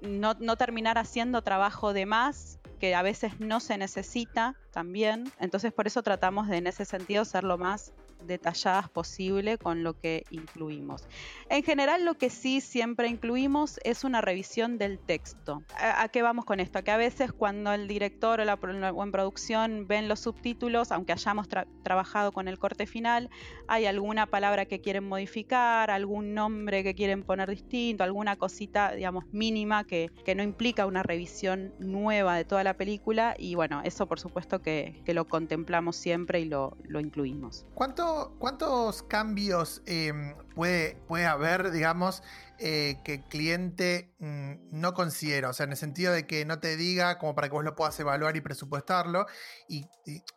no 0.02 0.56
terminar 0.58 0.98
haciendo 0.98 1.44
trabajo 1.44 1.94
de 1.94 2.06
más 2.06 2.60
que 2.80 2.93
a 2.94 3.02
veces 3.02 3.40
no 3.40 3.60
se 3.60 3.78
necesita 3.78 4.56
también. 4.72 5.32
Entonces 5.40 5.74
por 5.74 5.88
eso 5.88 6.04
tratamos 6.04 6.48
de 6.48 6.58
en 6.58 6.68
ese 6.68 6.86
sentido 6.86 7.26
ser 7.26 7.44
lo 7.44 7.58
más 7.58 7.94
detalladas 8.26 8.90
posible 8.90 9.58
con 9.58 9.84
lo 9.84 10.00
que 10.00 10.26
incluimos. 10.30 11.08
En 11.50 11.64
general 11.64 12.06
lo 12.06 12.16
que 12.16 12.30
sí 12.30 12.62
siempre 12.62 13.08
incluimos 13.08 13.80
es 13.84 14.04
una 14.04 14.22
revisión 14.22 14.78
del 14.78 15.00
texto. 15.00 15.64
¿A, 15.78 16.08
qué 16.10 16.22
vamos 16.22 16.46
con 16.46 16.60
esto? 16.60 16.84
que 16.84 16.92
a 16.92 16.98
veces 16.98 17.32
cuando 17.32 17.72
el 17.74 17.88
director 17.88 18.40
o, 18.40 18.46
la, 18.46 18.60
en 18.62 19.12
producción 19.12 19.88
ven 19.88 20.08
los 20.08 20.22
subtítulos, 20.22 20.92
aunque 20.92 21.14
hayamos 21.14 21.48
trabajado 21.84 22.32
con 22.32 22.48
el 22.48 22.58
corte 22.60 22.86
final, 22.86 23.30
hay 23.68 23.86
alguna 23.86 24.26
palabra 24.28 24.66
que 24.66 24.82
quieren 24.82 25.08
modificar, 25.08 25.92
algún 25.92 26.34
nombre 26.34 26.84
que 26.84 26.96
quieren 26.96 27.24
poner 27.24 27.50
distinto, 27.50 28.04
alguna 28.04 28.36
cosita, 28.36 28.94
digamos, 28.94 29.26
mínima 29.32 29.84
que, 29.84 30.12
que 30.26 30.36
no 30.36 30.44
implica 30.44 30.86
una 30.86 31.04
revisión 31.04 31.74
nueva 31.80 32.36
de 32.36 32.46
toda 32.46 32.64
la 32.64 32.76
película 32.76 33.36
y 33.38 33.56
bueno, 33.56 33.82
eso 33.84 34.08
por 34.08 34.20
supuesto 34.20 34.62
que, 34.62 35.02
que 35.06 35.14
lo 35.14 35.26
contemplamos 35.26 35.96
siempre 35.96 36.40
y 36.40 36.46
lo, 36.46 36.78
lo 36.84 37.00
incluimos. 37.00 37.66
¿Cuánto 37.74 38.13
¿cuántos 38.40 39.04
cambios 39.04 39.82
em, 39.86 40.36
puede, 40.56 40.96
puede 41.08 41.26
haber, 41.26 41.72
digamos, 41.72 42.24
eh, 42.60 43.00
que 43.04 43.16
el 43.16 43.24
cliente 43.24 44.14
mm, 44.20 44.54
no 44.72 44.94
considera? 44.94 45.50
O 45.50 45.54
sea, 45.54 45.66
en 45.66 45.72
el 45.72 45.78
sentido 45.78 46.14
de 46.14 46.26
que 46.26 46.46
no 46.46 46.60
te 46.60 46.78
diga 46.78 47.18
como 47.18 47.36
para 47.36 47.50
que 47.50 47.54
vos 47.54 47.64
lo 47.64 47.76
puedas 47.76 48.00
evaluar 48.00 48.36
y 48.38 48.42
presupuestarlo. 48.42 49.26
Y, 49.68 49.86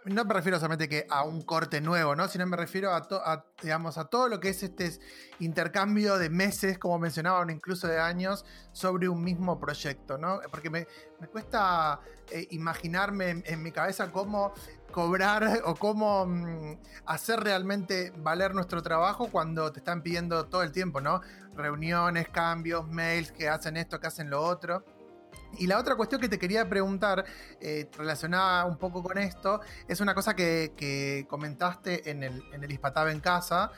no 0.04 0.24
me 0.24 0.34
refiero 0.34 0.58
solamente 0.58 0.88
que 0.88 1.06
a 1.10 1.24
un 1.24 1.42
corte 1.42 1.80
nuevo, 1.80 2.16
¿no? 2.16 2.28
Sino 2.28 2.46
me 2.46 2.56
refiero 2.56 2.92
a, 2.92 3.44
digamos, 3.62 3.98
a 3.98 4.04
todo 4.04 4.28
lo 4.28 4.40
que 4.40 4.48
es 4.48 4.62
este 4.62 4.98
intercambio 5.40 6.18
de 6.18 6.30
meses, 6.30 6.78
como 6.78 6.98
mencionaban, 6.98 7.50
incluso 7.50 7.86
de 7.86 7.98
años, 7.98 8.44
sobre 8.72 9.08
un 9.08 9.22
mismo 9.22 9.58
proyecto, 9.58 10.18
¿no? 10.18 10.40
Porque 10.50 10.70
me, 10.70 10.86
cuesta 11.30 12.00
eh, 12.30 12.46
imaginarme 12.50 13.42
en, 13.44 13.62
mi 13.62 13.72
cabeza 13.72 14.10
cómo 14.10 14.52
cobrar 14.96 15.60
o 15.66 15.74
cómo 15.74 16.24
mm, 16.24 16.78
hacer 17.04 17.40
realmente 17.40 18.14
valer 18.16 18.54
nuestro 18.54 18.82
trabajo 18.82 19.28
cuando 19.30 19.70
te 19.70 19.80
están 19.80 20.00
pidiendo 20.00 20.46
todo 20.46 20.62
el 20.62 20.72
tiempo, 20.72 21.02
¿no? 21.02 21.20
Reuniones, 21.54 22.30
cambios, 22.30 22.88
mails, 22.88 23.30
que 23.30 23.46
hacen 23.46 23.76
esto, 23.76 24.00
que 24.00 24.06
hacen 24.06 24.30
lo 24.30 24.40
otro. 24.40 24.86
Y 25.58 25.66
la 25.66 25.78
otra 25.78 25.96
cuestión 25.96 26.18
que 26.18 26.30
te 26.30 26.38
quería 26.38 26.66
preguntar, 26.66 27.26
eh, 27.60 27.90
relacionada 27.98 28.64
un 28.64 28.78
poco 28.78 29.02
con 29.02 29.18
esto, 29.18 29.60
es 29.86 30.00
una 30.00 30.14
cosa 30.14 30.34
que, 30.34 31.26
comentaste 31.28 32.10
en 32.10 32.22
el, 32.22 32.42
en 32.54 32.64
el 32.64 32.72
Ispatab 32.72 33.08
en 33.08 33.20
casa, 33.20 33.72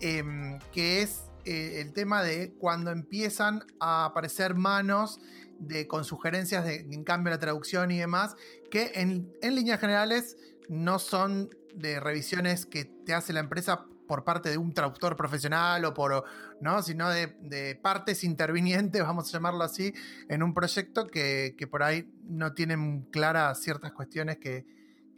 em, 0.00 0.58
que 0.70 1.00
es 1.00 1.30
eh, 1.46 1.80
el 1.80 1.94
tema 1.94 2.22
de 2.22 2.52
cuando 2.58 2.90
empiezan 2.90 3.64
a 3.80 4.04
aparecer 4.04 4.54
manos 4.54 5.18
de, 5.58 5.86
con 5.86 6.04
sugerencias 6.04 6.62
de, 6.64 6.80
en 6.80 7.04
cambio 7.04 7.30
la 7.30 7.38
traducción 7.38 7.90
y 7.90 7.98
demás, 7.98 8.36
que 8.70 8.92
en, 8.96 9.32
en 9.40 9.54
líneas 9.54 9.80
generales 9.80 10.36
no 10.68 10.98
son 10.98 11.50
de 11.74 12.00
revisiones 12.00 12.66
que 12.66 12.84
te 12.84 13.14
hace 13.14 13.32
la 13.32 13.40
empresa 13.40 13.86
por 14.08 14.24
parte 14.24 14.48
de 14.48 14.58
un 14.58 14.72
traductor 14.72 15.14
profesional 15.14 15.84
o 15.84 15.94
por, 15.94 16.24
¿no? 16.60 16.82
sino 16.82 17.08
de, 17.10 17.78
partes 17.80 18.24
intervinientes, 18.24 19.02
vamos 19.04 19.28
a 19.28 19.32
llamarlo 19.32 19.62
así, 19.62 19.94
en 20.28 20.42
un 20.42 20.54
proyecto 20.54 21.06
que, 21.06 21.54
por 21.70 21.84
ahí 21.84 22.10
no 22.24 22.54
tienen 22.54 23.02
claras 23.12 23.60
ciertas 23.60 23.92
cuestiones 23.92 24.38
que, 24.38 24.66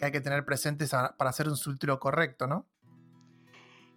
hay 0.03 0.13
que 0.13 0.23
tener 0.23 0.47
presentes 0.47 0.91
para 0.91 1.29
hacer 1.29 1.47
un 1.47 1.59
subtítulo 1.59 2.01
correcto, 2.01 2.47
¿no? 2.47 2.67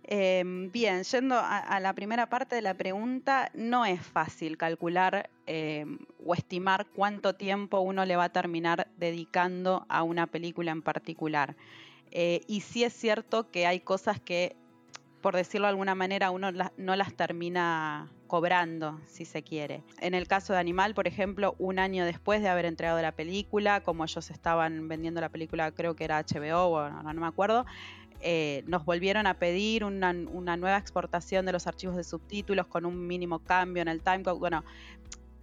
Em, 0.05 0.69
bien, 0.71 1.03
yendo 1.03 1.35
a, 1.39 1.79
la 1.79 1.93
primera 1.93 2.27
parte 2.27 2.55
de 2.55 2.61
la 2.61 2.73
pregunta, 2.73 3.49
no 3.53 3.85
es 3.85 4.01
fácil 4.01 4.57
calcular 4.57 5.29
em, 5.45 5.97
o 6.25 6.33
estimar 6.33 6.87
cuánto 6.87 7.35
tiempo 7.35 7.79
uno 7.79 8.03
le 8.05 8.17
va 8.17 8.25
a 8.25 8.29
terminar 8.29 8.87
dedicando 8.97 9.85
a 9.87 10.03
una 10.03 10.27
película 10.27 10.71
en 10.71 10.81
particular. 10.81 11.55
Eh, 12.11 12.41
y 12.47 12.61
sí 12.61 12.83
es 12.83 12.93
cierto 12.93 13.49
que 13.49 13.65
hay 13.65 13.79
cosas 13.79 14.19
que, 14.19 14.57
por 15.21 15.35
decirlo 15.35 15.67
de 15.67 15.71
alguna 15.71 15.95
manera, 15.95 16.31
uno 16.31 16.51
no 16.51 16.95
las 16.95 17.13
termina 17.15 18.11
cobrando, 18.33 18.99
si 19.05 19.25
se 19.25 19.43
quiere. 19.43 19.83
En 19.99 20.15
el 20.15 20.27
caso 20.27 20.53
de 20.53 20.59
Animal, 20.59 20.95
por 20.95 21.07
ejemplo, 21.07 21.55
un 21.59 21.77
año 21.77 22.03
después 22.03 22.41
de 22.41 22.49
haber 22.49 22.65
entregado 22.65 22.99
la 22.99 23.11
película, 23.11 23.81
como 23.81 24.03
ellos 24.03 24.31
estaban 24.31 24.87
vendiendo 24.87 25.21
la 25.21 25.29
película, 25.29 25.71
creo 25.71 25.95
que 25.95 26.03
era 26.03 26.17
HBO, 26.17 26.69
o 26.69 26.89
no 26.89 27.21
me 27.21 27.27
acuerdo, 27.27 27.65
eh, 28.25 28.63
nos 28.67 28.85
volvieron 28.85 29.27
a 29.27 29.33
pedir 29.33 29.83
una, 29.83 30.13
nueva 30.13 30.77
exportación 30.77 31.45
de 31.45 31.51
los 31.51 31.67
archivos 31.67 31.97
de 31.97 32.05
subtítulos 32.05 32.67
con 32.67 32.85
un 32.85 33.05
mínimo 33.05 33.39
cambio 33.39 33.81
en 33.81 33.89
el 33.89 34.01
timecode. 34.01 34.39
Bueno, 34.39 34.63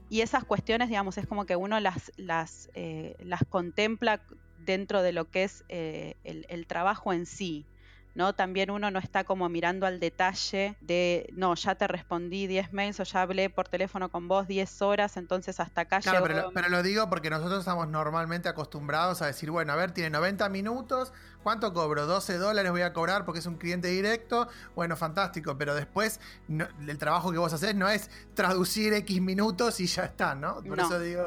y 0.08 0.22
esas 0.22 0.44
cuestiones, 0.44 0.88
digamos, 0.88 1.18
es 1.18 1.26
como 1.26 1.44
que 1.44 1.56
uno 1.56 1.78
las, 1.78 2.10
las, 2.16 2.70
eh, 2.74 3.16
las 3.20 3.42
contempla 3.48 4.22
dentro 4.58 5.02
de 5.02 5.12
lo 5.12 5.30
que 5.30 5.44
es 5.44 5.64
eh, 5.68 6.14
el, 6.24 6.66
trabajo 6.66 7.12
en 7.12 7.26
sí. 7.26 7.66
¿No? 8.14 8.34
También 8.34 8.70
uno 8.70 8.90
no 8.90 8.98
está 8.98 9.24
como 9.24 9.48
mirando 9.48 9.86
al 9.86 10.00
detalle 10.00 10.76
de, 10.80 11.30
no, 11.34 11.54
ya 11.54 11.74
te 11.74 11.86
respondí 11.86 12.46
10 12.46 12.72
mails 12.72 13.00
o 13.00 13.04
ya 13.04 13.22
hablé 13.22 13.50
por 13.50 13.68
teléfono 13.68 14.10
con 14.10 14.28
vos 14.28 14.46
10 14.48 14.82
horas, 14.82 15.16
entonces 15.16 15.60
hasta 15.60 15.82
acá 15.82 16.00
claro, 16.00 16.24
pero, 16.26 16.50
pero, 16.52 16.68
lo 16.68 16.82
digo 16.82 17.08
porque 17.08 17.30
nosotros 17.30 17.60
estamos 17.60 17.88
normalmente 17.88 18.48
acostumbrados 18.48 19.22
a 19.22 19.26
decir, 19.26 19.50
bueno, 19.50 19.72
a 19.72 19.76
ver, 19.76 19.92
tiene 19.92 20.10
90 20.10 20.48
minutos, 20.48 21.12
¿cuánto 21.42 21.72
cobro? 21.72 22.06
12 22.06 22.38
dólares 22.38 22.70
voy 22.72 22.82
a 22.82 22.92
cobrar 22.92 23.24
porque 23.24 23.38
es 23.40 23.46
un 23.46 23.56
cliente 23.56 23.88
directo, 23.88 24.48
bueno, 24.74 24.96
fantástico, 24.96 25.56
pero 25.56 25.74
después 25.74 26.20
el 26.48 26.98
trabajo 26.98 27.30
que 27.32 27.38
vos 27.38 27.52
haces 27.52 27.74
no 27.74 27.88
es 27.88 28.10
traducir 28.34 28.92
X 28.94 29.20
minutos 29.20 29.80
y 29.80 29.86
ya 29.86 30.04
está, 30.04 30.34
¿no? 30.34 30.62
Por 30.62 30.78
eso 30.78 30.98
digo... 30.98 31.26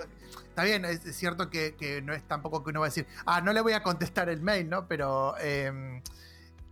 Está 0.54 0.66
bien, 0.66 0.86
es 0.86 1.02
cierto 1.16 1.50
que, 1.50 2.02
no 2.04 2.14
es 2.14 2.22
tampoco 2.28 2.64
que 2.64 2.70
uno 2.70 2.82
va 2.82 2.86
a 2.86 2.90
decir, 2.90 3.08
ah, 3.26 3.42
no 3.42 3.54
le 3.54 3.62
voy 3.62 3.74
a 3.74 3.82
contestar 3.82 4.30
el 4.30 4.40
mail, 4.40 4.70
¿no? 4.70 4.88
Pero 4.88 5.36
em, 5.40 6.00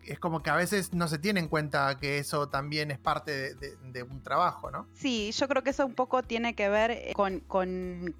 es 0.05 0.19
como 0.19 0.41
que 0.41 0.49
a 0.49 0.55
veces 0.55 0.93
no 0.93 1.07
se 1.07 1.17
tiene 1.19 1.39
en 1.39 1.47
cuenta 1.47 1.97
que 1.99 2.17
eso 2.17 2.49
también 2.49 2.91
es 2.91 2.99
parte 2.99 3.55
de, 3.55 4.03
un 4.03 4.21
trabajo, 4.23 4.71
¿no? 4.71 4.87
Sí, 4.93 5.31
yo 5.31 5.47
creo 5.47 5.63
que 5.63 5.69
eso 5.71 5.85
un 5.85 5.93
poco 5.93 6.23
tiene 6.23 6.55
que 6.55 6.69
ver 6.69 6.91
eh, 6.91 7.13
con, 7.15 8.13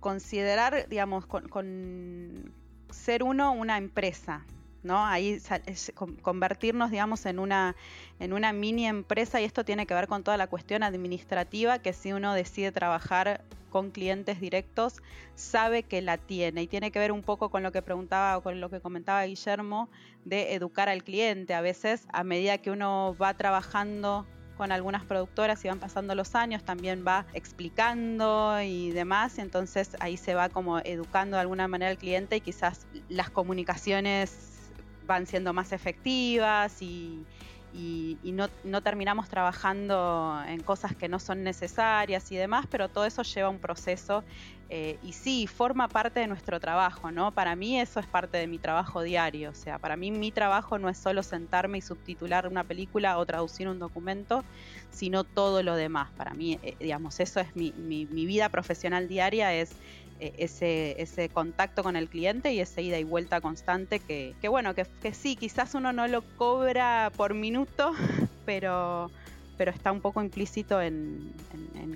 considerar, 0.00 0.88
digamos, 0.88 1.26
con, 1.26 2.52
ser 2.90 3.22
uno 3.22 3.52
una 3.52 3.76
empresa, 3.76 4.44
¿no? 4.86 5.04
Ahí 5.04 5.40
convertirnos, 6.22 6.90
digamos, 6.90 7.26
en 7.26 7.38
una, 7.38 7.76
en 8.18 8.32
una 8.32 8.52
mini 8.52 8.86
empresa 8.86 9.40
y 9.40 9.44
esto 9.44 9.64
tiene 9.64 9.86
que 9.86 9.94
ver 9.94 10.06
con 10.06 10.22
toda 10.22 10.36
la 10.36 10.46
cuestión 10.46 10.82
administrativa 10.82 11.78
que 11.78 11.92
si 11.92 12.12
uno 12.12 12.32
decide 12.32 12.72
trabajar 12.72 13.44
con 13.70 13.90
clientes 13.90 14.40
directos, 14.40 15.02
sabe 15.34 15.82
que 15.82 16.00
la 16.00 16.16
tiene 16.16 16.62
y 16.62 16.66
tiene 16.66 16.90
que 16.90 16.98
ver 16.98 17.12
un 17.12 17.22
poco 17.22 17.50
con 17.50 17.62
lo 17.62 17.72
que 17.72 17.82
preguntaba 17.82 18.38
o 18.38 18.42
con 18.42 18.58
lo 18.60 18.70
que 18.70 18.80
comentaba 18.80 19.26
Guillermo 19.26 19.90
de 20.24 20.54
educar 20.54 20.88
al 20.88 21.04
cliente. 21.04 21.52
A 21.52 21.60
veces, 21.60 22.06
a 22.10 22.24
medida 22.24 22.56
que 22.58 22.70
uno 22.70 23.14
va 23.20 23.34
trabajando 23.34 24.26
con 24.56 24.72
algunas 24.72 25.04
productoras 25.04 25.62
y 25.64 25.68
van 25.68 25.78
pasando 25.78 26.14
los 26.14 26.34
años, 26.34 26.64
también 26.64 27.04
va 27.06 27.26
explicando 27.34 28.60
y 28.62 28.90
demás, 28.92 29.38
entonces 29.38 29.90
ahí 30.00 30.16
se 30.16 30.34
va 30.34 30.48
como 30.48 30.78
educando 30.78 31.36
de 31.36 31.42
alguna 31.42 31.68
manera 31.68 31.90
al 31.90 31.98
cliente 31.98 32.36
y 32.36 32.40
quizás 32.40 32.86
las 33.08 33.28
comunicaciones 33.28 34.55
van 35.06 35.26
siendo 35.26 35.52
más 35.52 35.72
efectivas 35.72 36.82
y, 36.82 37.24
y, 37.78 38.32
no, 38.32 38.80
terminamos 38.82 39.28
trabajando 39.28 40.42
en 40.46 40.62
cosas 40.62 40.96
que 40.96 41.08
no 41.08 41.18
son 41.18 41.42
necesarias 41.42 42.30
y 42.32 42.36
demás, 42.36 42.66
pero 42.70 42.88
todo 42.88 43.04
eso 43.04 43.22
lleva 43.22 43.48
un 43.48 43.58
proceso 43.58 44.24
eh, 44.68 44.98
y 45.02 45.12
sí, 45.12 45.46
forma 45.46 45.86
parte 45.86 46.20
de 46.20 46.26
nuestro 46.26 46.58
trabajo, 46.58 47.12
¿no? 47.12 47.32
Para 47.32 47.54
mí 47.54 47.78
eso 47.78 48.00
es 48.00 48.06
parte 48.06 48.38
de 48.38 48.46
mi 48.46 48.58
trabajo 48.58 49.02
diario, 49.02 49.50
o 49.50 49.54
sea, 49.54 49.78
para 49.78 49.96
mí 49.96 50.10
mi 50.10 50.32
trabajo 50.32 50.78
no 50.78 50.88
es 50.88 50.98
solo 50.98 51.22
sentarme 51.22 51.78
y 51.78 51.82
subtitular 51.82 52.48
una 52.48 52.64
película 52.64 53.18
o 53.18 53.26
traducir 53.26 53.68
un 53.68 53.78
documento, 53.78 54.42
sino 54.90 55.24
todo 55.24 55.62
lo 55.62 55.76
demás. 55.76 56.10
Para 56.16 56.32
mí, 56.34 56.58
eh, 56.62 56.76
digamos, 56.80 57.20
eso 57.20 57.40
es 57.40 57.54
mi, 57.54 57.72
mi, 57.72 58.06
mi 58.06 58.26
vida 58.26 58.48
profesional 58.48 59.06
diaria, 59.06 59.54
es 59.54 59.70
e, 60.20 60.34
ese, 60.38 61.00
ese 61.00 61.28
contacto 61.28 61.82
con 61.82 61.96
el 61.96 62.08
cliente 62.08 62.52
y 62.52 62.60
ese 62.60 62.82
ida 62.82 62.98
y 62.98 63.04
vuelta 63.04 63.40
constante 63.40 64.00
que, 64.00 64.34
que 64.40 64.48
bueno, 64.48 64.74
que, 64.74 64.86
que, 65.02 65.12
sí, 65.12 65.36
quizás 65.36 65.74
uno 65.74 65.92
no 65.92 66.06
lo 66.08 66.22
cobra 66.36 67.10
por 67.16 67.34
minuto, 67.34 67.92
pero, 68.46 69.10
pero 69.56 69.70
está 69.70 69.92
un 69.92 70.00
poco 70.00 70.22
implícito 70.22 70.80
en, 70.80 71.34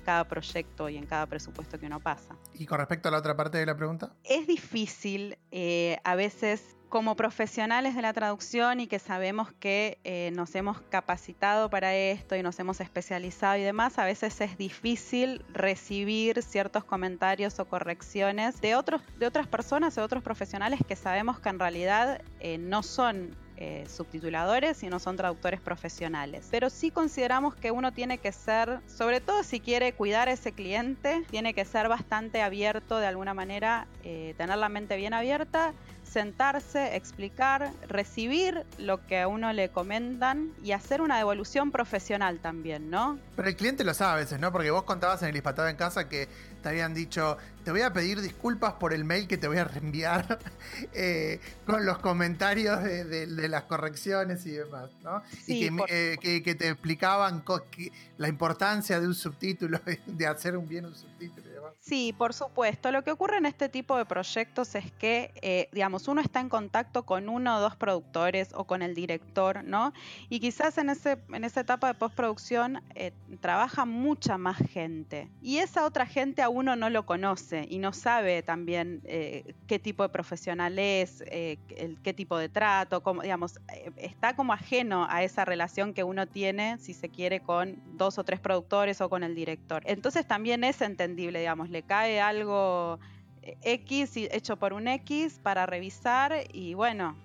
cada 0.04 0.24
proyecto 0.24 0.88
y 0.88 0.96
en 0.96 1.04
cada 1.04 1.26
presupuesto 1.26 1.78
que 1.78 1.84
uno 1.84 2.00
pasa. 2.00 2.34
¿Y 2.54 2.64
con 2.64 2.78
respecto 2.78 3.08
a 3.08 3.12
la 3.12 3.18
otra 3.18 3.36
parte 3.36 3.58
de 3.58 3.66
la 3.66 3.76
pregunta? 3.76 4.14
Es 4.24 4.46
difícil 4.46 5.36
eh, 5.50 5.98
a 6.04 6.14
veces 6.14 6.74
como 6.90 7.14
profesionales 7.14 7.94
de 7.94 8.02
la 8.02 8.12
traducción 8.12 8.80
y 8.80 8.88
que 8.88 8.98
sabemos 8.98 9.52
que 9.60 9.98
eh, 10.02 10.32
nos 10.34 10.54
hemos 10.56 10.80
capacitado 10.82 11.70
para 11.70 11.94
esto 11.94 12.34
y 12.34 12.42
nos 12.42 12.58
hemos 12.58 12.80
especializado 12.80 13.56
y 13.56 13.62
demás, 13.62 13.98
a 13.98 14.04
veces 14.04 14.40
es 14.40 14.58
difícil 14.58 15.44
recibir 15.52 16.42
ciertos 16.42 16.84
comentarios 16.84 17.60
o 17.60 17.64
correcciones 17.64 18.60
de, 18.60 18.74
otros, 18.74 19.02
de 19.18 19.26
otras 19.26 19.46
personas 19.46 19.96
o 19.98 20.02
otros 20.02 20.22
profesionales 20.24 20.80
que 20.86 20.96
sabemos 20.96 21.38
que 21.38 21.48
en 21.48 21.60
realidad 21.60 22.22
eh, 22.40 22.58
no 22.58 22.82
son 22.82 23.36
eh, 23.56 23.84
subtituladores 23.88 24.82
y 24.82 24.88
no 24.88 24.98
son 24.98 25.16
traductores 25.16 25.60
profesionales. 25.60 26.48
Pero 26.50 26.70
sí 26.70 26.90
consideramos 26.90 27.54
que 27.54 27.70
uno 27.70 27.92
tiene 27.92 28.18
que 28.18 28.32
ser, 28.32 28.80
sobre 28.86 29.20
todo 29.20 29.44
si 29.44 29.60
quiere 29.60 29.92
cuidar 29.92 30.28
a 30.28 30.32
ese 30.32 30.52
cliente, 30.52 31.22
tiene 31.30 31.54
que 31.54 31.64
ser 31.64 31.88
bastante 31.88 32.42
abierto 32.42 32.98
de 32.98 33.06
alguna 33.06 33.34
manera, 33.34 33.86
tener 34.02 34.56
la 34.56 34.70
mente 34.70 34.96
bien 34.96 35.12
abierta 35.12 35.74
sentarse, 36.10 36.96
explicar, 36.96 37.72
recibir 37.88 38.64
lo 38.78 39.06
que 39.06 39.20
a 39.20 39.28
uno 39.28 39.52
le 39.52 39.68
comentan 39.68 40.52
y 40.62 40.72
hacer 40.72 41.00
una 41.00 41.16
devolución 41.16 41.70
profesional 41.70 42.40
también, 42.40 42.90
¿no? 42.90 43.18
Pero 43.36 43.48
el 43.48 43.56
cliente 43.56 43.84
lo 43.84 43.94
sabe 43.94 44.12
a 44.12 44.16
veces, 44.16 44.40
¿no? 44.40 44.50
Porque 44.50 44.70
vos 44.70 44.82
contabas 44.82 45.22
en 45.22 45.28
el 45.28 45.36
Hispatado 45.36 45.68
en 45.68 45.76
casa 45.76 46.08
que 46.08 46.28
te 46.62 46.68
habían 46.68 46.94
dicho, 46.94 47.38
te 47.64 47.70
voy 47.70 47.82
a 47.82 47.92
pedir 47.92 48.20
disculpas 48.20 48.74
por 48.74 48.92
el 48.92 49.04
mail 49.04 49.28
que 49.28 49.38
te 49.38 49.46
voy 49.46 49.58
a 49.58 49.64
reenviar 49.64 50.38
eh, 50.92 51.40
con 51.64 51.86
los 51.86 51.98
comentarios 51.98 52.82
de, 52.82 53.48
las 53.48 53.64
correcciones 53.64 54.44
y 54.46 54.52
demás, 54.52 54.90
¿no? 55.02 55.22
y 55.46 55.70
eh, 55.88 56.18
que, 56.20 56.54
te 56.54 56.68
explicaban 56.68 57.44
la 58.18 58.28
importancia 58.28 59.00
de 59.00 59.06
un 59.06 59.14
subtítulo, 59.14 59.80
de 60.06 60.26
hacer 60.26 60.56
un 60.56 60.68
bien 60.68 60.86
un 60.86 60.94
subtítulo. 60.94 61.49
Sí, 61.78 62.14
por 62.16 62.34
supuesto. 62.34 62.90
Lo 62.90 63.02
que 63.04 63.10
ocurre 63.10 63.38
en 63.38 63.46
este 63.46 63.68
tipo 63.68 63.96
de 63.96 64.04
proyectos 64.04 64.74
es 64.74 64.90
que, 64.92 65.32
eh, 65.42 65.68
digamos, 65.72 66.08
uno 66.08 66.20
está 66.20 66.40
en 66.40 66.48
contacto 66.48 67.04
con 67.04 67.28
uno 67.28 67.56
o 67.56 67.60
dos 67.60 67.76
productores 67.76 68.50
o 68.54 68.64
con 68.64 68.82
el 68.82 68.94
director, 68.94 69.64
¿no? 69.64 69.92
Y 70.28 70.40
quizás 70.40 70.78
en, 70.78 70.90
ese, 70.90 71.18
en 71.32 71.44
esa 71.44 71.60
etapa 71.60 71.88
de 71.88 71.94
postproducción 71.94 72.82
eh, 72.94 73.12
trabaja 73.40 73.84
mucha 73.84 74.38
más 74.38 74.58
gente. 74.58 75.30
Y 75.40 75.58
esa 75.58 75.84
otra 75.84 76.06
gente 76.06 76.42
a 76.42 76.48
uno 76.48 76.76
no 76.76 76.90
lo 76.90 77.06
conoce 77.06 77.66
y 77.68 77.78
no 77.78 77.92
sabe 77.92 78.42
también 78.42 79.00
eh, 79.04 79.54
qué 79.66 79.78
tipo 79.78 80.02
de 80.02 80.08
profesional 80.08 80.78
es, 80.78 81.22
qué 81.22 82.14
tipo 82.16 82.38
de 82.38 82.48
trato, 82.48 83.02
cómo, 83.02 83.22
digamos, 83.22 83.58
está 83.96 84.34
como 84.34 84.52
ajeno 84.52 85.06
a 85.08 85.22
esa 85.22 85.44
relación 85.44 85.94
que 85.94 86.04
uno 86.04 86.26
tiene, 86.26 86.78
si 86.78 86.94
se 86.94 87.08
quiere, 87.08 87.40
con 87.40 87.82
dos 87.96 88.18
o 88.18 88.24
tres 88.24 88.40
productores 88.40 89.00
o 89.00 89.08
con 89.08 89.22
el 89.22 89.34
director. 89.34 89.82
Entonces 89.86 90.26
también 90.26 90.64
es 90.64 90.80
entendible, 90.80 91.38
digamos, 91.38 91.59
le 91.68 91.82
cae 91.82 92.20
algo 92.20 92.98
eh, 93.42 93.56
X 93.62 94.16
hecho 94.16 94.56
por 94.56 94.72
un 94.72 94.88
X 94.88 95.38
para 95.42 95.66
revisar 95.66 96.32
y 96.52 96.74
bueno, 96.74 97.16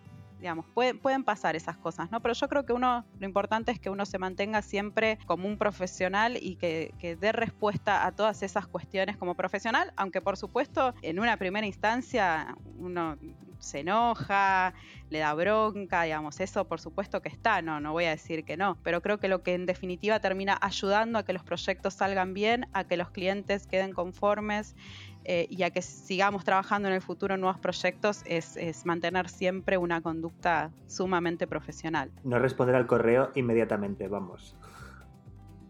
digamos, 0.46 0.68
pueden, 0.76 1.24
pasar 1.24 1.56
esas 1.56 1.76
cosas, 1.76 2.12
¿no? 2.12 2.22
Pero 2.22 2.36
yo 2.36 2.48
creo 2.48 2.68
que 2.68 2.74
uno, 2.74 3.04
lo 3.20 3.26
importante 3.26 3.72
es 3.72 3.80
que 3.80 3.90
uno 3.90 4.06
se 4.06 4.20
mantenga 4.20 4.62
siempre 4.62 5.18
como 5.26 5.48
un 5.48 5.58
profesional 5.58 6.38
y 6.40 6.56
que, 6.56 6.94
que 7.00 7.16
dé 7.16 7.32
respuesta 7.32 8.06
a 8.06 8.12
todas 8.12 8.44
esas 8.44 8.68
cuestiones 8.68 9.18
como 9.18 9.34
profesional, 9.34 9.92
aunque 9.96 10.22
por 10.22 10.38
supuesto 10.38 10.94
en 11.02 11.20
una 11.20 11.38
primera 11.38 11.66
instancia 11.66 12.56
uno 12.78 13.18
se 13.58 13.80
enoja, 13.80 14.76
le 15.10 15.20
da 15.20 15.34
bronca, 15.34 16.04
digamos, 16.04 16.40
eso 16.40 16.68
por 16.68 16.80
supuesto 16.80 17.24
que 17.24 17.30
está, 17.30 17.64
no, 17.64 17.80
no 17.80 17.94
voy 17.94 18.06
a 18.06 18.12
decir 18.12 18.46
que 18.46 18.56
no, 18.56 18.78
pero 18.84 19.02
creo 19.02 19.20
que 19.20 19.28
lo 19.28 19.42
que 19.42 19.56
en 19.56 19.66
definitiva 19.66 20.20
termina 20.20 20.60
ayudando 20.62 21.18
a 21.18 21.24
que 21.24 21.34
los 21.34 21.44
proyectos 21.44 21.96
salgan 21.96 22.36
bien, 22.36 22.68
a 22.74 22.84
que 22.84 22.98
los 22.98 23.10
clientes 23.10 23.66
queden 23.66 23.94
conformes 23.94 24.76
eh, 25.26 25.48
y 25.50 25.64
a 25.64 25.72
que 25.72 25.82
sigamos 25.82 26.44
trabajando 26.44 26.88
en 26.88 26.94
el 26.94 27.02
futuro 27.02 27.36
en 27.36 27.42
nuevos 27.42 27.60
proyectos 27.60 28.22
es, 28.26 28.58
es, 28.58 28.86
mantener 28.86 29.30
siempre 29.30 29.78
una 29.78 30.02
conducta 30.02 30.72
sumamente 30.88 31.48
profesional. 31.48 32.12
No 32.24 32.40
responder 32.40 32.76
al 32.76 32.88
correo 32.88 33.32
inmediatamente, 33.36 34.08
vamos 34.08 34.56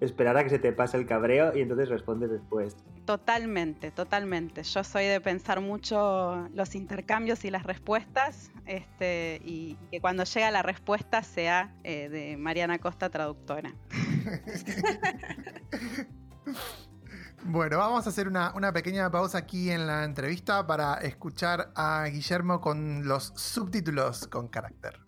esperar 0.01 0.37
a 0.37 0.43
que 0.43 0.49
se 0.49 0.59
te 0.59 0.73
pase 0.73 0.97
el 0.97 1.05
cabreo 1.05 1.55
y 1.55 1.61
entonces 1.61 1.89
respondes 1.89 2.29
después. 2.29 2.75
Totalmente, 3.05 3.91
totalmente. 3.91 4.63
Yo 4.63 4.83
soy 4.83 5.05
de 5.05 5.21
pensar 5.21 5.61
mucho 5.61 6.49
los 6.53 6.75
intercambios 6.75 7.45
y 7.45 7.51
las 7.51 7.63
respuestas 7.63 8.51
este, 8.65 9.41
y 9.43 9.77
que 9.91 10.01
cuando 10.01 10.23
llega 10.23 10.51
la 10.51 10.63
respuesta 10.63 11.23
sea 11.23 11.73
eh, 11.83 12.09
de 12.09 12.37
Mariana 12.37 12.79
Costa, 12.79 13.09
traductora. 13.09 13.73
Bueno, 17.47 17.77
vamos 17.77 18.07
a 18.07 18.09
hacer 18.09 18.27
una, 18.27 18.51
una, 18.55 18.73
pequeña 18.73 19.11
pausa 19.11 19.37
aquí 19.37 19.69
en 19.69 19.85
la 19.85 20.03
entrevista 20.03 20.65
para 20.65 20.95
escuchar 20.95 21.71
a 21.75 22.03
Guillermo 22.05 22.59
con 22.59 23.07
los 23.07 23.33
subtítulos 23.35 24.27
con 24.27 24.47
carácter. 24.47 24.99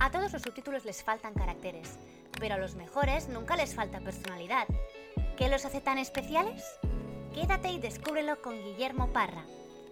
A 0.00 0.10
todos 0.10 0.32
los 0.32 0.40
subtítulos 0.40 0.86
les 0.86 1.04
faltan 1.04 1.34
caracteres, 1.34 1.98
pero 2.40 2.54
a 2.54 2.58
los 2.58 2.74
mejores 2.74 3.28
nunca 3.28 3.54
les 3.54 3.74
falta 3.74 4.00
personalidad. 4.00 4.66
¿Qué 5.36 5.50
los 5.50 5.66
hace 5.66 5.82
tan 5.82 5.98
especiales? 5.98 6.64
Quédate 7.34 7.70
y 7.70 7.78
descúbrelo 7.78 8.40
con 8.40 8.54
Guillermo 8.54 9.12
Parra. 9.12 9.44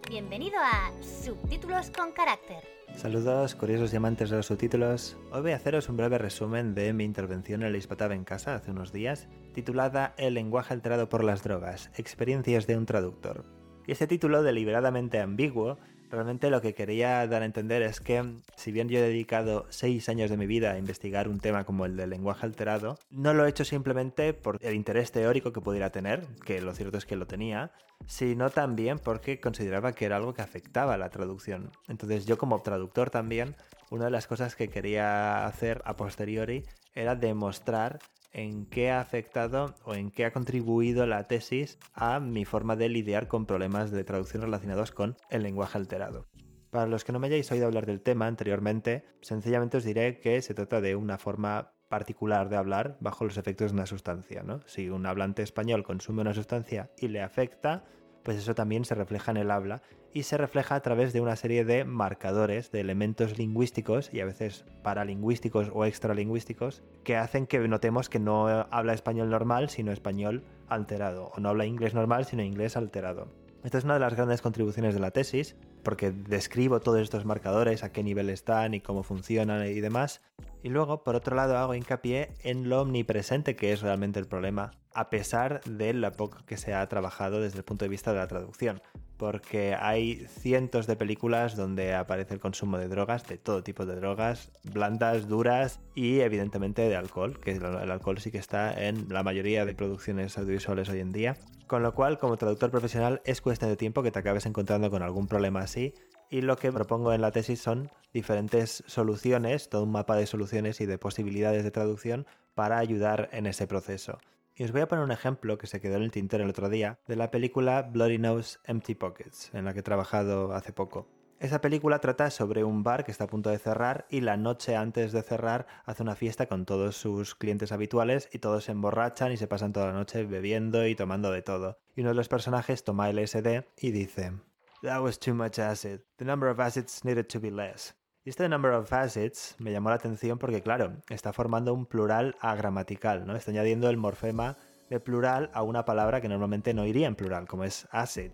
Bienvenido 0.09 0.57
a 0.61 0.92
Subtítulos 1.02 1.90
con 1.90 2.12
Carácter. 2.12 2.59
Saludos, 2.94 3.57
curiosos 3.57 3.92
y 3.92 3.96
amantes 3.96 4.30
de 4.30 4.36
los 4.36 4.46
subtítulos. 4.46 5.16
Hoy 5.32 5.42
voy 5.42 5.50
a 5.50 5.57
haceros 5.57 5.88
un 5.88 5.96
breve 5.96 6.16
resumen 6.16 6.76
de 6.76 6.92
mi 6.92 7.02
intervención 7.02 7.62
en 7.62 7.68
el 7.68 7.76
Hispataba 7.76 8.14
en 8.14 8.22
casa 8.22 8.54
hace 8.54 8.70
unos 8.70 8.92
días, 8.92 9.26
titulada 9.52 10.14
El 10.16 10.34
lenguaje 10.34 10.74
alterado 10.74 11.09
por 11.09 11.24
las 11.24 11.42
drogas, 11.42 11.90
experiencias 11.96 12.68
de 12.68 12.76
un 12.76 12.86
traductor. 12.86 13.44
Y 13.84 13.92
este 13.92 14.07
título, 14.07 14.44
deliberadamente 14.44 15.18
ambiguo, 15.18 15.76
Realmente 16.11 16.50
lo 16.50 16.61
que 16.61 16.74
quería 16.74 17.26
dar 17.26 17.42
a 17.42 17.46
entender 17.46 17.82
es 17.82 18.00
que, 18.00 18.22
si 18.57 18.70
bien 18.70 18.88
yo 18.88 18.98
he 18.98 19.02
dedicado 19.02 19.66
seis 19.70 20.09
años 20.09 20.30
de 20.30 20.36
mi 20.36 20.46
vida 20.46 20.72
a 20.72 20.78
investigar 20.78 21.28
un 21.28 21.40
tema 21.40 21.64
como 21.64 21.84
el 21.84 21.96
del 21.96 22.11
lenguaje 22.11 22.46
alterado, 22.46 22.98
no 23.11 23.34
lo 23.34 23.44
he 23.44 23.48
hecho 23.48 23.64
simplemente 23.64 24.32
por 24.32 24.59
el 24.62 24.74
interés 24.74 25.11
teórico 25.11 25.52
que 25.52 25.61
pudiera 25.61 25.90
tener, 25.90 26.26
que 26.44 26.61
lo 26.61 26.74
cierto 26.74 26.98
es 26.98 27.07
que 27.07 27.16
lo 27.16 27.26
tenía, 27.26 27.72
sino 28.07 28.50
también 28.50 28.98
porque 28.98 29.40
consideraba 29.40 29.92
que 29.92 30.04
era 30.04 30.16
algo 30.16 30.34
que 30.34 30.42
afectaba 30.42 30.94
a 30.94 30.98
la 30.98 31.11
traducción. 31.11 31.70
Entonces 31.88 32.24
yo 32.26 32.38
como 32.38 32.62
traductor 32.62 33.11
también, 33.11 33.57
una 33.90 34.04
de 34.04 34.11
las 34.11 34.26
cosas 34.26 34.54
que 34.54 34.68
quería 34.68 35.46
hacer 35.46 35.82
a 35.84 35.96
posteriori 35.96 36.64
era 36.94 37.14
demostrar 37.14 37.98
en 38.37 38.66
qué 38.66 38.91
ha 38.91 39.01
afectado 39.01 39.74
o 39.84 39.95
en 39.95 40.11
qué 40.11 40.26
ha 40.26 40.30
contribuido 40.30 41.07
la 41.07 41.26
tesis 41.26 41.78
a 41.95 42.20
mi 42.20 42.45
forma 42.45 42.76
de 42.76 42.91
lidiar 42.91 43.28
con 43.28 43.47
problemas 43.47 43.91
de 43.91 44.05
traducción 44.05 44.43
relacionados 44.43 44.93
con 44.93 45.16
el 45.30 45.43
lenguaje 45.43 45.78
alterado. 45.78 46.26
Para 46.70 46.87
los 46.87 47.03
que 47.03 47.12
no 47.12 47.18
me 47.18 47.28
hayáis 47.28 47.51
oído 47.51 47.64
hablar 47.64 47.87
del 47.87 48.03
tema 48.03 48.26
anteriormente, 48.26 49.07
sencillamente 49.22 49.78
os 49.78 49.84
diré 49.84 50.20
que 50.20 50.43
se 50.43 50.53
trata 50.53 50.82
de 50.82 50.97
una 50.97 51.16
forma 51.16 51.72
particular 51.89 52.51
de 52.51 52.57
hablar 52.57 52.99
bajo 53.01 53.24
los 53.24 53.39
efectos 53.39 53.70
de 53.70 53.76
una 53.76 53.87
sustancia. 53.87 54.45
Si 54.66 54.91
un 54.91 55.07
hablante 55.07 55.43
español 55.43 55.82
consume 55.82 56.20
una 56.20 56.34
sustancia 56.34 56.91
y 56.99 57.09
le 57.09 57.22
afecta, 57.22 57.84
pues 58.22 58.37
eso 58.37 58.55
también 58.55 58.84
se 58.84 58.95
refleja 58.95 59.30
en 59.30 59.39
el 59.39 59.51
habla 59.51 59.80
y 60.16 60.22
se 60.22 60.38
refleja 60.38 60.76
a 60.76 60.80
través 60.80 61.12
de 61.12 61.20
una 61.20 61.36
serie 61.36 61.66
de 61.66 61.84
marcadores, 61.84 62.70
de 62.70 62.80
elementos 62.80 63.36
lingüísticos 63.36 64.08
y 64.14 64.20
a 64.20 64.24
veces 64.24 64.64
paralingüísticos 64.82 65.70
o 65.74 65.84
extralingüísticos 65.84 66.82
que 67.04 67.18
hacen 67.18 67.46
que 67.46 67.58
notemos 67.68 68.08
que 68.08 68.18
no 68.18 68.48
habla 68.48 68.94
español 68.94 69.28
normal, 69.28 69.68
sino 69.68 69.92
español 69.92 70.42
alterado, 70.68 71.32
o 71.36 71.40
no 71.40 71.50
habla 71.50 71.66
inglés 71.66 71.92
normal, 71.92 72.24
sino 72.24 72.42
inglés 72.42 72.78
alterado. 72.78 73.28
Esta 73.62 73.76
es 73.76 73.84
una 73.84 73.92
de 73.92 74.00
las 74.00 74.14
grandes 74.14 74.40
contribuciones 74.40 74.94
de 74.94 75.00
la 75.00 75.10
tesis, 75.10 75.54
porque 75.82 76.12
describo 76.12 76.80
todos 76.80 77.00
estos 77.00 77.26
marcadores, 77.26 77.84
a 77.84 77.92
qué 77.92 78.02
nivel 78.02 78.30
están 78.30 78.72
y 78.72 78.80
cómo 78.80 79.02
funcionan 79.02 79.66
y 79.66 79.80
demás. 79.80 80.22
Y 80.62 80.70
luego, 80.70 81.04
por 81.04 81.14
otro 81.14 81.36
lado, 81.36 81.58
hago 81.58 81.74
hincapié 81.74 82.30
en 82.42 82.70
lo 82.70 82.80
omnipresente 82.80 83.54
que 83.54 83.72
es 83.72 83.82
realmente 83.82 84.18
el 84.18 84.26
problema, 84.26 84.70
a 84.94 85.10
pesar 85.10 85.60
de 85.64 85.92
lo 85.92 86.10
poco 86.12 86.38
que 86.46 86.56
se 86.56 86.72
ha 86.72 86.88
trabajado 86.88 87.42
desde 87.42 87.58
el 87.58 87.64
punto 87.64 87.84
de 87.84 87.90
vista 87.90 88.14
de 88.14 88.18
la 88.18 88.28
traducción. 88.28 88.80
Porque 89.16 89.74
hay 89.74 90.26
cientos 90.28 90.86
de 90.86 90.96
películas 90.96 91.56
donde 91.56 91.94
aparece 91.94 92.34
el 92.34 92.40
consumo 92.40 92.78
de 92.78 92.88
drogas, 92.88 93.26
de 93.26 93.38
todo 93.38 93.62
tipo 93.62 93.86
de 93.86 93.96
drogas, 93.96 94.50
blandas, 94.62 95.26
duras 95.26 95.80
y 95.94 96.20
evidentemente 96.20 96.82
de 96.88 96.96
alcohol, 96.96 97.40
que 97.40 97.52
el 97.52 97.64
alcohol 97.64 98.18
sí 98.18 98.30
que 98.30 98.38
está 98.38 98.86
en 98.86 99.08
la 99.08 99.22
mayoría 99.22 99.64
de 99.64 99.74
producciones 99.74 100.36
audiovisuales 100.36 100.88
hoy 100.88 101.00
en 101.00 101.12
día. 101.12 101.36
Con 101.66 101.82
lo 101.82 101.94
cual, 101.94 102.18
como 102.18 102.36
traductor 102.36 102.70
profesional, 102.70 103.22
es 103.24 103.40
cuestión 103.40 103.70
de 103.70 103.76
tiempo 103.76 104.02
que 104.02 104.12
te 104.12 104.18
acabes 104.18 104.46
encontrando 104.46 104.90
con 104.90 105.02
algún 105.02 105.26
problema 105.26 105.60
así. 105.60 105.94
Y 106.30 106.42
lo 106.42 106.56
que 106.56 106.70
propongo 106.70 107.12
en 107.12 107.20
la 107.20 107.32
tesis 107.32 107.60
son 107.60 107.90
diferentes 108.12 108.84
soluciones, 108.86 109.68
todo 109.68 109.82
un 109.82 109.92
mapa 109.92 110.16
de 110.16 110.26
soluciones 110.26 110.80
y 110.80 110.86
de 110.86 110.98
posibilidades 110.98 111.64
de 111.64 111.70
traducción 111.70 112.26
para 112.54 112.78
ayudar 112.78 113.28
en 113.32 113.46
ese 113.46 113.66
proceso. 113.66 114.18
Y 114.59 114.64
os 114.64 114.72
voy 114.72 114.80
a 114.80 114.88
poner 114.88 115.04
un 115.04 115.12
ejemplo 115.12 115.59
que 115.59 115.66
se 115.66 115.82
quedó 115.82 115.96
en 115.96 116.02
el 116.02 116.11
tintero 116.11 116.42
el 116.42 116.48
otro 116.48 116.70
día 116.70 116.98
de 117.07 117.16
la 117.16 117.30
película 117.30 117.82
Bloody 117.82 118.16
Nose 118.16 118.59
Empty 118.64 118.94
Pockets, 118.94 119.50
en 119.52 119.66
la 119.66 119.74
que 119.74 119.80
he 119.80 119.82
trabajado 119.82 120.54
hace 120.54 120.72
poco. 120.72 121.07
Esa 121.38 121.61
película 121.61 121.98
trata 121.98 122.30
sobre 122.30 122.64
un 122.64 122.82
bar 122.82 123.04
que 123.04 123.11
está 123.11 123.24
a 123.24 123.26
punto 123.26 123.50
de 123.50 123.59
cerrar 123.59 124.07
y 124.09 124.22
la 124.22 124.38
noche 124.38 124.74
antes 124.74 125.12
de 125.12 125.22
cerrar 125.22 125.66
hace 125.84 126.02
una 126.02 126.16
fiesta 126.16 126.46
con 126.46 126.64
todos 126.64 126.96
sus 126.96 127.34
clientes 127.34 127.70
habituales 127.70 128.30
y 128.32 128.38
todos 128.38 128.64
se 128.64 128.72
emborrachan 128.72 129.30
y 129.30 129.36
se 129.36 129.46
pasan 129.46 129.74
toda 129.74 129.88
la 129.88 129.92
noche 129.92 130.24
bebiendo 130.24 130.86
y 130.86 130.94
tomando 130.94 131.30
de 131.30 131.42
todo. 131.42 131.78
Y 131.94 132.00
uno 132.00 132.11
de 132.11 132.16
los 132.16 132.28
personajes 132.28 132.82
toma 132.82 133.12
LSD 133.12 133.66
y 133.76 133.90
dice, 133.90 134.32
That 134.80 135.02
was 135.02 135.18
too 135.18 135.34
much 135.34 135.59
acid. 135.59 136.00
The 136.16 136.24
number 136.24 136.48
of 136.48 136.61
acids 136.61 137.04
needed 137.04 137.26
to 137.26 137.40
be 137.40 137.50
less. 137.50 137.94
Y 138.26 138.30
este 138.30 138.48
number 138.48 138.72
of 138.72 138.92
acids 138.92 139.54
me 139.60 139.70
llamó 139.70 139.90
la 139.90 139.94
atención 139.94 140.36
porque, 140.36 140.60
claro, 140.60 140.94
está 141.10 141.32
formando 141.32 141.72
un 141.72 141.86
plural 141.86 142.34
agramatical, 142.40 143.24
¿no? 143.24 143.36
Está 143.36 143.52
añadiendo 143.52 143.88
el 143.88 143.98
morfema 143.98 144.56
de 144.90 144.98
plural 144.98 145.48
a 145.54 145.62
una 145.62 145.84
palabra 145.84 146.20
que 146.20 146.28
normalmente 146.28 146.74
no 146.74 146.84
iría 146.86 147.06
en 147.06 147.14
plural, 147.14 147.46
como 147.46 147.62
es 147.62 147.86
acid. 147.92 148.32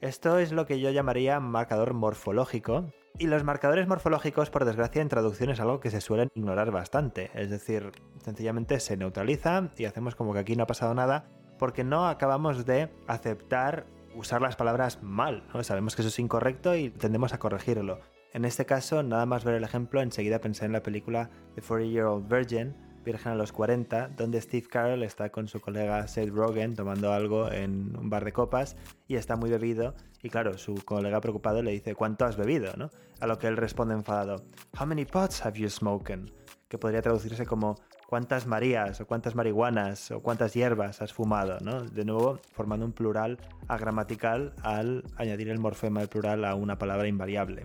Esto 0.00 0.38
es 0.38 0.50
lo 0.50 0.64
que 0.64 0.80
yo 0.80 0.90
llamaría 0.92 1.40
marcador 1.40 1.92
morfológico. 1.92 2.86
Y 3.18 3.26
los 3.26 3.44
marcadores 3.44 3.86
morfológicos, 3.86 4.48
por 4.48 4.64
desgracia, 4.64 5.02
en 5.02 5.10
traducción 5.10 5.50
es 5.50 5.60
algo 5.60 5.78
que 5.78 5.90
se 5.90 6.00
suelen 6.00 6.30
ignorar 6.34 6.70
bastante. 6.70 7.30
Es 7.34 7.50
decir, 7.50 7.92
sencillamente 8.24 8.80
se 8.80 8.96
neutraliza 8.96 9.68
y 9.76 9.84
hacemos 9.84 10.14
como 10.14 10.32
que 10.32 10.38
aquí 10.38 10.56
no 10.56 10.62
ha 10.62 10.68
pasado 10.68 10.94
nada 10.94 11.26
porque 11.58 11.84
no 11.84 12.08
acabamos 12.08 12.64
de 12.64 12.88
aceptar 13.08 13.84
usar 14.14 14.40
las 14.40 14.56
palabras 14.56 15.02
mal. 15.02 15.46
Sabemos 15.60 15.94
que 15.94 16.00
eso 16.00 16.08
es 16.08 16.18
incorrecto 16.18 16.74
y 16.74 16.88
tendemos 16.88 17.34
a 17.34 17.38
corregirlo. 17.38 18.00
En 18.34 18.44
este 18.44 18.66
caso, 18.66 19.04
nada 19.04 19.26
más 19.26 19.44
ver 19.44 19.54
el 19.54 19.62
ejemplo, 19.62 20.02
enseguida 20.02 20.40
pensé 20.40 20.64
en 20.64 20.72
la 20.72 20.82
película 20.82 21.30
The 21.54 21.62
40 21.62 21.92
Year 21.92 22.06
Old 22.06 22.28
Virgin, 22.28 22.74
Virgen 23.04 23.30
a 23.30 23.34
los 23.36 23.52
40, 23.52 24.08
donde 24.16 24.40
Steve 24.40 24.66
Carell 24.68 25.04
está 25.04 25.30
con 25.30 25.46
su 25.46 25.60
colega 25.60 26.04
Seth 26.08 26.30
Rogen 26.30 26.74
tomando 26.74 27.12
algo 27.12 27.52
en 27.52 27.96
un 27.96 28.10
bar 28.10 28.24
de 28.24 28.32
copas 28.32 28.76
y 29.06 29.14
está 29.14 29.36
muy 29.36 29.50
bebido. 29.50 29.94
Y 30.20 30.30
claro, 30.30 30.58
su 30.58 30.74
colega 30.84 31.20
preocupado 31.20 31.62
le 31.62 31.70
dice, 31.70 31.94
¿cuánto 31.94 32.24
has 32.24 32.36
bebido? 32.36 32.72
¿no? 32.76 32.90
A 33.20 33.28
lo 33.28 33.38
que 33.38 33.46
él 33.46 33.56
responde 33.56 33.94
enfadado, 33.94 34.42
How 34.76 34.84
many 34.84 35.04
pots 35.04 35.46
have 35.46 35.56
you 35.56 35.70
smoken? 35.70 36.32
Que 36.66 36.76
podría 36.76 37.02
traducirse 37.02 37.46
como 37.46 37.76
cuántas 38.08 38.48
marías 38.48 39.00
o 39.00 39.06
cuántas 39.06 39.36
marihuanas 39.36 40.10
o 40.10 40.22
cuántas 40.22 40.54
hierbas 40.54 41.00
has 41.02 41.12
fumado, 41.12 41.58
¿no? 41.60 41.82
De 41.82 42.04
nuevo, 42.04 42.40
formando 42.52 42.84
un 42.84 42.92
plural 42.94 43.38
agramatical 43.68 44.54
al 44.64 45.04
añadir 45.14 45.50
el 45.50 45.60
morfema 45.60 46.00
del 46.00 46.08
plural 46.08 46.44
a 46.44 46.56
una 46.56 46.78
palabra 46.78 47.06
invariable. 47.06 47.64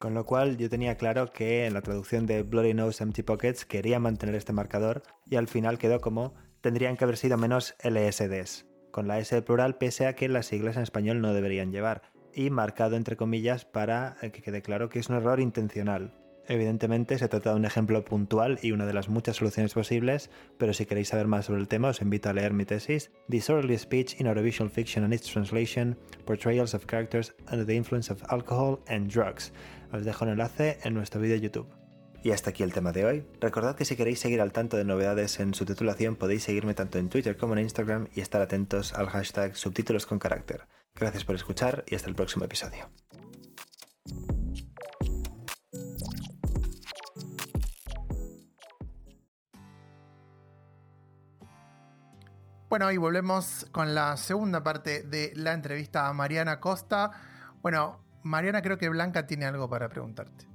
Con 0.00 0.14
lo 0.14 0.24
cual 0.24 0.56
yo 0.56 0.70
tenía 0.70 0.96
claro 0.96 1.30
que 1.30 1.66
en 1.66 1.74
la 1.74 1.82
traducción 1.82 2.24
de 2.24 2.42
Bloody 2.42 2.72
Nose 2.72 3.04
Empty 3.04 3.22
Pockets 3.22 3.66
quería 3.66 4.00
mantener 4.00 4.34
este 4.34 4.54
marcador 4.54 5.02
y 5.26 5.36
al 5.36 5.46
final 5.46 5.76
quedó 5.76 6.00
como 6.00 6.32
tendrían 6.62 6.96
que 6.96 7.04
haber 7.04 7.18
sido 7.18 7.36
menos 7.36 7.74
LSDs, 7.84 8.64
con 8.92 9.06
la 9.06 9.18
S 9.18 9.34
de 9.34 9.42
plural 9.42 9.76
pese 9.76 10.06
a 10.06 10.14
que 10.14 10.30
las 10.30 10.46
siglas 10.46 10.78
en 10.78 10.84
español 10.84 11.20
no 11.20 11.34
deberían 11.34 11.70
llevar, 11.70 12.00
y 12.32 12.48
marcado 12.48 12.96
entre 12.96 13.18
comillas 13.18 13.66
para 13.66 14.16
que 14.22 14.40
quede 14.40 14.62
claro 14.62 14.88
que 14.88 15.00
es 15.00 15.10
un 15.10 15.16
error 15.16 15.38
intencional. 15.38 16.14
Evidentemente 16.48 17.18
se 17.18 17.28
trata 17.28 17.50
de 17.50 17.56
un 17.56 17.66
ejemplo 17.66 18.02
puntual 18.02 18.58
y 18.62 18.72
una 18.72 18.86
de 18.86 18.94
las 18.94 19.10
muchas 19.10 19.36
soluciones 19.36 19.74
posibles, 19.74 20.30
pero 20.56 20.72
si 20.72 20.86
queréis 20.86 21.08
saber 21.08 21.26
más 21.26 21.44
sobre 21.44 21.60
el 21.60 21.68
tema 21.68 21.88
os 21.88 22.00
invito 22.00 22.30
a 22.30 22.32
leer 22.32 22.54
mi 22.54 22.64
tesis 22.64 23.12
Disorderly 23.28 23.76
Speech 23.76 24.18
in 24.18 24.26
Audiovisual 24.26 24.70
Fiction 24.70 25.04
and 25.04 25.12
its 25.12 25.30
Translation, 25.30 25.98
Portrayals 26.24 26.72
of 26.74 26.86
Characters 26.86 27.34
Under 27.52 27.66
the 27.66 27.76
Influence 27.76 28.10
of 28.10 28.22
Alcohol 28.30 28.80
and 28.88 29.12
Drugs, 29.12 29.52
os 29.92 30.04
dejo 30.04 30.24
un 30.24 30.30
enlace 30.30 30.78
en 30.82 30.94
nuestro 30.94 31.20
vídeo 31.20 31.36
de 31.36 31.42
YouTube. 31.42 31.68
Y 32.22 32.32
hasta 32.32 32.50
aquí 32.50 32.62
el 32.62 32.72
tema 32.72 32.92
de 32.92 33.04
hoy. 33.06 33.26
Recordad 33.40 33.76
que 33.76 33.84
si 33.84 33.96
queréis 33.96 34.20
seguir 34.20 34.40
al 34.40 34.52
tanto 34.52 34.76
de 34.76 34.84
novedades 34.84 35.40
en 35.40 35.54
su 35.54 35.64
titulación 35.64 36.16
podéis 36.16 36.42
seguirme 36.42 36.74
tanto 36.74 36.98
en 36.98 37.08
Twitter 37.08 37.36
como 37.36 37.54
en 37.54 37.60
Instagram 37.60 38.08
y 38.14 38.20
estar 38.20 38.42
atentos 38.42 38.92
al 38.92 39.08
hashtag 39.08 39.56
subtítulos 39.56 40.06
con 40.06 40.18
carácter. 40.18 40.66
Gracias 40.94 41.24
por 41.24 41.34
escuchar 41.34 41.84
y 41.86 41.94
hasta 41.94 42.08
el 42.08 42.14
próximo 42.14 42.44
episodio. 42.44 42.90
Bueno, 52.68 52.92
y 52.92 52.98
volvemos 52.98 53.66
con 53.72 53.96
la 53.96 54.16
segunda 54.16 54.62
parte 54.62 55.02
de 55.02 55.32
la 55.34 55.54
entrevista 55.54 56.06
a 56.06 56.12
Mariana 56.12 56.60
Costa. 56.60 57.10
Bueno, 57.62 58.04
Mariana, 58.22 58.62
creo 58.62 58.78
que 58.78 58.88
Blanca 58.88 59.26
tiene 59.26 59.46
algo 59.46 59.68
para 59.68 59.88
preguntarte. 59.88 60.50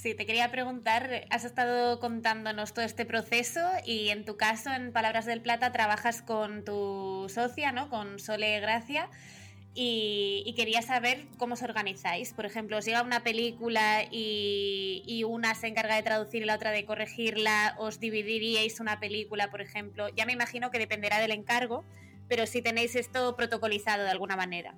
Sí, 0.00 0.14
te 0.14 0.24
quería 0.24 0.50
preguntar, 0.50 1.26
has 1.28 1.44
estado 1.44 2.00
contándonos 2.00 2.72
todo 2.72 2.86
este 2.86 3.04
proceso 3.04 3.60
y 3.84 4.08
en 4.08 4.24
tu 4.24 4.38
caso, 4.38 4.72
en 4.72 4.92
Palabras 4.92 5.26
del 5.26 5.42
Plata, 5.42 5.72
trabajas 5.72 6.22
con 6.22 6.64
tu 6.64 7.26
socia, 7.28 7.70
¿no? 7.70 7.90
Con 7.90 8.18
Sole 8.18 8.60
Gracia. 8.60 9.10
Y, 9.74 10.52
quería 10.56 10.80
saber 10.80 11.26
cómo 11.36 11.52
os 11.52 11.62
organizáis. 11.62 12.32
Por 12.32 12.46
ejemplo, 12.46 12.78
os 12.78 12.86
llega 12.86 13.02
una 13.02 13.22
película 13.22 14.02
y, 14.10 15.02
y, 15.06 15.24
una 15.24 15.54
se 15.54 15.68
encarga 15.68 15.96
de 15.96 16.02
traducir 16.02 16.42
y 16.42 16.46
la 16.46 16.54
otra 16.54 16.70
de 16.70 16.86
corregirla, 16.86 17.76
os 17.78 18.00
dividiríais 18.00 18.80
una 18.80 19.00
película, 19.00 19.50
por 19.50 19.60
ejemplo. 19.60 20.08
Ya 20.16 20.24
me 20.24 20.32
imagino 20.32 20.70
que 20.70 20.78
dependerá 20.78 21.18
del 21.18 21.30
encargo, 21.30 21.84
pero 22.26 22.46
si 22.46 22.62
tenéis 22.62 22.96
esto 22.96 23.36
protocolizado 23.36 24.02
de 24.02 24.10
alguna 24.10 24.34
manera. 24.34 24.74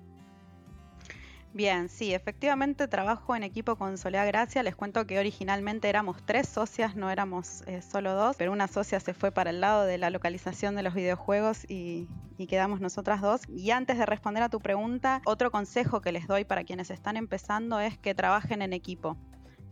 Bien, 1.55 1.87
sí, 1.87 2.15
efectivamente 2.15 2.87
trabajo 2.87 3.35
en 3.35 3.43
equipo 3.43 3.75
con 3.75 3.99
Soledad 3.99 4.25
Gracia. 4.25 4.63
Les 4.63 4.75
cuento 4.75 5.05
que 5.05 5.19
originalmente 5.19 5.87
éramos 5.87 6.17
tres 6.25 6.49
socias, 6.49 6.95
no 6.95 7.11
éramos 7.11 7.61
eh, 7.67 7.83
solo 7.83 8.15
dos, 8.15 8.35
pero 8.37 8.51
una 8.51 8.67
socia 8.67 8.99
se 8.99 9.13
fue 9.13 9.31
para 9.31 9.51
el 9.51 9.61
lado 9.61 9.83
de 9.83 9.99
la 9.99 10.09
localización 10.09 10.75
de 10.75 10.81
los 10.81 10.95
videojuegos 10.95 11.63
y, 11.69 12.09
y 12.37 12.47
quedamos 12.47 12.81
nosotras 12.81 13.21
dos. 13.21 13.41
Y 13.47 13.69
antes 13.69 13.99
de 13.99 14.07
responder 14.07 14.41
a 14.41 14.49
tu 14.49 14.61
pregunta, 14.61 15.21
otro 15.25 15.51
consejo 15.51 16.01
que 16.01 16.11
les 16.11 16.25
doy 16.25 16.43
para 16.43 16.63
quienes 16.63 16.89
están 16.89 17.17
empezando 17.17 17.79
es 17.79 17.99
que 17.99 18.15
trabajen 18.15 18.63
en 18.63 18.73
equipo. 18.73 19.19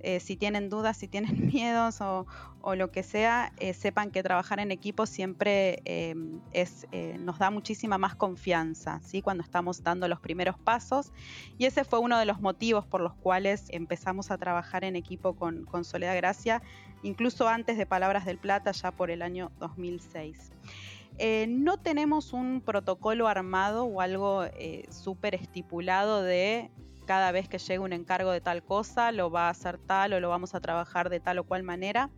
Eh, 0.03 0.19
si 0.19 0.35
tienen 0.35 0.69
dudas, 0.69 0.97
si 0.97 1.07
tienen 1.07 1.47
miedos 1.53 2.01
o, 2.01 2.25
lo 2.75 2.91
que 2.91 3.01
sea, 3.01 3.53
eh, 3.57 3.73
sepan 3.73 4.11
que 4.11 4.21
trabajar 4.21 4.59
en 4.59 4.71
equipo 4.71 5.07
siempre 5.07 5.81
eh, 5.85 6.13
nos 7.19 7.39
da 7.39 7.49
muchísima 7.49 7.97
más 7.97 8.15
confianza, 8.15 8.99
¿sí? 9.03 9.23
Cuando 9.23 9.43
estamos 9.43 9.83
dando 9.83 10.07
los 10.07 10.19
primeros 10.19 10.59
pasos. 10.59 11.11
Y 11.57 11.65
ese 11.65 11.83
fue 11.83 11.99
uno 11.99 12.19
de 12.19 12.25
los 12.25 12.39
motivos 12.39 12.85
por 12.85 13.01
los 13.01 13.15
cuales 13.15 13.65
empezamos 13.69 14.29
a 14.29 14.37
trabajar 14.37 14.83
en 14.83 14.95
equipo 14.95 15.35
con, 15.35 15.65
con 15.65 15.83
Soledad 15.83 16.15
Gracia, 16.15 16.61
incluso 17.01 17.47
antes 17.47 17.77
de 17.77 17.87
Palabras 17.87 18.25
del 18.25 18.37
Plata, 18.37 18.71
ya 18.71 18.91
por 18.91 19.09
el 19.09 19.23
año 19.23 19.51
2006. 19.59 20.51
no 21.47 21.77
tenemos 21.77 22.31
un 22.31 22.61
protocolo 22.61 23.27
armado 23.27 23.85
o 23.85 24.01
algo 24.01 24.43
súper 24.89 25.33
estipulado 25.33 26.21
de 26.21 26.69
cada 27.05 27.31
vez 27.31 27.47
que 27.47 27.57
llegue 27.57 27.79
un 27.79 27.93
encargo 27.93 28.31
de 28.31 28.41
tal 28.41 28.63
cosa, 28.63 29.11
lo 29.11 29.29
va 29.31 29.47
a 29.47 29.49
hacer 29.49 29.77
tal 29.77 30.13
o 30.13 30.19
lo 30.19 30.29
vamos 30.29 30.55
a 30.55 30.61
trabajar 30.61 31.09
de 31.09 31.19
tal 31.19 31.39
o 31.39 31.43
cual 31.43 31.63
manera. 31.63 32.09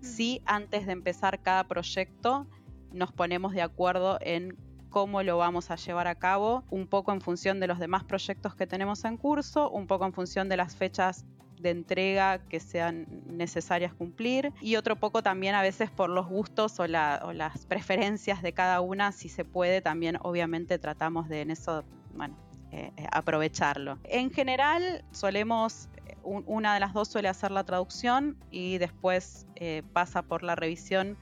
Si 0.00 0.42
antes 0.44 0.86
de 0.86 0.92
empezar 0.92 1.40
cada 1.40 1.64
proyecto 1.64 2.46
nos 2.92 3.12
ponemos 3.12 3.52
de 3.54 3.62
acuerdo 3.62 4.18
en 4.20 4.56
cómo 4.88 5.22
lo 5.22 5.38
vamos 5.38 5.70
a 5.70 5.76
llevar 5.76 6.08
a 6.08 6.16
cabo, 6.16 6.64
un 6.70 6.86
poco 6.86 7.12
en 7.12 7.20
función 7.20 7.60
de 7.60 7.68
los 7.68 7.78
demás 7.78 8.04
proyectos 8.04 8.54
que 8.54 8.66
tenemos 8.66 9.04
en 9.04 9.16
curso, 9.16 9.70
un 9.70 9.86
poco 9.86 10.04
en 10.04 10.12
función 10.12 10.48
de 10.48 10.56
las 10.56 10.74
fechas 10.74 11.24
de 11.60 11.70
entrega 11.70 12.38
que 12.38 12.58
sean 12.58 13.06
necesarias 13.26 13.94
cumplir 13.94 14.52
y 14.60 14.76
otro 14.76 14.96
poco 14.96 15.22
también 15.22 15.54
a 15.54 15.62
veces 15.62 15.90
por 15.90 16.10
los 16.10 16.26
gustos 16.26 16.80
o, 16.80 16.84
o, 16.84 16.86
las 16.86 17.66
preferencias 17.66 18.42
de 18.42 18.52
cada 18.52 18.80
una, 18.80 19.12
si 19.12 19.28
se 19.28 19.44
puede, 19.44 19.80
también 19.80 20.18
obviamente 20.22 20.78
tratamos 20.78 21.28
de 21.28 21.42
en 21.42 21.50
eso, 21.50 21.84
bueno, 22.14 22.36
eh, 22.72 22.92
eh, 22.96 23.06
aprovecharlo. 23.10 23.98
En 24.04 24.30
general, 24.30 25.04
solemos, 25.10 25.88
eh, 26.06 26.16
una 26.22 26.74
de 26.74 26.80
las 26.80 26.94
dos 26.94 27.08
suele 27.08 27.26
hacer 27.26 27.50
la 27.50 27.64
traducción 27.64 28.36
y 28.52 28.78
después 28.78 29.46
pasa 29.92 30.22
por 30.22 30.42
la 30.42 30.54
revisión 30.54 31.18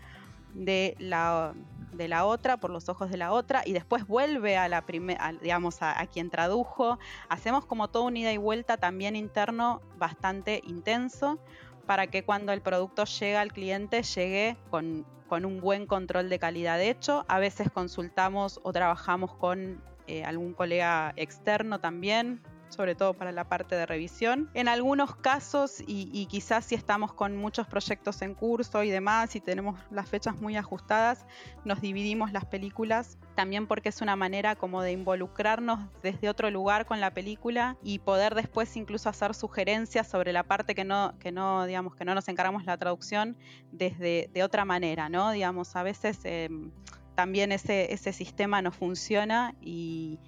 de 0.53 0.94
la, 0.99 1.55
de 1.92 2.07
la 2.07 2.26
otra, 2.26 2.59
por 2.59 2.70
los 2.70 2.90
ojos 2.90 3.11
de 3.11 3.16
la 3.16 3.32
otra, 3.32 3.62
y 3.64 3.72
después 3.72 4.07
vuelve 4.07 4.59
a 4.59 4.68
la 4.68 4.84
primera, 4.84 5.32
digamos, 5.40 5.78
a, 5.80 6.07
quien 6.07 6.28
tradujo. 6.28 6.99
Hacemos 7.30 7.64
como 7.64 7.88
todo 7.88 8.05
un 8.05 8.16
ida 8.18 8.30
y 8.32 8.36
vuelta 8.36 8.76
también 8.76 9.16
interno 9.16 9.80
bastante 9.96 10.61
intenso 10.66 11.38
para 11.86 12.09
que 12.09 12.24
cuando 12.24 12.53
el 12.53 12.61
producto 12.61 13.05
llega 13.05 13.40
al 13.40 13.53
cliente 13.53 14.03
llegue 14.03 14.59
con, 14.70 15.07
con 15.28 15.46
un 15.46 15.61
buen 15.62 15.86
control 15.86 16.28
de 16.28 16.38
calidad. 16.38 16.76
De 16.76 16.90
hecho, 16.90 17.24
a 17.26 17.38
veces 17.38 17.70
consultamos 17.70 18.61
o 18.62 18.72
trabajamos 18.72 19.34
con 19.34 19.82
eh, 20.09 20.25
algún 20.25 20.55
colega 20.55 21.13
externo 21.17 21.81
también, 21.81 22.41
sobre 22.69 22.95
todo 22.95 23.15
para 23.15 23.33
la 23.33 23.45
parte 23.45 23.75
de 23.75 23.87
revisión. 23.87 24.51
En 24.55 24.69
algunos 24.69 25.17
casos, 25.17 25.83
y, 25.87 26.27
quizás 26.27 26.65
si 26.65 26.75
estamos 26.75 27.13
con 27.13 27.37
muchos 27.37 27.67
proyectos 27.67 28.23
en 28.23 28.35
curso 28.35 28.83
y 28.83 28.91
demás, 28.91 29.37
y 29.37 29.41
tenemos 29.41 29.79
las 29.91 30.09
fechas 30.09 30.41
muy 30.41 30.57
ajustadas, 30.57 31.27
nos 31.65 31.81
dividimos 31.81 32.33
las 32.33 32.45
películas, 32.45 33.19
también 33.35 33.67
porque 33.67 33.91
es 33.91 34.01
una 34.01 34.17
manera 34.17 34.57
como 34.57 34.83
de 34.83 34.93
involucrarnos 34.93 35.81
desde 36.03 36.29
otro 36.29 36.51
lugar 36.51 36.87
con 36.87 37.01
la 37.01 37.13
película 37.13 37.77
y 37.83 37.99
poder 37.99 38.35
después 38.35 38.77
incluso 38.77 39.09
hacer 39.09 39.35
sugerencias 39.35 40.09
sobre 40.09 40.33
la 40.33 40.43
parte 40.43 40.75
que 40.75 40.85
no, 40.85 41.15
que 41.19 41.33
no, 41.33 41.67
digamos, 41.67 41.95
que 41.95 42.05
no 42.05 42.15
nos 42.15 42.29
encargamos 42.29 42.65
la 42.65 42.77
traducción 42.77 43.37
desde 43.73 44.31
de 44.33 44.43
otra 44.43 44.65
manera, 44.65 45.09
¿no? 45.09 45.31
Digamos, 45.33 45.77
a 45.77 45.83
veces... 45.83 46.21
Em, 46.25 46.71
también 47.19 47.51
ese, 47.51 47.93
ese 47.93 48.12
sistema 48.12 48.62
no 48.62 48.71
funciona 48.71 49.53
y, 49.61 50.21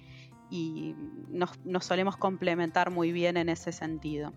y 0.49 0.93
nos, 1.29 1.57
nos 1.63 1.85
solemos 1.85 2.17
complementar 2.17 2.91
muy 2.91 3.13
bien 3.13 3.37
en 3.37 3.47
ese 3.47 3.71
sentido. 3.71 4.33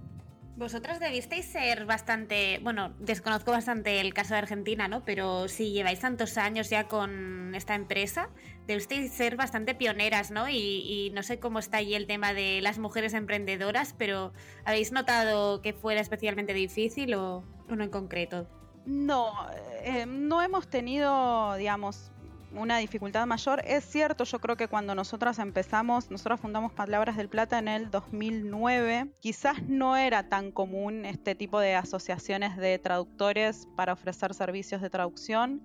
Vosotras 0.57 1.01
debisteis 1.01 1.47
ser 1.47 1.85
bastante, 1.85 2.61
bueno, 2.63 2.95
desconozco 3.01 3.51
bastante 3.51 4.01
el 4.01 4.15
caso 4.15 4.35
de 4.35 4.39
Argentina, 4.39 4.87
¿no? 4.87 5.05
Pero 5.05 5.49
si 5.49 5.73
lleváis 5.73 5.99
tantos 5.99 6.39
años 6.39 6.71
ya 6.71 6.87
con 6.87 7.57
esta 7.57 7.75
empresa, 7.75 8.31
debisteis 8.69 9.11
ser 9.11 9.35
bastante 9.35 9.75
pioneras, 9.75 10.31
¿no? 10.31 10.49
Y, 10.49 11.11
no 11.13 11.25
sé 11.25 11.41
cómo 11.41 11.59
está 11.59 11.79
ahí 11.79 11.97
el 11.97 12.07
tema 12.07 12.35
de 12.35 12.61
las 12.63 12.79
mujeres 12.79 13.15
emprendedoras, 13.15 13.97
pero 13.99 14.33
¿habéis 14.65 14.93
notado 14.93 15.61
que 15.61 15.73
fuera 15.73 16.01
especialmente 16.01 16.55
difícil 16.55 17.15
o, 17.15 17.43
no 17.69 17.83
en 17.83 17.91
concreto? 17.91 18.47
No, 18.87 19.33
eh, 19.83 20.07
no 20.07 20.41
hemos 20.41 20.69
tenido, 20.69 21.57
digamos, 21.57 22.13
una 22.57 22.79
dificultad 22.79 23.27
mayor. 23.27 23.63
Es 23.67 23.85
cierto, 23.85 24.25
yo 24.25 24.39
creo 24.41 24.57
que 24.57 24.69
cuando 24.69 24.95
nosotras 24.95 25.39
empezamos, 25.39 26.11
nosotros 26.11 26.41
fundamos 26.41 26.73
Palabras 26.73 27.17
del 27.17 27.29
Plata 27.29 27.59
en 27.59 27.69
el 27.69 27.91
2009, 27.91 29.11
quizás 29.21 29.63
no 29.65 29.97
era 29.97 30.29
tan 30.29 30.53
común 30.53 31.05
este 31.05 31.35
tipo 31.35 31.61
de 31.61 31.75
asociaciones 31.75 32.57
de 32.57 32.79
traductores 32.79 33.69
para 33.77 33.93
ofrecer 33.93 34.35
servicios 34.35 34.81
de 34.81 34.91
traducción. 34.91 35.63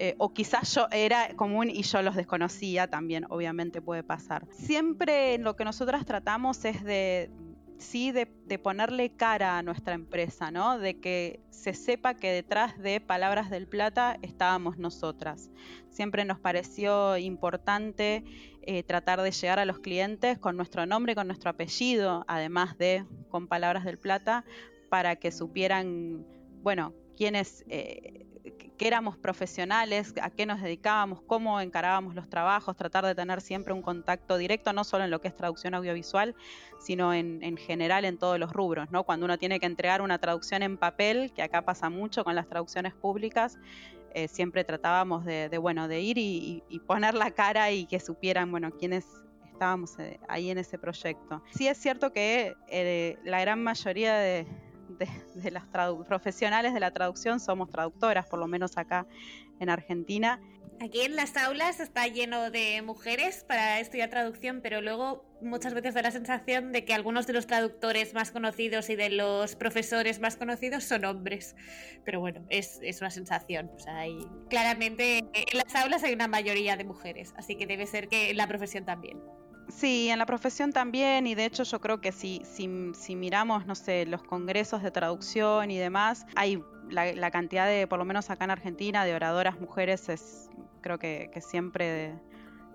Eh, 0.00 0.14
o 0.18 0.32
quizás 0.32 0.72
yo 0.76 0.86
era 0.92 1.34
común 1.34 1.70
y 1.70 1.82
yo 1.82 2.02
los 2.02 2.14
desconocía 2.14 2.86
también, 2.86 3.26
obviamente 3.30 3.82
puede 3.82 4.04
pasar. 4.04 4.46
Siempre 4.52 5.38
lo 5.38 5.56
que 5.56 5.64
nosotras 5.64 6.06
tratamos 6.06 6.64
es 6.64 6.84
de, 6.84 7.32
sí 7.78 8.12
de, 8.12 8.26
ponerle 8.58 9.10
cara 9.10 9.58
a 9.58 9.62
nuestra 9.62 9.94
empresa, 9.94 10.50
¿no? 10.50 10.78
De 10.78 10.98
que 11.00 11.40
se 11.50 11.74
sepa 11.74 12.14
que 12.14 12.30
detrás 12.30 12.78
de 12.78 13.00
Palabras 13.00 13.50
del 13.50 13.66
Plata 13.66 14.18
estábamos 14.22 14.78
nosotras. 14.78 15.50
Siempre 15.90 16.24
nos 16.24 16.38
pareció 16.38 17.16
importante 17.16 18.24
eh, 18.62 18.82
tratar 18.82 19.22
de 19.22 19.30
llegar 19.30 19.58
a 19.58 19.64
los 19.64 19.78
clientes 19.78 20.38
con 20.38 20.56
nuestro 20.56 20.86
nombre, 20.86 21.14
con 21.14 21.26
nuestro 21.26 21.50
apellido, 21.50 22.24
además 22.28 22.76
de 22.78 23.04
con 23.30 23.48
Palabras 23.48 23.84
del 23.84 23.98
Plata, 23.98 24.44
para 24.88 25.16
que 25.16 25.32
supieran, 25.32 26.26
bueno, 26.62 26.92
quiénes... 27.16 27.64
Eh, 27.68 28.27
que 28.78 28.86
éramos 28.86 29.16
profesionales, 29.16 30.14
a 30.22 30.30
qué 30.30 30.46
nos 30.46 30.62
dedicábamos, 30.62 31.20
cómo 31.22 31.60
encarábamos 31.60 32.14
los 32.14 32.28
trabajos, 32.30 32.76
tratar 32.76 33.04
de 33.04 33.14
tener 33.14 33.40
siempre 33.40 33.74
un 33.74 33.82
contacto 33.82 34.38
directo, 34.38 34.72
no 34.72 34.84
solo 34.84 35.04
en 35.04 35.10
lo 35.10 35.20
que 35.20 35.28
es 35.28 35.34
traducción 35.34 35.74
audiovisual, 35.74 36.34
sino 36.78 37.12
en, 37.12 37.56
general 37.56 38.04
en 38.04 38.18
todos 38.18 38.38
los 38.38 38.52
rubros, 38.52 38.90
¿no? 38.90 39.02
Cuando 39.04 39.26
uno 39.26 39.36
tiene 39.36 39.58
que 39.58 39.66
entregar 39.66 40.00
una 40.00 40.18
traducción 40.18 40.62
en 40.62 40.76
papel, 40.76 41.32
que 41.34 41.42
acá 41.42 41.62
pasa 41.62 41.90
mucho 41.90 42.24
con 42.24 42.34
las 42.36 42.48
traducciones 42.48 42.94
públicas, 42.94 43.58
eh, 44.14 44.28
siempre 44.28 44.64
tratábamos 44.64 45.24
de, 45.24 45.58
bueno, 45.58 45.88
de 45.88 46.00
ir 46.00 46.16
y, 46.18 46.62
poner 46.86 47.14
la 47.14 47.32
cara 47.32 47.70
y 47.72 47.84
que 47.86 48.00
supieran, 48.00 48.50
bueno, 48.50 48.70
quiénes 48.70 49.04
estábamos 49.52 49.98
eh, 49.98 50.20
ahí 50.28 50.50
en 50.50 50.58
ese 50.58 50.78
proyecto. 50.78 51.42
Sí 51.50 51.66
es 51.66 51.76
cierto 51.78 52.12
que 52.12 52.54
eh, 52.68 53.18
la 53.24 53.40
gran 53.40 53.62
mayoría 53.62 54.16
de, 54.16 54.46
de, 54.88 55.50
las 55.50 55.64
profesionales 56.06 56.74
de 56.74 56.80
la 56.80 56.90
traducción 56.90 57.40
somos 57.40 57.70
traductoras, 57.70 58.26
por 58.26 58.38
lo 58.38 58.46
menos 58.46 58.76
acá 58.76 59.06
en 59.60 59.70
Argentina. 59.70 60.40
Aquí 60.80 61.00
en 61.00 61.16
las 61.16 61.36
aulas 61.36 61.80
está 61.80 62.06
lleno 62.06 62.52
de 62.52 62.82
mujeres 62.82 63.44
para 63.48 63.80
estudiar 63.80 64.10
traducción, 64.10 64.60
pero 64.62 64.80
luego 64.80 65.24
muchas 65.40 65.74
veces 65.74 65.94
da 65.94 66.02
la 66.02 66.12
sensación 66.12 66.70
de 66.70 66.84
que 66.84 66.94
algunos 66.94 67.26
de 67.26 67.32
los 67.32 67.48
traductores 67.48 68.14
más 68.14 68.30
conocidos 68.30 68.88
y 68.88 68.94
de 68.94 69.10
los 69.10 69.56
profesores 69.56 70.20
más 70.20 70.36
conocidos 70.36 70.84
son 70.84 71.04
hombres. 71.04 71.56
Pero 72.04 72.20
bueno, 72.20 72.44
es, 72.48 72.78
es 72.82 73.00
una 73.00 73.10
sensación. 73.10 73.70
O 73.74 73.78
sea, 73.80 73.98
hay, 73.98 74.16
claramente 74.48 75.18
en 75.18 75.58
las 75.58 75.74
aulas 75.74 76.04
hay 76.04 76.14
una 76.14 76.28
mayoría 76.28 76.76
de 76.76 76.84
mujeres, 76.84 77.34
así 77.36 77.56
que 77.56 77.66
debe 77.66 77.86
ser 77.86 78.06
que 78.06 78.30
en 78.30 78.36
la 78.36 78.46
profesión 78.46 78.84
también. 78.84 79.18
Sí, 79.68 80.08
en 80.08 80.18
la 80.18 80.26
profesión 80.26 80.72
también, 80.72 81.26
y 81.26 81.34
de 81.34 81.44
hecho 81.44 81.62
yo 81.62 81.80
creo 81.80 82.00
que 82.00 82.10
si, 82.10 82.42
si, 82.44 82.92
si 82.94 83.16
miramos, 83.16 83.66
no 83.66 83.74
sé, 83.74 84.06
los 84.06 84.22
congresos 84.22 84.82
de 84.82 84.90
traducción 84.90 85.70
y 85.70 85.78
demás, 85.78 86.26
hay 86.36 86.62
la, 86.90 87.30
cantidad 87.30 87.66
de, 87.66 87.86
por 87.86 87.98
lo 87.98 88.04
menos 88.04 88.30
acá 88.30 88.44
en 88.44 88.50
Argentina, 88.50 89.04
de 89.04 89.14
oradoras 89.14 89.60
mujeres 89.60 90.08
es, 90.08 90.48
creo 90.80 90.98
que, 90.98 91.30
que 91.32 91.42
siempre 91.42 92.14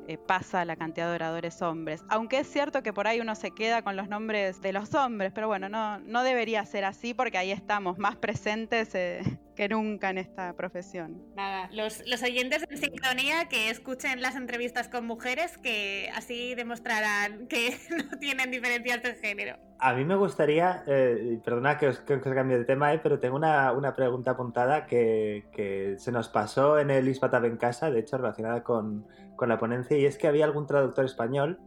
eh, 0.08 0.18
pasa 0.18 0.66
la 0.66 0.76
cantidad 0.76 1.08
de 1.08 1.16
oradores 1.16 1.62
hombres. 1.62 2.04
Aunque 2.10 2.40
es 2.40 2.48
cierto 2.48 2.84
que 2.84 2.92
por 2.92 3.08
ahí 3.08 3.22
uno 3.22 3.36
se 3.36 3.52
queda 3.52 3.82
con 3.82 3.96
los 3.96 4.10
nombres 4.10 4.62
de 4.62 4.74
los 4.74 4.94
hombres, 4.94 5.32
pero 5.34 5.48
bueno, 5.48 5.70
no, 5.70 6.00
no 6.00 6.24
debería 6.24 6.66
ser 6.66 6.84
así 6.84 7.14
porque 7.14 7.38
ahí 7.38 7.52
estamos 7.52 7.98
más 7.98 8.18
presentes 8.18 8.94
eh, 8.96 9.22
que 9.56 9.70
nunca 9.70 10.10
en 10.10 10.18
esta 10.18 10.54
profesión. 10.54 11.22
Nada, 11.36 11.70
los, 11.72 12.04
los 12.08 12.22
oyentes 12.24 12.68
de 12.68 12.78
Sincronía 12.78 13.46
que 13.50 13.70
escuchen 13.70 14.22
las 14.22 14.36
entrevistas 14.36 14.90
con 14.90 15.06
mujeres 15.06 15.58
que 15.58 16.10
así 16.16 16.56
demostrarán 16.56 17.48
que 17.48 17.78
no 17.90 18.18
tienen 18.20 18.52
diferencias 18.52 19.04
de 19.04 19.16
género. 19.16 19.58
A 19.80 19.94
mí 19.94 20.06
me 20.06 20.16
gustaría, 20.16 20.84
eh, 20.88 21.40
perdona 21.44 21.78
que 21.78 21.88
os, 21.88 22.00
que 22.00 22.20
cambie 22.20 22.58
de 22.58 22.66
tema, 22.66 22.92
pero 23.02 23.20
tengo 23.20 23.36
una, 23.36 23.72
una 23.74 23.96
pregunta 23.96 24.32
apuntada 24.32 24.86
que, 24.86 25.46
que, 25.52 25.96
se 25.98 26.12
nos 26.12 26.30
pasó 26.30 26.80
en 26.80 26.90
el 26.90 27.08
Ispatab 27.08 27.46
en 27.46 27.58
casa, 27.58 27.92
de 27.92 28.00
hecho 28.00 28.18
relacionada 28.18 28.64
con, 28.64 29.06
con 29.36 29.50
la 29.50 29.58
ponencia 29.58 29.98
y 29.98 30.06
es 30.06 30.18
que 30.18 30.28
había 30.28 30.46
algún 30.46 30.68
traductor 30.68 31.06
español 31.06 31.60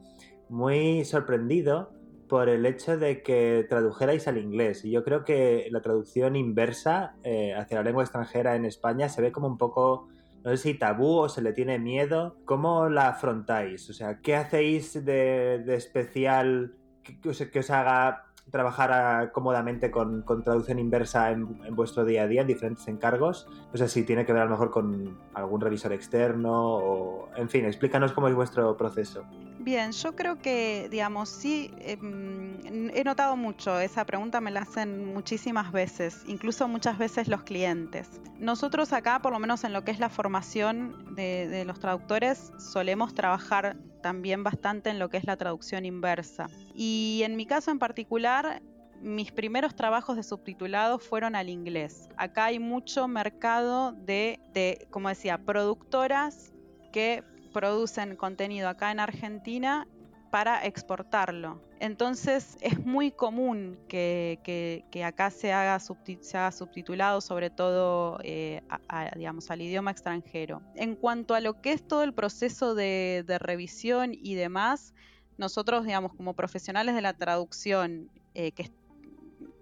muy 0.48 1.04
sorprendido 1.04 1.90
por 2.28 2.48
el 2.48 2.66
hecho 2.66 2.96
de 2.96 3.22
que 3.22 3.66
tradujerais 3.68 4.26
al 4.28 4.38
inglés. 4.38 4.84
Y 4.84 4.90
yo 4.90 5.04
creo 5.04 5.24
que 5.24 5.68
la 5.70 5.80
traducción 5.80 6.36
inversa 6.36 7.14
eh, 7.22 7.54
hacia 7.54 7.78
la 7.78 7.84
lengua 7.84 8.02
extranjera 8.02 8.56
en 8.56 8.64
España 8.64 9.08
se 9.08 9.22
ve 9.22 9.32
como 9.32 9.46
un 9.46 9.58
poco, 9.58 10.08
no 10.44 10.50
sé 10.50 10.56
si 10.56 10.74
tabú 10.74 11.18
o 11.18 11.28
se 11.28 11.42
le 11.42 11.52
tiene 11.52 11.78
miedo. 11.78 12.36
¿Cómo 12.44 12.88
la 12.88 13.08
afrontáis? 13.08 13.88
O 13.90 13.92
sea, 13.92 14.20
¿qué 14.20 14.36
hacéis 14.36 15.04
de, 15.04 15.64
especial 15.74 16.74
que, 17.02 17.28
os, 17.28 17.70
haga 17.70 18.24
trabajar 18.50 19.32
cómodamente 19.32 19.90
con, 19.90 20.24
traducción 20.44 20.78
inversa 20.78 21.30
en, 21.32 21.60
en, 21.64 21.74
vuestro 21.74 22.04
día 22.04 22.22
a 22.22 22.26
día, 22.28 22.42
en 22.42 22.46
diferentes 22.46 22.86
encargos. 22.86 23.48
No 23.72 23.76
sé 23.76 23.88
si 23.88 24.04
tiene 24.04 24.24
que 24.24 24.32
ver 24.32 24.42
a 24.42 24.44
lo 24.44 24.52
mejor 24.52 24.70
con 24.70 25.18
algún 25.34 25.60
revisor 25.60 25.92
externo 25.92 26.76
o, 26.76 27.28
en 27.36 27.48
fin, 27.48 27.64
explícanos 27.64 28.12
cómo 28.12 28.28
es 28.28 28.34
vuestro 28.34 28.76
proceso. 28.76 29.24
Bien, 29.66 29.90
yo 29.90 30.14
creo 30.14 30.38
que, 30.38 30.86
digamos, 30.92 31.28
sí, 31.28 31.72
em, 31.80 32.56
he 32.94 33.02
notado 33.02 33.34
mucho, 33.34 33.80
esa 33.80 34.06
pregunta 34.06 34.40
me 34.40 34.52
la 34.52 34.60
hacen 34.60 35.12
muchísimas 35.12 35.72
veces, 35.72 36.22
incluso 36.28 36.68
muchas 36.68 36.98
veces 36.98 37.26
los 37.26 37.42
clientes. 37.42 38.08
Nosotros 38.38 38.92
acá, 38.92 39.18
por 39.18 39.32
lo 39.32 39.40
menos 39.40 39.64
en 39.64 39.72
lo 39.72 39.82
que 39.82 39.90
es 39.90 39.98
la 39.98 40.08
formación 40.08 41.16
de, 41.16 41.64
los 41.66 41.80
traductores, 41.80 42.52
solemos 42.60 43.12
trabajar 43.16 43.76
también 44.04 44.44
bastante 44.44 44.90
en 44.90 45.00
lo 45.00 45.08
que 45.08 45.16
es 45.16 45.24
la 45.24 45.36
traducción 45.36 45.84
inversa. 45.84 46.46
Y 46.72 47.22
en 47.24 47.34
mi 47.34 47.44
caso 47.44 47.72
en 47.72 47.80
particular, 47.80 48.62
mis 49.00 49.32
primeros 49.32 49.74
trabajos 49.74 50.14
de 50.14 50.22
subtitulado 50.22 51.00
fueron 51.00 51.34
al 51.34 51.48
inglés. 51.48 52.08
Acá 52.16 52.44
hay 52.44 52.60
mucho 52.60 53.08
mercado 53.08 53.90
de, 53.90 54.38
de 54.54 54.86
como 54.90 55.08
decía, 55.08 55.38
productoras 55.38 56.52
que 56.92 57.24
producen 57.52 58.16
contenido 58.16 58.68
acá 58.68 58.90
en 58.90 59.00
Argentina 59.00 59.86
para 60.30 60.64
exportarlo. 60.64 61.62
Entonces 61.78 62.56
es 62.60 62.84
muy 62.84 63.10
común 63.10 63.78
que, 63.88 64.84
acá 65.04 65.30
se 65.30 65.52
haga, 65.52 65.78
subtitulado, 65.78 67.20
sobre 67.20 67.50
todo 67.50 68.18
eh, 68.22 68.62
al 68.88 69.60
idioma 69.62 69.90
extranjero. 69.90 70.62
En 70.74 70.94
cuanto 70.94 71.34
a 71.34 71.40
lo 71.40 71.60
que 71.60 71.72
es 71.72 71.86
todo 71.86 72.02
el 72.02 72.14
proceso 72.14 72.74
de, 72.74 73.24
revisión 73.40 74.12
y 74.14 74.34
demás, 74.34 74.94
nosotros, 75.36 75.84
digamos, 75.84 76.14
como 76.14 76.34
profesionales 76.34 76.94
de 76.94 77.02
la 77.02 77.12
traducción, 77.12 78.10
eh, 78.34 78.52
que 78.52 78.70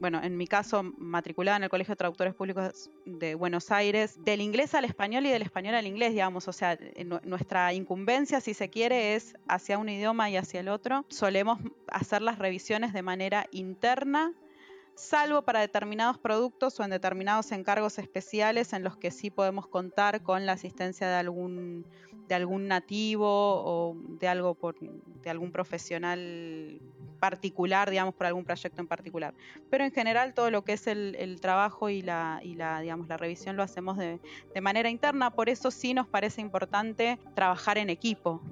bueno, 0.05 0.21
en 0.23 0.37
mi 0.37 0.47
caso, 0.47 0.83
matriculada 0.99 1.57
en 1.57 1.63
el 1.63 1.71
Colegio 1.71 1.93
de 1.93 1.97
Traductores 1.97 2.35
Públicos 2.35 2.91
de 3.07 3.35
Buenos 3.35 3.71
Aires, 3.71 4.23
del 4.23 4.43
inglés 4.43 4.75
al 4.75 4.85
español 4.85 5.25
y 5.25 5.31
del 5.31 5.41
español 5.41 5.75
al 5.77 5.87
inglés, 5.87 6.13
digamos, 6.13 6.47
o 6.47 6.53
sea, 6.53 6.79
nuestra 7.23 7.73
incumbencia, 7.73 8.43
si 8.43 8.53
se 8.53 8.69
quiere, 8.69 9.15
es 9.15 9.35
hacia 9.49 9.79
un 9.79 9.89
idioma 9.89 10.29
y 10.29 10.37
hacia 10.37 10.61
el 10.61 10.69
otro. 10.69 11.07
Solemos 11.09 11.59
hacer 11.89 12.21
las 12.21 12.39
revisiones 12.39 12.93
de 12.93 13.01
manera 13.01 13.47
interna 13.51 14.35
salvo 14.95 15.41
para 15.41 15.61
determinados 15.61 16.19
productos 16.19 16.79
o 16.79 16.85
en 16.85 16.91
determinados 16.91 17.51
encargos 17.53 17.99
especiales 17.99 18.75
en 18.75 18.85
los 18.85 18.99
que 18.99 19.11
sí 19.11 19.31
podemos 19.31 19.67
contar 19.69 20.23
con 20.23 20.45
la 20.45 20.53
asistencia 20.53 21.09
de 21.09 21.15
algún, 21.15 21.87
de 22.29 22.35
algún 22.35 22.69
nativo 22.69 23.27
o 23.27 23.97
de, 24.07 24.29
algo 24.29 24.55
por, 24.55 24.79
de 24.79 25.31
algún 25.31 25.51
profesional 25.51 26.79
particular, 27.25 27.89
digamos, 27.89 28.15
por 28.15 28.27
algún 28.27 28.45
proyecto 28.45 28.83
en 28.83 28.87
particular. 28.87 29.33
Pero 29.71 29.83
en 29.83 29.93
general 29.93 30.35
todo 30.35 30.51
lo 30.51 30.63
que 30.63 30.75
es 30.75 30.87
el, 30.87 31.41
trabajo 31.41 31.89
y, 31.89 32.03
la, 32.03 32.41
y 32.43 32.55
la, 32.55 32.81
digamos, 32.81 33.09
la 33.09 33.17
revisión 33.17 33.57
lo 33.57 33.63
hacemos 33.63 33.97
de, 33.97 34.21
de 34.55 34.61
manera 34.61 34.91
interna, 34.91 35.31
por 35.31 35.49
eso 35.49 35.71
sí 35.71 35.95
nos 35.95 36.07
parece 36.07 36.43
importante 36.43 37.19
trabajar 37.35 37.79
en 37.79 37.89
equipo, 37.89 38.43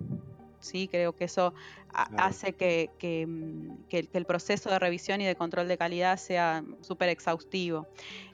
¿sí? 0.63 0.89
Creo 0.89 1.15
que 1.15 1.25
eso 1.25 1.55
hace 1.93 2.55
que, 2.55 2.89
mm, 3.27 3.89
que, 3.89 4.09
el 4.13 4.25
proceso 4.25 4.71
de 4.71 4.79
revisión 4.79 5.21
y 5.21 5.27
de 5.27 5.37
control 5.37 5.69
de 5.69 5.77
calidad 5.77 6.17
sea 6.17 6.65
súper 6.81 7.11
exhaustivo. 7.11 7.87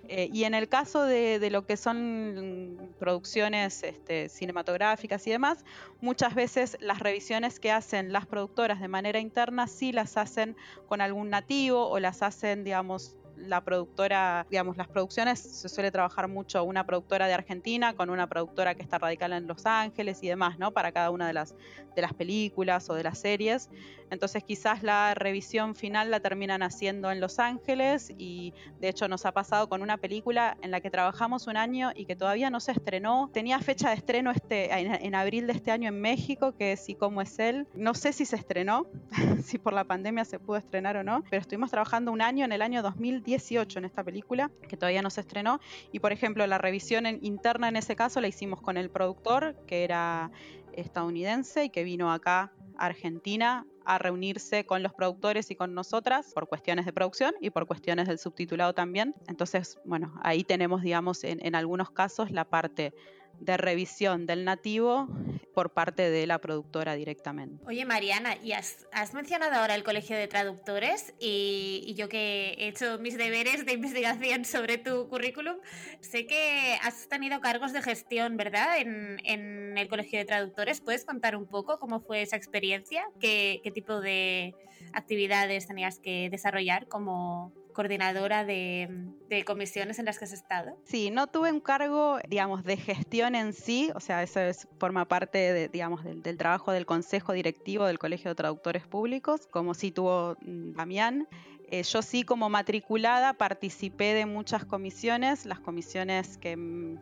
Eh, 0.08 0.30
y 0.32 0.44
en 0.44 0.54
el 0.54 0.68
caso 0.68 1.02
de, 1.02 1.50
lo 1.50 1.66
que 1.66 1.76
son 1.76 2.92
producciones 2.98 3.82
este, 3.82 4.28
cinematográficas 4.28 5.26
y 5.26 5.30
demás, 5.30 5.64
muchas 6.00 6.34
veces 6.34 6.78
las 6.80 7.00
revisiones 7.00 7.60
que 7.60 7.72
hacen 7.72 8.12
las 8.12 8.26
productoras 8.26 8.80
de 8.80 8.88
manera 8.88 9.18
interna 9.18 9.66
sí 9.66 9.92
las 9.92 10.16
hacen 10.16 10.56
con 10.86 11.00
algún 11.00 11.28
nativo 11.28 11.88
o 11.88 11.98
las 11.98 12.22
hacen, 12.22 12.64
digamos, 12.64 13.16
la 13.38 13.62
productora, 13.62 14.46
digamos, 14.50 14.76
las 14.76 14.88
producciones 14.88 15.38
se 15.38 15.68
suele 15.68 15.90
trabajar 15.90 16.28
mucho 16.28 16.62
una 16.64 16.84
productora 16.84 17.26
de 17.26 17.34
Argentina 17.34 17.94
con 17.94 18.10
una 18.10 18.26
productora 18.26 18.74
que 18.74 18.82
está 18.82 18.98
radicada 18.98 19.36
en 19.36 19.46
Los 19.46 19.66
Ángeles 19.66 20.22
y 20.22 20.28
demás, 20.28 20.58
¿no? 20.58 20.72
Para 20.72 20.92
cada 20.92 21.10
una 21.10 21.26
de 21.26 21.32
las, 21.32 21.54
de 21.94 22.02
las 22.02 22.14
películas 22.14 22.88
o 22.90 22.94
de 22.94 23.02
las 23.02 23.18
series. 23.18 23.70
Entonces 24.10 24.42
quizás 24.42 24.82
la 24.82 25.14
revisión 25.14 25.74
final 25.74 26.10
la 26.10 26.20
terminan 26.20 26.62
haciendo 26.62 27.10
en 27.10 27.20
Los 27.20 27.38
Ángeles 27.38 28.12
y 28.16 28.54
de 28.80 28.88
hecho 28.88 29.08
nos 29.08 29.26
ha 29.26 29.32
pasado 29.32 29.68
con 29.68 29.82
una 29.82 29.96
película 29.98 30.56
en 30.62 30.70
la 30.70 30.80
que 30.80 30.90
trabajamos 30.90 31.46
un 31.46 31.56
año 31.56 31.90
y 31.94 32.06
que 32.06 32.16
todavía 32.16 32.50
no 32.50 32.60
se 32.60 32.72
estrenó. 32.72 33.30
Tenía 33.32 33.58
fecha 33.60 33.90
de 33.90 33.96
estreno 33.96 34.30
este, 34.30 34.72
en, 34.72 35.14
abril 35.14 35.46
de 35.46 35.52
este 35.52 35.70
año 35.70 35.88
en 35.88 36.00
México, 36.00 36.54
que 36.56 36.72
es 36.72 36.88
Y 36.88 36.94
cómo 36.94 37.20
es 37.20 37.38
él. 37.38 37.66
No 37.74 37.94
sé 37.94 38.12
si 38.12 38.24
se 38.24 38.36
estrenó, 38.36 38.86
si 39.44 39.58
por 39.58 39.72
la 39.72 39.84
pandemia 39.84 40.24
se 40.24 40.38
pudo 40.38 40.56
estrenar 40.56 40.96
o 40.96 41.04
no, 41.04 41.22
pero 41.30 41.40
estuvimos 41.40 41.70
trabajando 41.70 42.12
un 42.12 42.22
año 42.22 42.44
en 42.44 42.52
el 42.52 42.62
año 42.62 42.82
2018 43.28 43.78
en 43.78 43.84
esta 43.84 44.02
película, 44.02 44.50
que 44.68 44.76
todavía 44.76 45.02
no 45.02 45.10
se 45.10 45.20
estrenó. 45.20 45.60
Y 45.92 46.00
por 46.00 46.12
ejemplo, 46.12 46.46
la 46.46 46.58
revisión 46.58 47.06
interna 47.06 47.68
en 47.68 47.76
ese 47.76 47.94
caso 47.94 48.20
la 48.20 48.28
hicimos 48.28 48.60
con 48.60 48.76
el 48.76 48.90
productor, 48.90 49.54
que 49.66 49.84
era 49.84 50.30
estadounidense 50.72 51.64
y 51.64 51.70
que 51.70 51.84
vino 51.84 52.10
acá 52.12 52.52
a 52.78 52.86
Argentina 52.86 53.66
a 53.84 53.98
reunirse 53.98 54.64
con 54.66 54.82
los 54.82 54.92
productores 54.92 55.50
y 55.50 55.56
con 55.56 55.74
nosotras 55.74 56.32
por 56.34 56.46
cuestiones 56.46 56.84
de 56.84 56.92
producción 56.92 57.34
y 57.40 57.50
por 57.50 57.66
cuestiones 57.66 58.06
del 58.06 58.18
subtitulado 58.18 58.74
también. 58.74 59.14
Entonces, 59.28 59.78
bueno, 59.84 60.14
ahí 60.22 60.44
tenemos, 60.44 60.82
digamos, 60.82 61.24
en, 61.24 61.44
en 61.44 61.54
algunos 61.54 61.90
casos 61.90 62.30
la 62.30 62.44
parte 62.44 62.94
de 63.40 63.56
revisión 63.56 64.26
del 64.26 64.44
nativo 64.44 65.08
por 65.54 65.70
parte 65.72 66.10
de 66.10 66.26
la 66.26 66.38
productora 66.38 66.94
directamente. 66.94 67.64
Oye, 67.66 67.84
Mariana, 67.84 68.36
y 68.42 68.52
has, 68.52 68.86
mencionado 69.12 69.54
ahora 69.56 69.74
el 69.74 69.82
Colegio 69.82 70.16
de 70.16 70.28
Traductores 70.28 71.14
y, 71.18 71.94
yo 71.96 72.08
que 72.08 72.54
he 72.58 72.68
hecho 72.68 72.98
mis 72.98 73.18
deberes 73.18 73.66
de 73.66 73.72
investigación 73.72 74.44
sobre 74.44 74.78
tu 74.78 75.08
currículum, 75.08 75.56
sé 76.00 76.26
que 76.26 76.78
has 76.82 77.08
tenido 77.08 77.40
cargos 77.40 77.72
de 77.72 77.82
gestión, 77.82 78.36
¿verdad? 78.36 78.78
En, 78.78 79.20
en 79.24 79.76
el 79.76 79.88
Colegio 79.88 80.18
de 80.18 80.24
Traductores. 80.24 80.80
¿Puedes 80.80 81.04
contar 81.04 81.34
un 81.34 81.46
poco 81.46 81.78
cómo 81.78 82.00
fue 82.00 82.22
esa 82.22 82.36
experiencia? 82.36 83.04
¿Qué, 83.18 83.60
qué 83.64 83.70
tipo 83.70 84.00
de 84.00 84.54
actividades 84.92 85.66
tenías 85.66 85.98
que 85.98 86.28
desarrollar 86.30 86.86
como, 86.86 87.52
coordinadora 87.78 88.44
de, 88.44 89.44
comisiones 89.46 90.00
en 90.00 90.06
las 90.06 90.18
que 90.18 90.24
has 90.24 90.32
estado? 90.32 90.76
Sí, 90.82 91.12
no 91.12 91.28
tuve 91.28 91.52
un 91.52 91.60
cargo, 91.60 92.18
digamos, 92.26 92.64
de 92.64 92.76
gestión 92.76 93.36
en 93.36 93.52
sí, 93.52 93.92
o 93.94 94.00
sea, 94.00 94.24
eso 94.24 94.40
es, 94.40 94.66
forma 94.80 95.04
parte, 95.04 95.68
digamos, 95.68 96.02
del, 96.02 96.36
trabajo 96.36 96.72
del 96.72 96.86
Consejo 96.86 97.34
Directivo 97.34 97.86
del 97.86 98.00
Colegio 98.00 98.32
de 98.32 98.34
Traductores 98.34 98.84
Públicos, 98.84 99.46
como 99.46 99.74
sí 99.74 99.92
tuvo 99.92 100.36
mm, 100.40 100.72
Damián. 100.72 101.28
Eh, 101.70 101.84
yo 101.84 102.02
sí 102.02 102.24
como 102.24 102.50
matriculada 102.50 103.34
participé 103.34 104.12
de 104.12 104.26
muchas 104.26 104.64
comisiones, 104.64 105.46
las 105.46 105.60
comisiones 105.60 106.36
que 106.36 106.56
mm, 106.56 106.98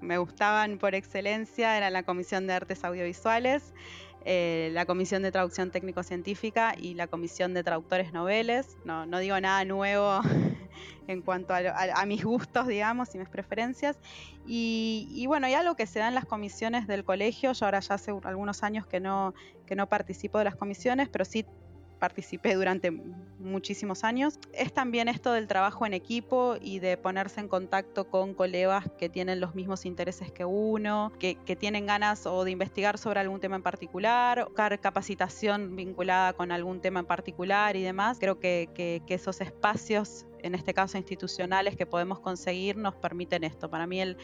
me 0.00 0.16
gustaban 0.16 0.78
por 0.78 0.94
excelencia 0.94 1.76
eran 1.76 1.92
la 1.92 2.04
Comisión 2.04 2.46
de 2.46 2.54
Artes 2.54 2.84
Audiovisuales, 2.84 3.74
eh, 4.24 4.70
la 4.72 4.84
Comisión 4.84 5.22
de 5.22 5.32
Traducción 5.32 5.70
Técnico-Científica 5.70 6.74
y 6.76 6.94
la 6.94 7.06
Comisión 7.06 7.54
de 7.54 7.64
Traductores 7.64 8.12
Noveles. 8.12 8.76
No, 8.84 9.06
no 9.06 9.18
digo 9.18 9.40
nada 9.40 9.64
nuevo 9.64 10.20
en 11.06 11.22
cuanto 11.22 11.54
a, 11.54 12.06
mis 12.06 12.24
gustos, 12.24 12.66
digamos, 12.66 13.14
y 13.14 13.18
mis 13.18 13.28
preferencias. 13.28 13.98
Y, 14.46 15.08
y, 15.10 15.26
bueno, 15.26 15.46
hay 15.46 15.54
algo 15.54 15.74
que 15.74 15.86
se 15.86 15.98
da 15.98 16.08
en 16.08 16.14
las 16.14 16.26
comisiones 16.26 16.86
del 16.86 17.04
colegio. 17.04 17.52
Yo 17.52 17.64
ahora 17.64 17.80
ya 17.80 17.94
hace 17.94 18.12
algunos 18.24 18.62
años 18.62 18.86
que 18.86 19.00
no, 19.00 19.34
que 19.66 19.74
no 19.74 19.88
participo 19.88 20.38
de 20.38 20.44
las 20.44 20.56
comisiones, 20.56 21.08
pero 21.08 21.24
sí 21.24 21.46
participé 22.00 22.54
durante 22.56 22.90
muchísimos 23.38 24.02
años. 24.02 24.40
Es 24.52 24.72
también 24.72 25.06
esto 25.08 25.32
del 25.32 25.46
trabajo 25.46 25.86
en 25.86 25.94
equipo 25.94 26.56
y 26.60 26.80
de 26.80 26.96
ponerse 26.96 27.40
en 27.40 27.46
contacto 27.46 28.08
con 28.08 28.34
colegas 28.34 28.90
que 28.98 29.08
tienen 29.08 29.38
los 29.38 29.54
mismos 29.54 29.86
intereses 29.86 30.32
que 30.32 30.44
uno, 30.44 31.12
que, 31.20 31.36
tienen 31.60 31.86
ganas 31.86 32.26
o 32.26 32.44
de 32.44 32.50
investigar 32.50 32.96
sobre 32.96 33.20
algún 33.20 33.38
tema 33.38 33.56
en 33.56 33.62
particular, 33.62 34.48
capacitación 34.80 35.76
vinculada 35.76 36.32
con 36.32 36.52
algún 36.52 36.80
tema 36.80 37.00
en 37.00 37.06
particular 37.06 37.76
y 37.76 37.82
demás. 37.82 38.18
Creo 38.18 38.40
que, 38.40 38.70
que 38.74 39.14
esos 39.14 39.40
espacios 39.40 40.26
en 40.42 40.54
este 40.54 40.74
caso 40.74 40.98
institucionales 40.98 41.76
que 41.76 41.86
podemos 41.86 42.20
conseguir 42.20 42.76
nos 42.76 42.94
permiten 42.94 43.44
esto. 43.44 43.70
Para 43.70 43.86
mí 43.86 44.00
el, 44.00 44.16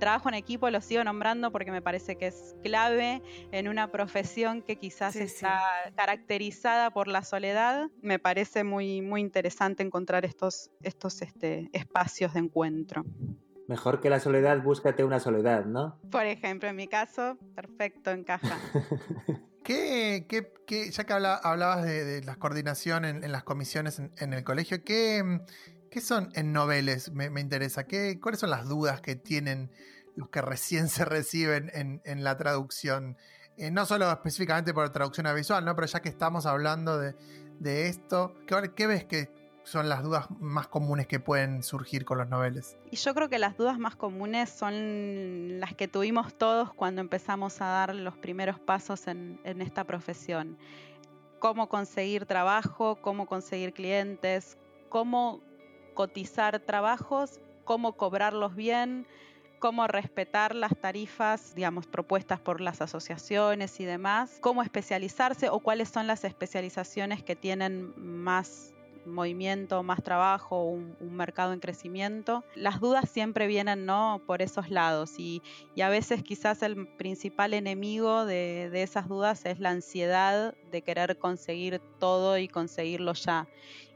trabajo 0.00 0.28
en 0.28 0.34
equipo 0.34 0.70
lo 0.70 0.80
sigo 0.80 1.04
nombrando 1.04 1.50
porque 1.52 1.70
me 1.70 1.82
parece 1.82 2.16
que 2.16 2.28
es 2.28 2.56
clave 2.62 3.22
en 3.52 3.68
una 3.68 3.90
profesión 3.90 4.62
que 4.62 4.76
quizás 4.76 5.16
está 5.16 5.60
caracterizada 5.96 6.90
por 6.90 7.08
la 7.08 7.22
soledad. 7.22 7.90
Me 8.02 8.18
parece 8.18 8.64
muy, 8.64 9.00
muy 9.00 9.20
interesante 9.20 9.82
encontrar 9.82 10.24
estos, 10.24 10.70
estos 10.82 11.22
este, 11.22 11.70
espacios 11.72 12.34
de 12.34 12.40
encuentro. 12.40 13.04
Mejor 13.66 14.00
que 14.00 14.10
la 14.10 14.20
soledad, 14.20 14.62
búscate 14.62 15.04
una 15.04 15.20
soledad, 15.20 15.64
¿no? 15.64 15.98
Por 16.10 16.26
ejemplo, 16.26 16.68
en 16.68 16.76
mi 16.76 16.86
caso, 16.86 17.38
perfecto, 17.54 18.10
encaja. 18.10 18.58
¿Qué, 19.64 20.26
qué, 20.66 20.90
ya 20.90 21.04
que 21.04 21.12
hablabas 21.14 21.84
de, 21.84 22.22
la 22.22 22.36
coordinación 22.36 23.04
en, 23.06 23.32
las 23.32 23.44
comisiones 23.44 23.98
en, 23.98 24.34
el 24.34 24.44
colegio, 24.44 24.84
¿qué, 24.84 25.40
¿qué, 25.90 26.00
son 26.02 26.30
en 26.34 26.52
noveles? 26.52 27.10
Me, 27.12 27.40
interesa. 27.40 27.84
¿Qué, 27.84 28.20
¿Cuáles 28.20 28.40
son 28.40 28.50
las 28.50 28.68
dudas 28.68 29.00
que 29.00 29.16
tienen 29.16 29.70
los 30.16 30.28
que 30.28 30.42
recién 30.42 30.88
se 30.90 31.06
reciben 31.06 31.70
en, 31.74 32.24
la 32.24 32.36
traducción? 32.36 33.16
Eh, 33.56 33.70
no 33.70 33.86
solo 33.86 34.10
específicamente 34.10 34.74
por 34.74 34.90
traducción 34.90 35.26
visual, 35.34 35.64
¿no? 35.64 35.74
pero 35.74 35.86
ya 35.86 36.00
que 36.00 36.10
estamos 36.10 36.44
hablando 36.44 36.98
de, 36.98 37.14
de 37.58 37.88
esto, 37.88 38.34
¿qué, 38.46 38.72
¿qué 38.76 38.86
ves 38.86 39.04
que 39.04 39.30
son 39.64 39.88
las 39.88 40.02
dudas 40.02 40.26
más 40.40 40.68
comunes 40.68 41.06
que 41.06 41.18
pueden 41.18 41.62
surgir 41.62 42.04
con 42.04 42.18
los 42.18 42.28
noveles? 42.28 42.76
Y 42.90 42.96
yo 42.96 43.14
creo 43.14 43.28
que 43.28 43.38
las 43.38 43.56
dudas 43.56 43.78
más 43.78 43.96
comunes 43.96 44.50
son 44.50 45.58
las 45.58 45.74
que 45.74 45.88
tuvimos 45.88 46.34
todos 46.34 46.72
cuando 46.72 47.00
empezamos 47.00 47.60
a 47.60 47.66
dar 47.66 47.94
los 47.94 48.16
primeros 48.16 48.60
pasos 48.60 49.08
en, 49.08 49.40
esta 49.44 49.84
profesión. 49.84 50.56
Cómo 51.38 51.68
conseguir 51.68 52.26
trabajo, 52.26 52.96
cómo 53.00 53.26
conseguir 53.26 53.72
clientes, 53.72 54.58
cómo 54.90 55.40
cotizar 55.94 56.60
trabajos, 56.60 57.40
cómo 57.64 57.94
cobrarlos 57.94 58.54
bien, 58.54 59.06
cómo 59.58 59.86
respetar 59.86 60.54
las 60.54 60.76
tarifas, 60.78 61.54
digamos, 61.54 61.86
propuestas 61.86 62.38
por 62.38 62.60
las 62.60 62.82
asociaciones 62.82 63.80
y 63.80 63.86
demás, 63.86 64.38
cómo 64.42 64.62
especializarse 64.62 65.48
o 65.48 65.60
cuáles 65.60 65.88
son 65.88 66.06
las 66.06 66.24
especializaciones 66.24 67.22
que 67.22 67.34
tienen 67.34 67.94
más 67.96 68.73
movimiento, 69.06 69.82
más 69.82 70.02
trabajo, 70.02 70.64
un, 70.64 70.96
mercado 71.00 71.52
en 71.52 71.60
crecimiento. 71.60 72.44
Las 72.54 72.80
dudas 72.80 73.08
siempre 73.08 73.46
vienen 73.46 73.86
¿no? 73.86 74.20
por 74.26 74.42
esos 74.42 74.70
lados 74.70 75.18
y, 75.18 75.42
a 75.80 75.88
veces 75.88 76.22
quizás 76.22 76.62
el 76.62 76.86
principal 76.86 77.54
enemigo 77.54 78.24
de, 78.24 78.70
esas 78.82 79.08
dudas 79.08 79.44
es 79.44 79.60
la 79.60 79.70
ansiedad 79.70 80.54
de 80.70 80.82
querer 80.82 81.18
conseguir 81.18 81.80
todo 81.98 82.38
y 82.38 82.48
conseguirlo 82.48 83.12
ya. 83.12 83.46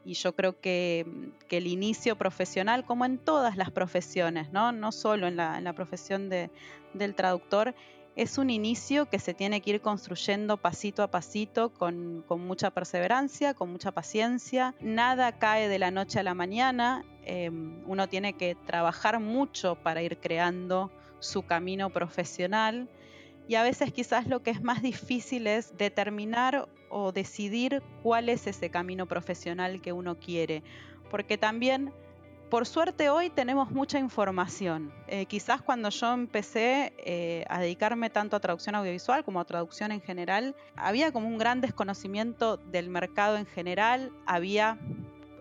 Y 0.04 0.14
yo 0.14 0.34
creo 0.34 0.58
que, 0.60 1.06
el 1.50 1.66
inicio 1.66 2.16
profesional, 2.16 2.84
como 2.84 3.04
en 3.04 3.18
todas 3.18 3.56
las 3.56 3.70
profesiones, 3.70 4.52
no, 4.52 4.72
no 4.72 4.92
solo 4.92 5.26
en 5.26 5.36
la, 5.36 5.58
en 5.58 5.64
la 5.64 5.72
profesión 5.72 6.28
de, 6.28 6.50
del 6.94 7.14
traductor, 7.14 7.74
es 8.18 8.36
un 8.36 8.50
inicio 8.50 9.06
que 9.06 9.20
se 9.20 9.32
tiene 9.32 9.60
que 9.60 9.70
ir 9.70 9.80
construyendo 9.80 10.56
pasito 10.56 11.04
a 11.04 11.06
pasito 11.06 11.72
con, 11.72 12.24
mucha 12.28 12.72
perseverancia, 12.72 13.54
con 13.54 13.70
mucha 13.70 13.92
paciencia. 13.92 14.74
Nada 14.80 15.38
cae 15.38 15.68
de 15.68 15.78
la 15.78 15.92
noche 15.92 16.18
a 16.18 16.24
la 16.24 16.34
mañana. 16.34 17.04
Em, 17.22 17.80
uno 17.86 18.08
tiene 18.08 18.32
que 18.32 18.56
trabajar 18.66 19.20
mucho 19.20 19.76
para 19.76 20.02
ir 20.02 20.18
creando 20.18 20.90
su 21.20 21.42
camino 21.42 21.90
profesional. 21.90 22.88
Y 23.46 23.54
a 23.54 23.62
veces 23.62 23.92
quizás 23.92 24.26
lo 24.26 24.42
que 24.42 24.50
es 24.50 24.64
más 24.64 24.82
difícil 24.82 25.46
es 25.46 25.78
determinar 25.78 26.68
o 26.90 27.12
decidir 27.12 27.84
cuál 28.02 28.30
es 28.30 28.48
ese 28.48 28.68
camino 28.68 29.06
profesional 29.06 29.80
que 29.80 29.92
uno 29.92 30.18
quiere. 30.18 30.64
Porque 31.08 31.38
también 31.38 31.92
por 32.50 32.66
suerte 32.66 33.10
hoy 33.10 33.30
tenemos 33.30 33.70
mucha 33.70 33.98
información. 33.98 34.92
Eh, 35.06 35.26
quizás 35.26 35.60
cuando 35.60 35.90
yo 35.90 36.12
empecé 36.12 36.94
eh, 36.98 37.44
a 37.48 37.60
dedicarme 37.60 38.10
tanto 38.10 38.36
a 38.36 38.40
traducción 38.40 38.74
audiovisual 38.74 39.24
como 39.24 39.40
a 39.40 39.44
traducción 39.44 39.92
en 39.92 40.00
general, 40.00 40.56
había 40.76 41.12
como 41.12 41.28
un 41.28 41.38
gran 41.38 41.60
desconocimiento 41.60 42.56
del 42.56 42.88
mercado 42.88 43.36
en 43.36 43.46
general, 43.46 44.12
había 44.26 44.78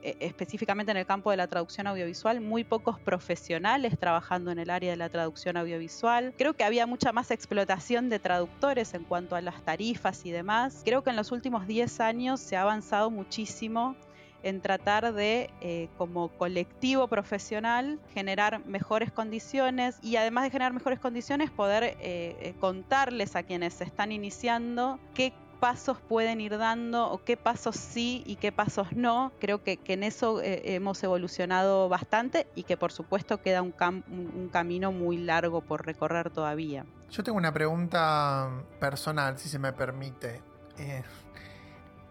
e, 0.04 0.18
específicamente 0.20 0.92
en 0.92 0.98
el 0.98 1.06
campo 1.06 1.32
de 1.32 1.38
la 1.38 1.48
traducción 1.48 1.88
audiovisual, 1.88 2.42
muy 2.42 2.64
pocos 2.64 3.00
profesionales 3.00 3.98
trabajando 3.98 4.52
en 4.52 4.60
el 4.60 4.70
área 4.70 4.92
de 4.92 4.98
la 4.98 5.10
traducción 5.10 5.58
audiovisual. 5.58 6.34
Creo 6.38 6.54
que 6.54 6.64
había 6.64 6.86
mucha 6.88 7.12
más 7.14 7.32
explotación 7.32 8.10
de 8.10 8.20
traductores 8.20 8.94
en 8.94 9.04
cuanto 9.04 9.36
a 9.36 9.42
las 9.42 9.64
tarifas 9.64 10.26
y 10.26 10.32
demás. 10.32 10.82
Creo 10.84 11.04
que 11.04 11.10
en 11.12 11.16
los 11.16 11.32
últimos 11.32 11.68
10 11.68 12.00
años 12.02 12.40
se 12.40 12.58
ha 12.58 12.64
avanzado 12.64 13.10
muchísimo 13.12 13.96
en 14.44 14.62
tratar 14.62 15.14
de, 15.14 15.50
eh, 15.62 15.90
como 15.98 16.30
colectivo 16.30 17.08
profesional, 17.08 18.00
generar 18.14 18.66
mejores 18.66 19.12
condiciones 19.12 19.98
y 20.02 20.16
además 20.16 20.44
de 20.46 20.52
generar 20.52 20.74
mejores 20.74 21.00
condiciones, 21.00 21.50
poder 21.50 21.84
eh, 21.84 21.98
eh, 22.00 22.56
contarles 22.60 23.36
a 23.36 23.44
quienes 23.44 23.74
se 23.74 23.84
están 23.84 24.12
iniciando 24.12 25.00
qué 25.14 25.34
pasos 25.60 25.98
pueden 26.00 26.40
ir 26.40 26.56
dando 26.58 27.10
o 27.12 27.24
qué 27.24 27.36
pasos 27.36 27.76
sí 27.76 28.24
y 28.28 28.36
qué 28.36 28.52
pasos 28.52 28.94
no. 28.94 29.32
Creo 29.40 29.64
que, 29.64 29.80
en 29.88 30.04
eso 30.04 30.40
hemos 30.44 31.04
evolucionado 31.04 31.90
bastante 31.90 32.48
y 32.54 32.62
que 32.62 32.78
por 32.78 32.92
supuesto 32.92 33.42
queda 33.42 33.64
un, 33.64 33.74
un, 34.08 34.50
camino 34.50 34.92
muy 34.92 35.18
largo 35.18 35.62
por 35.62 35.84
recorrer 35.84 36.30
todavía. 36.30 36.86
Yo 37.10 37.24
tengo 37.24 37.40
una 37.40 37.52
pregunta 37.52 38.52
personal, 38.80 39.40
si 39.40 39.50
se 39.50 39.58
me 39.58 39.74
permite. 39.74 40.42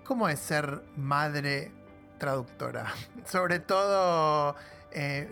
¿Cómo 0.03 0.29
es 0.29 0.41
ser 0.41 0.83
madre 0.97 1.71
traductora. 2.19 2.87
Sobre 3.25 3.61
todo 3.61 4.57
eh, 4.93 5.29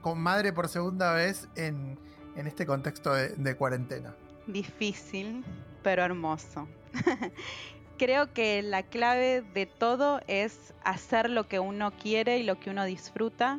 con 0.00 0.20
madre 0.20 0.52
por 0.52 0.68
segunda 0.68 1.12
vez 1.12 1.48
en, 1.56 1.98
este 2.36 2.66
contexto 2.66 3.12
de, 3.12 3.56
cuarentena. 3.56 4.14
Difícil, 4.46 5.44
pero 5.82 6.04
hermoso. 6.04 6.68
Creo 7.98 8.32
que 8.32 8.62
la 8.62 8.84
clave 8.84 9.42
de 9.54 9.66
todo 9.66 10.20
es 10.28 10.72
hacer 10.84 11.28
lo 11.28 11.48
que 11.48 11.58
uno 11.58 11.90
quiere 11.90 12.38
y 12.38 12.44
lo 12.44 12.60
que 12.60 12.70
uno 12.70 12.84
disfruta, 12.84 13.58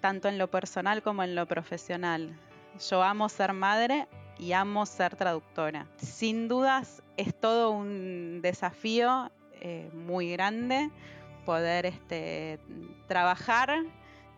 tanto 0.00 0.26
en 0.26 0.38
lo 0.38 0.50
personal 0.50 1.02
como 1.04 1.22
en 1.22 1.36
lo 1.36 1.46
profesional. 1.46 2.36
Yo 2.90 3.04
amo 3.04 3.28
ser 3.28 3.52
madre 3.52 4.08
y 4.40 4.52
amo 4.52 4.86
ser 4.86 5.14
traductora. 5.14 5.86
Sin 5.98 6.48
dudas 6.48 7.04
es 7.16 7.32
todo 7.32 7.70
un 7.70 8.40
desafío 8.42 9.30
eh, 9.60 9.88
muy 9.92 10.32
grande 10.32 10.90
poder 11.40 11.86
este, 11.86 12.58
trabajar 13.06 13.84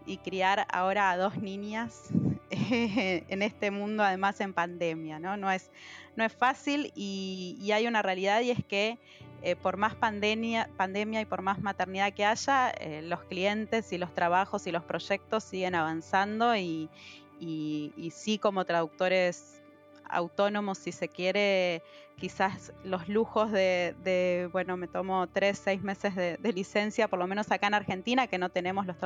y 0.06 0.18
criar 0.18 0.66
ahora 0.72 1.10
a 1.10 1.16
dos 1.16 1.36
niñas 1.36 2.08
en 2.50 3.42
este 3.42 3.70
mundo, 3.70 4.02
además 4.02 4.40
en 4.40 4.52
pandemia, 4.52 5.18
¿no? 5.18 5.36
No 5.36 5.50
es, 5.50 5.70
no 6.16 6.24
es 6.24 6.32
fácil 6.32 6.92
y, 6.94 7.70
hay 7.72 7.86
una 7.86 8.02
realidad 8.02 8.40
y 8.42 8.50
es 8.50 8.64
que 8.64 8.98
eh, 9.42 9.56
por 9.56 9.76
más 9.76 9.94
pandemia, 9.94 10.68
pandemia 10.76 11.20
y 11.20 11.24
por 11.24 11.42
más 11.42 11.60
maternidad 11.60 12.12
que 12.12 12.24
haya, 12.24 12.70
eh, 12.70 13.02
los 13.02 13.22
clientes 13.24 13.92
y 13.92 13.98
los 13.98 14.14
trabajos 14.14 14.66
y 14.66 14.72
los 14.72 14.84
proyectos 14.84 15.44
siguen 15.44 15.74
avanzando 15.74 16.54
y, 16.56 16.88
y 17.40 18.12
sí 18.14 18.38
como 18.38 18.64
traductores 18.64 19.61
autónomos, 20.12 20.78
si 20.78 20.92
se 20.92 21.08
quiere, 21.08 21.82
quizás 22.16 22.72
los 22.84 23.08
lujos 23.08 23.50
de, 23.50 24.48
bueno, 24.52 24.76
me 24.76 24.86
tomo 24.86 25.26
tres, 25.26 25.58
seis 25.58 25.82
meses 25.82 26.14
de, 26.14 26.52
licencia, 26.52 27.08
por 27.08 27.18
lo 27.18 27.26
menos 27.26 27.50
acá 27.50 27.66
en 27.66 27.74
Argentina, 27.74 28.26
que 28.26 28.38
no 28.38 28.50
tenemos 28.50 28.86
los, 28.86 28.96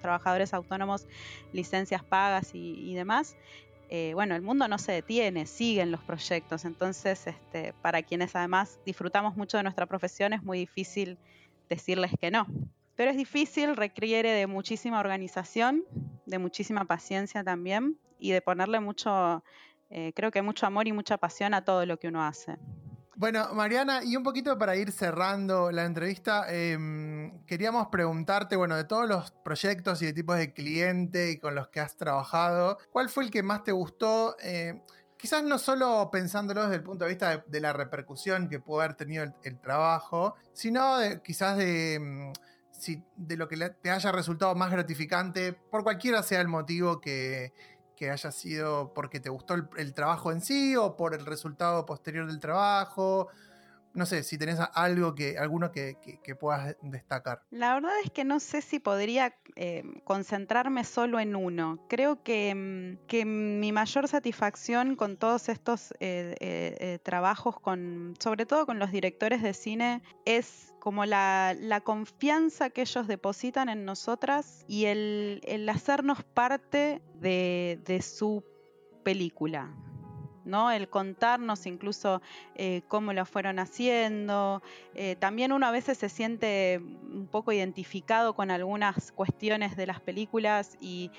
trabajadores 0.00 0.54
autónomos 0.54 1.06
licencias 1.52 2.04
pagas 2.04 2.50
y, 2.54 2.94
demás. 2.94 3.36
Eh, 3.88 4.12
bueno, 4.14 4.36
el 4.36 4.42
mundo 4.42 4.68
no 4.68 4.78
se 4.78 4.92
detiene, 4.92 5.46
siguen 5.46 5.90
los 5.90 6.00
proyectos, 6.00 6.64
entonces 6.64 7.26
este, 7.26 7.74
para 7.82 8.02
quienes 8.02 8.36
además 8.36 8.78
disfrutamos 8.86 9.36
mucho 9.36 9.56
de 9.56 9.64
nuestra 9.64 9.86
profesión 9.86 10.32
es 10.32 10.44
muy 10.44 10.58
difícil 10.58 11.18
decirles 11.68 12.12
que 12.20 12.30
no. 12.30 12.46
Pero 12.94 13.10
es 13.10 13.16
difícil, 13.16 13.76
requiere 13.76 14.30
de 14.30 14.46
muchísima 14.46 15.00
organización, 15.00 15.84
de 16.26 16.38
muchísima 16.38 16.84
paciencia 16.84 17.42
también 17.42 17.98
y 18.18 18.30
de 18.30 18.42
ponerle 18.42 18.78
mucho 18.78 19.42
eh, 19.90 20.12
creo 20.14 20.30
que 20.30 20.40
mucho 20.40 20.66
amor 20.66 20.86
y 20.86 20.92
mucha 20.92 21.18
pasión 21.18 21.52
a 21.52 21.64
todo 21.64 21.84
lo 21.84 21.98
que 21.98 22.08
uno 22.08 22.24
hace. 22.24 22.56
Bueno, 23.20 23.52
Mariana, 23.52 24.02
y 24.02 24.16
un 24.16 24.22
poquito 24.22 24.56
para 24.56 24.76
ir 24.76 24.92
cerrando 24.92 25.70
la 25.70 25.84
entrevista, 25.84 26.46
em, 26.48 27.44
queríamos 27.44 27.88
preguntarte, 27.88 28.56
bueno, 28.56 28.76
de 28.76 28.84
todos 28.84 29.06
los 29.06 29.32
proyectos 29.32 30.00
y 30.00 30.06
de 30.06 30.12
tipos 30.14 30.38
de 30.38 30.54
cliente 30.54 31.38
con 31.38 31.54
los 31.54 31.68
que 31.68 31.80
has 31.80 31.98
trabajado, 31.98 32.78
¿cuál 32.90 33.10
fue 33.10 33.24
el 33.24 33.30
que 33.30 33.42
más 33.42 33.62
te 33.62 33.72
gustó? 33.72 34.36
Eh, 34.42 34.80
quizás 35.18 35.44
no 35.44 35.58
solo 35.58 36.08
pensándolo 36.10 36.62
desde 36.62 36.76
el 36.76 36.82
punto 36.82 37.04
de 37.04 37.10
vista 37.10 37.44
de, 37.46 37.60
la 37.60 37.74
repercusión 37.74 38.48
que 38.48 38.58
pudo 38.58 38.80
haber 38.80 38.94
tenido 38.94 39.24
el, 39.42 39.60
trabajo, 39.60 40.36
sino 40.54 40.96
quizás 41.22 41.58
de, 41.58 41.94
em, 41.96 42.32
de 43.16 43.36
lo 43.36 43.48
que 43.48 43.56
te 43.82 43.90
haya 43.90 44.12
resultado 44.12 44.54
más 44.54 44.70
gratificante, 44.70 45.52
por 45.52 45.82
cualquiera 45.82 46.22
sea 46.22 46.40
el 46.40 46.48
motivo 46.48 47.02
que, 47.02 47.52
que 48.00 48.10
haya 48.10 48.32
sido 48.32 48.94
porque 48.94 49.20
te 49.20 49.28
gustó 49.28 49.56
el, 49.76 49.92
trabajo 49.92 50.32
en 50.32 50.40
sí 50.40 50.74
o 50.74 50.96
por 50.96 51.12
el 51.12 51.26
resultado 51.26 51.84
posterior 51.84 52.26
del 52.26 52.40
trabajo. 52.40 53.28
No 53.92 54.06
sé 54.06 54.22
si 54.22 54.38
tenés 54.38 54.58
algo 54.72 55.14
que, 55.14 55.36
alguno 55.36 55.70
que, 55.70 55.98
puedas 56.40 56.76
destacar. 56.80 57.42
La 57.50 57.74
verdad 57.74 57.90
es 58.02 58.10
que 58.10 58.24
no 58.24 58.40
sé 58.40 58.62
si 58.62 58.78
podría 58.78 59.36
eh, 59.54 59.82
concentrarme 60.04 60.84
solo 60.84 61.20
en 61.20 61.36
uno. 61.36 61.84
Creo 61.90 62.22
que, 62.22 62.54
mm, 62.54 63.26
mi 63.60 63.70
mayor 63.70 64.08
satisfacción 64.08 64.96
con 64.96 65.18
todos 65.18 65.50
estos 65.50 65.92
eh, 66.00 66.34
eh, 66.40 67.00
trabajos, 67.02 67.60
con, 67.60 68.14
sobre 68.18 68.46
todo 68.46 68.64
con 68.64 68.78
los 68.78 68.92
directores 68.92 69.42
de 69.42 69.52
cine, 69.52 70.02
es 70.24 70.69
como 70.80 71.04
la, 71.04 71.80
confianza 71.84 72.70
que 72.70 72.80
ellos 72.80 73.06
depositan 73.06 73.68
en 73.68 73.84
nosotras 73.84 74.64
y 74.66 74.86
el, 74.86 75.68
hacernos 75.72 76.24
parte 76.24 77.02
de, 77.14 78.00
su 78.02 78.42
película. 79.04 79.72
¿no? 80.44 80.72
El 80.72 80.88
contarnos 80.88 81.66
incluso 81.66 82.22
eh, 82.56 82.82
cómo 82.88 83.12
lo 83.12 83.24
fueron 83.26 83.58
haciendo. 83.58 84.62
Eh, 84.94 85.14
también 85.16 85.52
uno 85.52 85.66
a 85.66 85.70
veces 85.70 85.98
se 85.98 86.08
siente 86.08 86.80
un 86.80 87.28
poco 87.30 87.52
identificado 87.52 88.34
con 88.34 88.50
algunas 88.50 89.12
cuestiones 89.12 89.76
de 89.76 89.86
las 89.86 90.00
películas 90.00 90.76
y, 90.80 91.12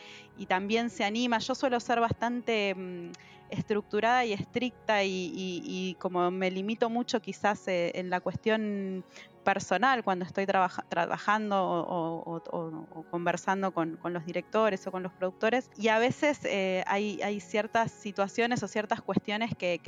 también 0.50 0.90
se 0.90 1.04
anima. 1.04 1.38
Yo 1.38 1.54
suelo 1.54 1.80
ser 1.80 2.00
bastante 2.00 2.74
mm, 2.76 3.12
estructurada 3.52 4.26
y 4.26 4.34
estricta 4.34 5.04
y, 5.04 5.96
como 6.00 6.32
me 6.32 6.50
limito 6.50 6.90
mucho 6.90 7.22
quizás 7.22 7.68
eh, 7.68 7.92
en 7.96 8.10
la 8.10 8.22
cuestión 8.22 9.06
personal 9.44 10.04
cuando 10.04 10.26
estoy 10.26 10.46
trabajando 10.46 11.58
o, 11.62 13.06
conversando 13.10 13.74
con, 13.74 14.00
los 14.04 14.26
directores 14.26 14.86
o 14.88 14.92
con 14.92 15.04
los 15.04 15.12
productores. 15.14 15.70
Y 15.78 15.90
a 15.90 16.00
veces 16.00 16.40
eh, 16.46 16.84
hay, 16.88 17.40
ciertas 17.42 17.92
situaciones 17.92 18.64
o 18.64 18.68
ciertas 18.68 19.02
cuestiones 19.02 19.56
que, 19.56 19.80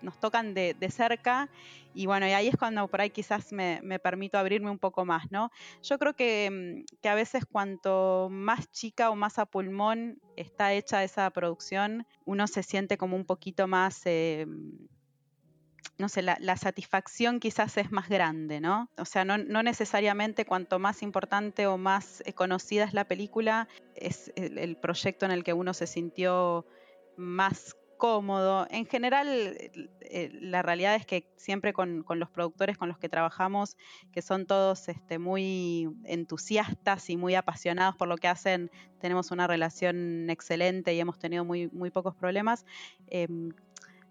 nos, 0.00 0.18
tocan 0.20 0.54
de, 0.54 0.74
cerca 0.90 1.48
y 1.92 2.06
bueno, 2.06 2.26
y 2.26 2.30
ahí 2.30 2.48
es 2.48 2.56
cuando 2.56 2.86
por 2.88 3.00
ahí 3.00 3.10
quizás 3.10 3.52
me, 3.52 3.98
permito 3.98 4.38
abrirme 4.38 4.70
un 4.70 4.78
poco 4.78 5.04
más, 5.04 5.30
¿no? 5.30 5.50
Yo 5.82 5.98
creo 5.98 6.14
que, 6.14 6.84
a 7.02 7.14
veces 7.14 7.44
cuanto 7.50 8.28
más 8.30 8.70
chica 8.70 9.10
o 9.10 9.16
más 9.16 9.38
a 9.38 9.46
pulmón 9.46 10.20
está 10.36 10.72
hecha 10.72 11.02
esa 11.04 11.28
producción, 11.30 12.06
uno 12.24 12.46
se 12.46 12.62
siente 12.62 12.96
como 12.96 13.16
un 13.16 13.24
poquito 13.24 13.66
más... 13.66 14.02
Eh, 14.04 14.46
no 15.98 16.08
sé, 16.08 16.22
la, 16.22 16.56
satisfacción 16.56 17.40
quizás 17.40 17.76
es 17.76 17.92
más 17.92 18.08
grande, 18.08 18.60
¿no? 18.60 18.88
O 18.96 19.04
sea, 19.04 19.24
no, 19.24 19.62
necesariamente 19.62 20.44
cuanto 20.44 20.78
más 20.78 21.02
importante 21.02 21.66
o 21.66 21.76
más 21.76 22.22
eh, 22.24 22.32
conocida 22.32 22.84
es 22.84 22.94
la 22.94 23.04
película, 23.04 23.68
es 23.94 24.32
el, 24.36 24.76
proyecto 24.76 25.26
en 25.26 25.32
el 25.32 25.44
que 25.44 25.52
uno 25.52 25.74
se 25.74 25.86
sintió 25.86 26.66
más 27.16 27.76
cómodo. 27.98 28.66
En 28.70 28.86
general, 28.86 29.56
la 30.40 30.62
realidad 30.62 30.94
es 30.94 31.04
que 31.04 31.30
siempre 31.36 31.74
con, 31.74 32.04
los 32.08 32.30
productores 32.30 32.78
con 32.78 32.88
los 32.88 32.98
que 32.98 33.10
trabajamos, 33.10 33.76
que 34.10 34.22
son 34.22 34.46
todos 34.46 34.88
este, 34.88 35.18
muy 35.18 35.88
entusiastas 36.04 37.10
y 37.10 37.18
muy 37.18 37.34
apasionados 37.34 37.96
por 37.96 38.08
lo 38.08 38.16
que 38.16 38.28
hacen, 38.28 38.70
tenemos 39.00 39.30
una 39.30 39.46
relación 39.46 40.30
excelente 40.30 40.94
y 40.94 41.00
hemos 41.00 41.18
tenido 41.18 41.44
muy, 41.44 41.68
muy 41.68 41.90
pocos 41.90 42.14
problemas. 42.14 42.64
Em, 43.06 43.50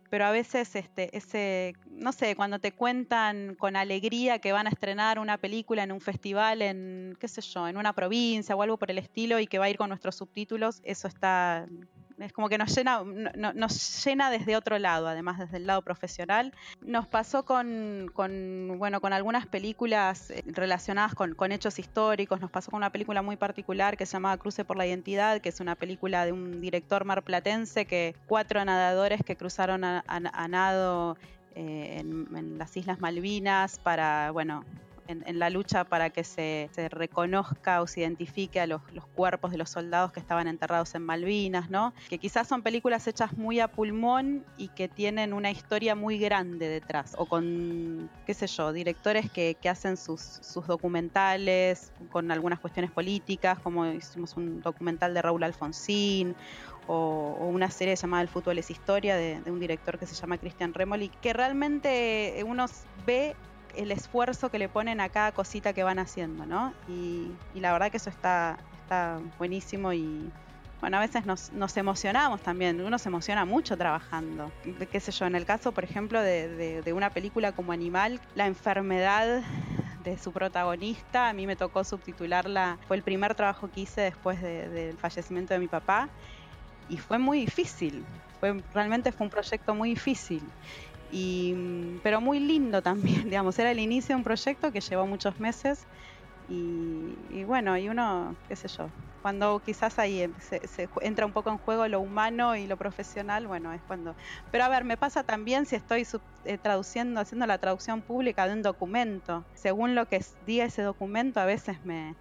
pero 0.09 0.25
a 0.25 0.31
veces 0.31 0.75
este, 0.75 1.15
ese, 1.15 1.73
no 1.89 2.11
sé, 2.11 2.35
cuando 2.35 2.59
te 2.59 2.71
cuentan 2.71 3.55
con 3.55 3.75
alegría 3.75 4.39
que 4.39 4.51
van 4.51 4.67
a 4.67 4.71
estrenar 4.71 5.19
una 5.19 5.37
película 5.37 5.83
en 5.83 5.91
un 5.91 6.01
festival 6.01 6.61
en, 6.61 7.15
qué 7.19 7.27
sé 7.27 7.41
yo, 7.41 7.67
en 7.67 7.77
una 7.77 7.93
provincia 7.93 8.55
o 8.55 8.61
algo 8.61 8.77
por 8.77 8.91
el 8.91 8.97
estilo 8.97 9.39
y 9.39 9.47
que 9.47 9.59
va 9.59 9.65
a 9.65 9.69
ir 9.69 9.77
con 9.77 9.89
nuestros 9.89 10.15
subtítulos, 10.15 10.81
eso 10.83 11.07
está, 11.07 11.67
es 12.19 12.33
como 12.33 12.49
que 12.49 12.57
nos 12.57 12.75
llena, 12.75 13.03
nos 13.03 14.05
llena 14.05 14.29
desde 14.29 14.55
otro 14.55 14.77
lado, 14.79 15.07
además 15.07 15.39
desde 15.39 15.57
el 15.57 15.67
lado 15.67 15.81
profesional. 15.81 16.53
Nos 16.81 17.07
pasó 17.07 17.43
con, 17.43 18.11
bueno, 18.15 19.01
con 19.01 19.13
algunas 19.13 19.47
películas 19.47 20.31
eh, 20.31 20.43
relacionadas 20.47 21.15
con, 21.15 21.51
hechos 21.51 21.79
históricos, 21.79 22.39
nos 22.41 22.51
pasó 22.51 22.71
con 22.71 22.79
una 22.79 22.91
película 22.91 23.21
muy 23.21 23.35
particular 23.35 23.97
que 23.97 24.05
se 24.05 24.13
llamaba 24.13 24.37
Cruce 24.37 24.65
por 24.65 24.77
la 24.77 24.85
Identidad, 24.85 25.41
que 25.41 25.49
es 25.49 25.59
una 25.59 25.75
película 25.75 26.25
de 26.25 26.31
un 26.31 26.61
director 26.61 27.05
marplatense 27.05 27.85
que 27.85 28.15
cuatro 28.27 28.63
nadadores 28.63 29.23
que 29.23 29.35
cruzaron 29.35 29.83
a, 29.83 30.47
nado 30.47 31.17
eh, 31.55 31.97
en, 31.99 32.57
las 32.57 32.75
Islas 32.77 32.99
Malvinas 32.99 33.79
para, 33.79 34.31
bueno, 34.31 34.63
en, 35.09 35.39
la 35.39 35.49
lucha 35.49 35.83
para 35.83 36.09
que 36.11 36.23
se, 36.23 36.69
reconozca 36.91 37.81
o 37.81 37.87
se 37.87 38.01
identifique 38.01 38.59
a 38.59 38.67
los, 38.67 38.81
cuerpos 39.15 39.51
de 39.51 39.57
los 39.57 39.69
soldados 39.69 40.11
que 40.11 40.19
estaban 40.19 40.47
enterrados 40.47 40.93
en 40.95 41.03
Malvinas, 41.03 41.69
¿no? 41.69 41.93
Que 42.09 42.19
quizás 42.19 42.47
son 42.47 42.61
películas 42.61 43.07
hechas 43.07 43.33
muy 43.37 43.59
a 43.59 43.67
pulmón 43.67 44.45
y 44.57 44.69
que 44.69 44.87
tienen 44.87 45.33
una 45.33 45.51
historia 45.51 45.95
muy 45.95 46.19
grande 46.19 46.67
detrás, 46.67 47.15
o 47.17 47.25
con, 47.25 48.09
qué 48.25 48.33
sé 48.33 48.47
yo, 48.47 48.71
directores 48.71 49.31
que, 49.31 49.57
hacen 49.69 49.97
sus, 49.97 50.21
sus 50.21 50.65
documentales 50.65 51.91
con 52.11 52.31
algunas 52.31 52.59
cuestiones 52.59 52.89
políticas, 52.89 53.59
como 53.59 53.85
hicimos 53.85 54.35
un 54.35 54.61
documental 54.61 55.13
de 55.13 55.21
Raúl 55.21 55.43
Alfonsín, 55.43 56.35
o, 56.87 57.37
una 57.41 57.69
serie 57.69 57.95
llamada 57.95 58.23
El 58.23 58.29
fútbol 58.29 58.57
es 58.57 58.71
historia 58.71 59.15
de, 59.15 59.41
un 59.45 59.59
director 59.59 59.99
que 59.99 60.07
se 60.07 60.15
llama 60.15 60.39
Cristian 60.39 60.73
Remoli, 60.73 61.09
que 61.09 61.33
realmente 61.33 62.43
uno 62.47 62.65
ve 63.05 63.35
el 63.75 63.91
esfuerzo 63.91 64.49
que 64.49 64.59
le 64.59 64.69
ponen 64.69 65.01
a 65.01 65.09
cada 65.09 65.31
cosita 65.31 65.73
que 65.73 65.83
van 65.83 65.99
haciendo, 65.99 66.45
¿no? 66.45 66.73
Y, 66.87 67.31
la 67.55 67.71
verdad 67.71 67.91
que 67.91 67.97
eso 67.97 68.09
está, 68.09 68.57
está 68.83 69.19
buenísimo 69.37 69.93
y 69.93 70.31
bueno, 70.79 70.95
a 70.95 71.01
veces 71.01 71.25
nos, 71.25 71.51
nos, 71.51 71.75
emocionamos 71.75 72.41
también, 72.41 72.79
uno 72.79 72.97
se 72.97 73.09
emociona 73.09 73.43
mucho 73.43 73.75
trabajando. 73.75 74.49
Qué 74.89 74.99
sé 75.01 75.11
yo, 75.11 75.25
en 75.25 75.35
el 75.35 75.45
caso, 75.45 75.73
por 75.73 75.83
ejemplo, 75.83 76.21
de, 76.21 76.81
de 76.81 76.93
una 76.93 77.09
película 77.09 77.51
como 77.51 77.73
Animal, 77.73 78.21
la 78.33 78.47
enfermedad 78.47 79.43
de 80.03 80.17
su 80.17 80.31
protagonista, 80.31 81.29
a 81.29 81.33
mí 81.33 81.45
me 81.45 81.55
tocó 81.55 81.83
subtitularla, 81.83 82.77
fue 82.87 82.97
el 82.97 83.03
primer 83.03 83.35
trabajo 83.35 83.69
que 83.69 83.81
hice 83.81 84.01
después 84.01 84.41
del 84.41 84.97
fallecimiento 84.97 85.53
de 85.53 85.59
mi 85.59 85.67
papá 85.67 86.09
y 86.87 86.97
fue 86.97 87.19
muy 87.19 87.41
difícil, 87.41 88.05
fue, 88.39 88.61
realmente 88.73 89.11
fue 89.11 89.25
un 89.25 89.31
proyecto 89.31 89.75
muy 89.75 89.89
difícil. 89.89 90.41
Y, 91.11 91.55
pero 92.03 92.21
muy 92.21 92.39
lindo 92.39 92.81
también, 92.81 93.23
digamos, 93.29 93.57
era 93.59 93.71
el 93.71 93.79
inicio 93.79 94.13
de 94.13 94.17
un 94.17 94.23
proyecto 94.23 94.71
que 94.71 94.81
llevó 94.81 95.05
muchos 95.07 95.39
meses 95.39 95.85
y, 96.51 97.43
bueno, 97.43 97.77
y 97.77 97.89
uno, 97.89 98.35
qué 98.47 98.55
sé 98.55 98.67
yo, 98.67 98.89
cuando 99.21 99.61
quizás 99.63 99.99
ahí 99.99 100.23
em, 100.23 100.33
se, 100.39 100.89
entra 101.01 101.25
un 101.25 101.31
poco 101.31 101.51
en 101.51 101.59
juego 101.59 101.87
lo 101.87 101.99
humano 101.99 102.55
y 102.55 102.65
lo 102.65 102.75
profesional, 102.75 103.45
bueno, 103.45 103.71
es 103.71 103.81
cuando... 103.83 104.15
Pero 104.51 104.63
a 104.63 104.69
ver, 104.69 104.83
me 104.83 104.97
pasa 104.97 105.23
también 105.23 105.67
si 105.67 105.75
estoy 105.75 106.07
eh, 106.45 106.57
traduciendo, 106.57 107.19
haciendo 107.19 107.45
la 107.45 107.59
traducción 107.59 108.01
pública 108.01 108.47
de 108.47 108.53
un 108.53 108.63
documento, 108.63 109.45
según 109.53 109.93
lo 109.93 110.07
que 110.07 110.25
diga 110.47 110.65
ese 110.65 110.81
documento, 110.81 111.39
a 111.39 111.45
veces 111.45 111.85
me, 111.85 112.15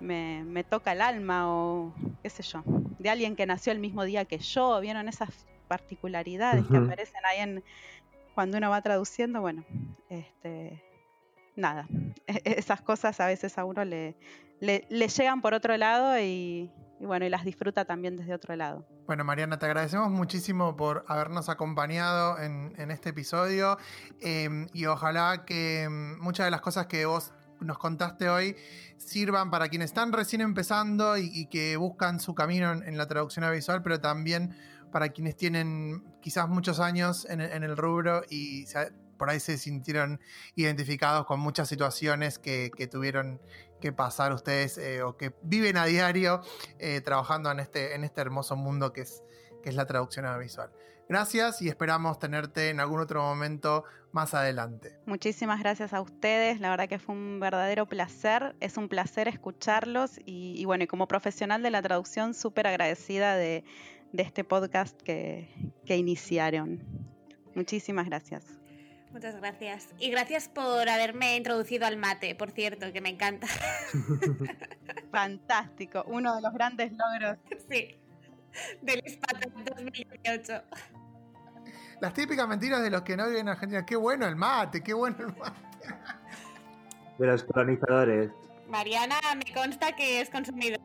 me, 0.00 0.64
toca 0.64 0.92
el 0.92 1.02
alma 1.02 1.52
o 1.52 1.92
qué 2.22 2.30
sé 2.30 2.42
yo, 2.42 2.62
de 2.98 3.10
alguien 3.10 3.36
que 3.36 3.44
nació 3.44 3.72
el 3.72 3.80
mismo 3.80 4.04
día 4.04 4.24
que 4.24 4.38
yo, 4.38 4.80
vieron 4.80 5.08
esas 5.08 5.46
particularidades 5.66 6.64
que 6.66 6.78
aparecen 6.78 7.20
ahí 7.26 7.40
en 7.40 7.62
cuando 8.38 8.56
uno 8.56 8.70
va 8.70 8.80
traduciendo, 8.80 9.40
bueno, 9.40 9.64
este 10.08 10.80
nada, 11.56 11.88
e, 12.24 12.34
e, 12.44 12.54
esas 12.60 12.80
cosas 12.80 13.18
a 13.18 13.26
veces 13.26 13.58
a 13.58 13.64
uno 13.64 13.84
le, 13.84 14.16
le, 14.60 15.08
llegan 15.08 15.40
por 15.40 15.54
otro 15.54 15.76
lado 15.76 16.16
y, 16.20 16.70
bueno, 17.00 17.26
y 17.26 17.30
las 17.30 17.44
disfruta 17.44 17.84
también 17.84 18.16
desde 18.16 18.32
otro 18.32 18.54
lado. 18.54 18.86
Bueno, 19.08 19.24
Mariana, 19.24 19.58
te 19.58 19.66
agradecemos 19.66 20.08
muchísimo 20.12 20.76
por 20.76 21.04
habernos 21.08 21.48
acompañado 21.48 22.38
en, 22.38 22.92
este 22.92 23.08
episodio 23.08 23.76
em, 24.20 24.68
y 24.72 24.86
ojalá 24.86 25.44
que 25.44 25.82
em, 25.82 26.16
muchas 26.20 26.46
de 26.46 26.52
las 26.52 26.60
cosas 26.60 26.86
que 26.86 27.06
vos 27.06 27.32
nos 27.60 27.78
contaste 27.78 28.28
hoy 28.28 28.54
sirvan 28.98 29.50
para 29.50 29.68
quienes 29.68 29.86
están 29.86 30.12
recién 30.12 30.42
empezando 30.42 31.16
y, 31.16 31.46
que 31.46 31.76
buscan 31.76 32.20
su 32.20 32.36
camino 32.36 32.70
en, 32.72 32.96
la 32.96 33.08
traducción 33.08 33.50
visual, 33.50 33.82
pero 33.82 34.00
también 34.00 34.54
para 34.90 35.10
quienes 35.10 35.36
tienen 35.36 36.04
quizás 36.20 36.48
muchos 36.48 36.80
años 36.80 37.26
en, 37.28 37.40
el 37.40 37.76
rubro 37.76 38.22
y 38.28 38.66
por 39.16 39.30
ahí 39.30 39.40
se 39.40 39.58
sintieron 39.58 40.20
identificados 40.54 41.26
con 41.26 41.40
muchas 41.40 41.68
situaciones 41.68 42.38
que, 42.38 42.70
tuvieron 42.90 43.40
que 43.80 43.92
pasar 43.92 44.32
ustedes 44.32 44.78
eh, 44.78 45.02
o 45.02 45.16
que 45.16 45.34
viven 45.42 45.76
a 45.76 45.84
diario 45.84 46.40
eh, 46.78 47.00
trabajando 47.00 47.50
en 47.50 47.60
este, 47.60 47.94
en 47.94 48.04
este 48.04 48.20
hermoso 48.20 48.56
mundo 48.56 48.92
que 48.92 49.02
es, 49.02 49.22
que 49.62 49.68
es 49.68 49.74
la 49.74 49.86
traducción 49.86 50.26
visual. 50.38 50.70
Gracias 51.08 51.62
y 51.62 51.68
esperamos 51.68 52.18
tenerte 52.18 52.68
en 52.68 52.80
algún 52.80 53.00
otro 53.00 53.22
momento 53.22 53.84
más 54.12 54.34
adelante. 54.34 54.98
Muchísimas 55.06 55.58
gracias 55.60 55.94
a 55.94 56.02
ustedes, 56.02 56.60
la 56.60 56.68
verdad 56.68 56.86
que 56.86 56.98
fue 56.98 57.14
un 57.14 57.40
verdadero 57.40 57.86
placer, 57.86 58.54
es 58.60 58.76
un 58.76 58.88
placer 58.90 59.26
escucharlos 59.26 60.20
y, 60.26 60.62
bueno, 60.66 60.84
y 60.84 60.86
como 60.86 61.08
profesional 61.08 61.62
de 61.62 61.70
la 61.70 61.80
traducción 61.80 62.34
súper 62.34 62.66
agradecida 62.66 63.36
de, 63.36 63.64
este 64.12 64.44
podcast 64.44 65.00
que, 65.02 65.48
que 65.84 65.96
iniciaron. 65.96 66.82
Muchísimas 67.54 68.06
gracias. 68.06 68.44
Muchas 69.12 69.36
gracias. 69.36 69.88
Y 69.98 70.10
gracias 70.10 70.48
por 70.48 70.88
haberme 70.88 71.36
introducido 71.36 71.86
al 71.86 71.96
mate, 71.96 72.34
por 72.34 72.50
cierto, 72.50 72.92
que 72.92 73.00
me 73.00 73.08
encanta. 73.08 73.46
Fantástico, 75.10 76.04
uno 76.06 76.36
de 76.36 76.42
los 76.42 76.52
grandes 76.52 76.92
logros. 76.92 77.38
Sí, 77.70 77.98
del 78.82 79.02
Hispata 79.04 79.48
2018. 79.74 80.62
Las 82.00 82.14
típicas 82.14 82.46
mentiras 82.46 82.82
de 82.82 82.90
los 82.90 83.02
que 83.02 83.16
no 83.16 83.26
viven 83.26 83.42
en 83.42 83.48
Argentina. 83.48 83.84
Qué 83.84 83.96
bueno 83.96 84.26
el 84.26 84.36
mate, 84.36 84.82
qué 84.82 84.94
bueno 84.94 85.16
el 85.20 85.36
mate. 85.36 85.58
De 87.18 87.26
los 87.26 87.42
colonizadores. 87.44 88.30
Mariana, 88.68 89.16
me 89.34 89.52
consta 89.52 89.96
que 89.96 90.20
es 90.20 90.30
consumidora. 90.30 90.84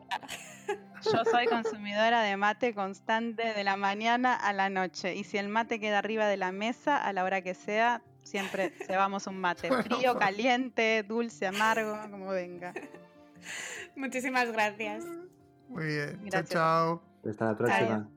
Yo 1.03 1.26
soy 1.30 1.47
consumidora 1.47 2.22
de 2.22 2.38
mate 2.38 2.74
constante 2.74 3.53
de 3.53 3.64
la 3.64 3.76
mañana 3.76 4.36
a 4.36 4.53
la 4.53 4.70
noche. 4.70 5.16
Y 5.16 5.24
si 5.24 5.38
el 5.38 5.49
mate 5.49 5.80
queda 5.80 5.99
arriba 5.99 6.28
de 6.28 6.38
la 6.38 6.51
mesa, 6.51 6.97
a 6.97 7.11
la 7.11 7.24
hora 7.24 7.41
que 7.41 7.53
sea, 7.53 8.01
siempre 8.24 8.74
llevamos 8.89 9.28
un 9.28 9.39
mate. 9.39 9.70
Frío, 9.84 10.18
caliente, 10.18 11.03
dulce, 11.03 11.47
amargo, 11.47 11.97
como 12.09 12.30
venga. 12.30 12.74
Muchísimas 13.95 14.51
gracias. 14.51 15.03
Muy 15.68 15.86
bien. 15.86 16.30
Chao, 16.30 16.43
chao. 16.43 17.03
Hasta 17.26 17.45
la 17.45 17.57
próxima. 17.57 18.09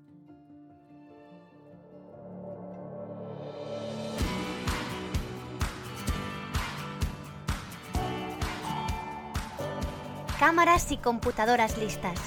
Cámaras 10.38 10.92
y 10.92 10.98
computadoras 10.98 11.78
listas. 11.78 12.18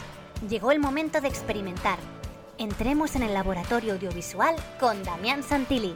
Llegó 0.49 0.71
el 0.71 0.79
momento 0.79 1.21
de 1.21 1.27
experimentar. 1.27 1.99
Entremos 2.57 3.15
en 3.15 3.21
el 3.21 3.35
laboratorio 3.35 3.93
audiovisual 3.93 4.55
con 4.79 5.03
Damián 5.03 5.43
Santilli. 5.43 5.93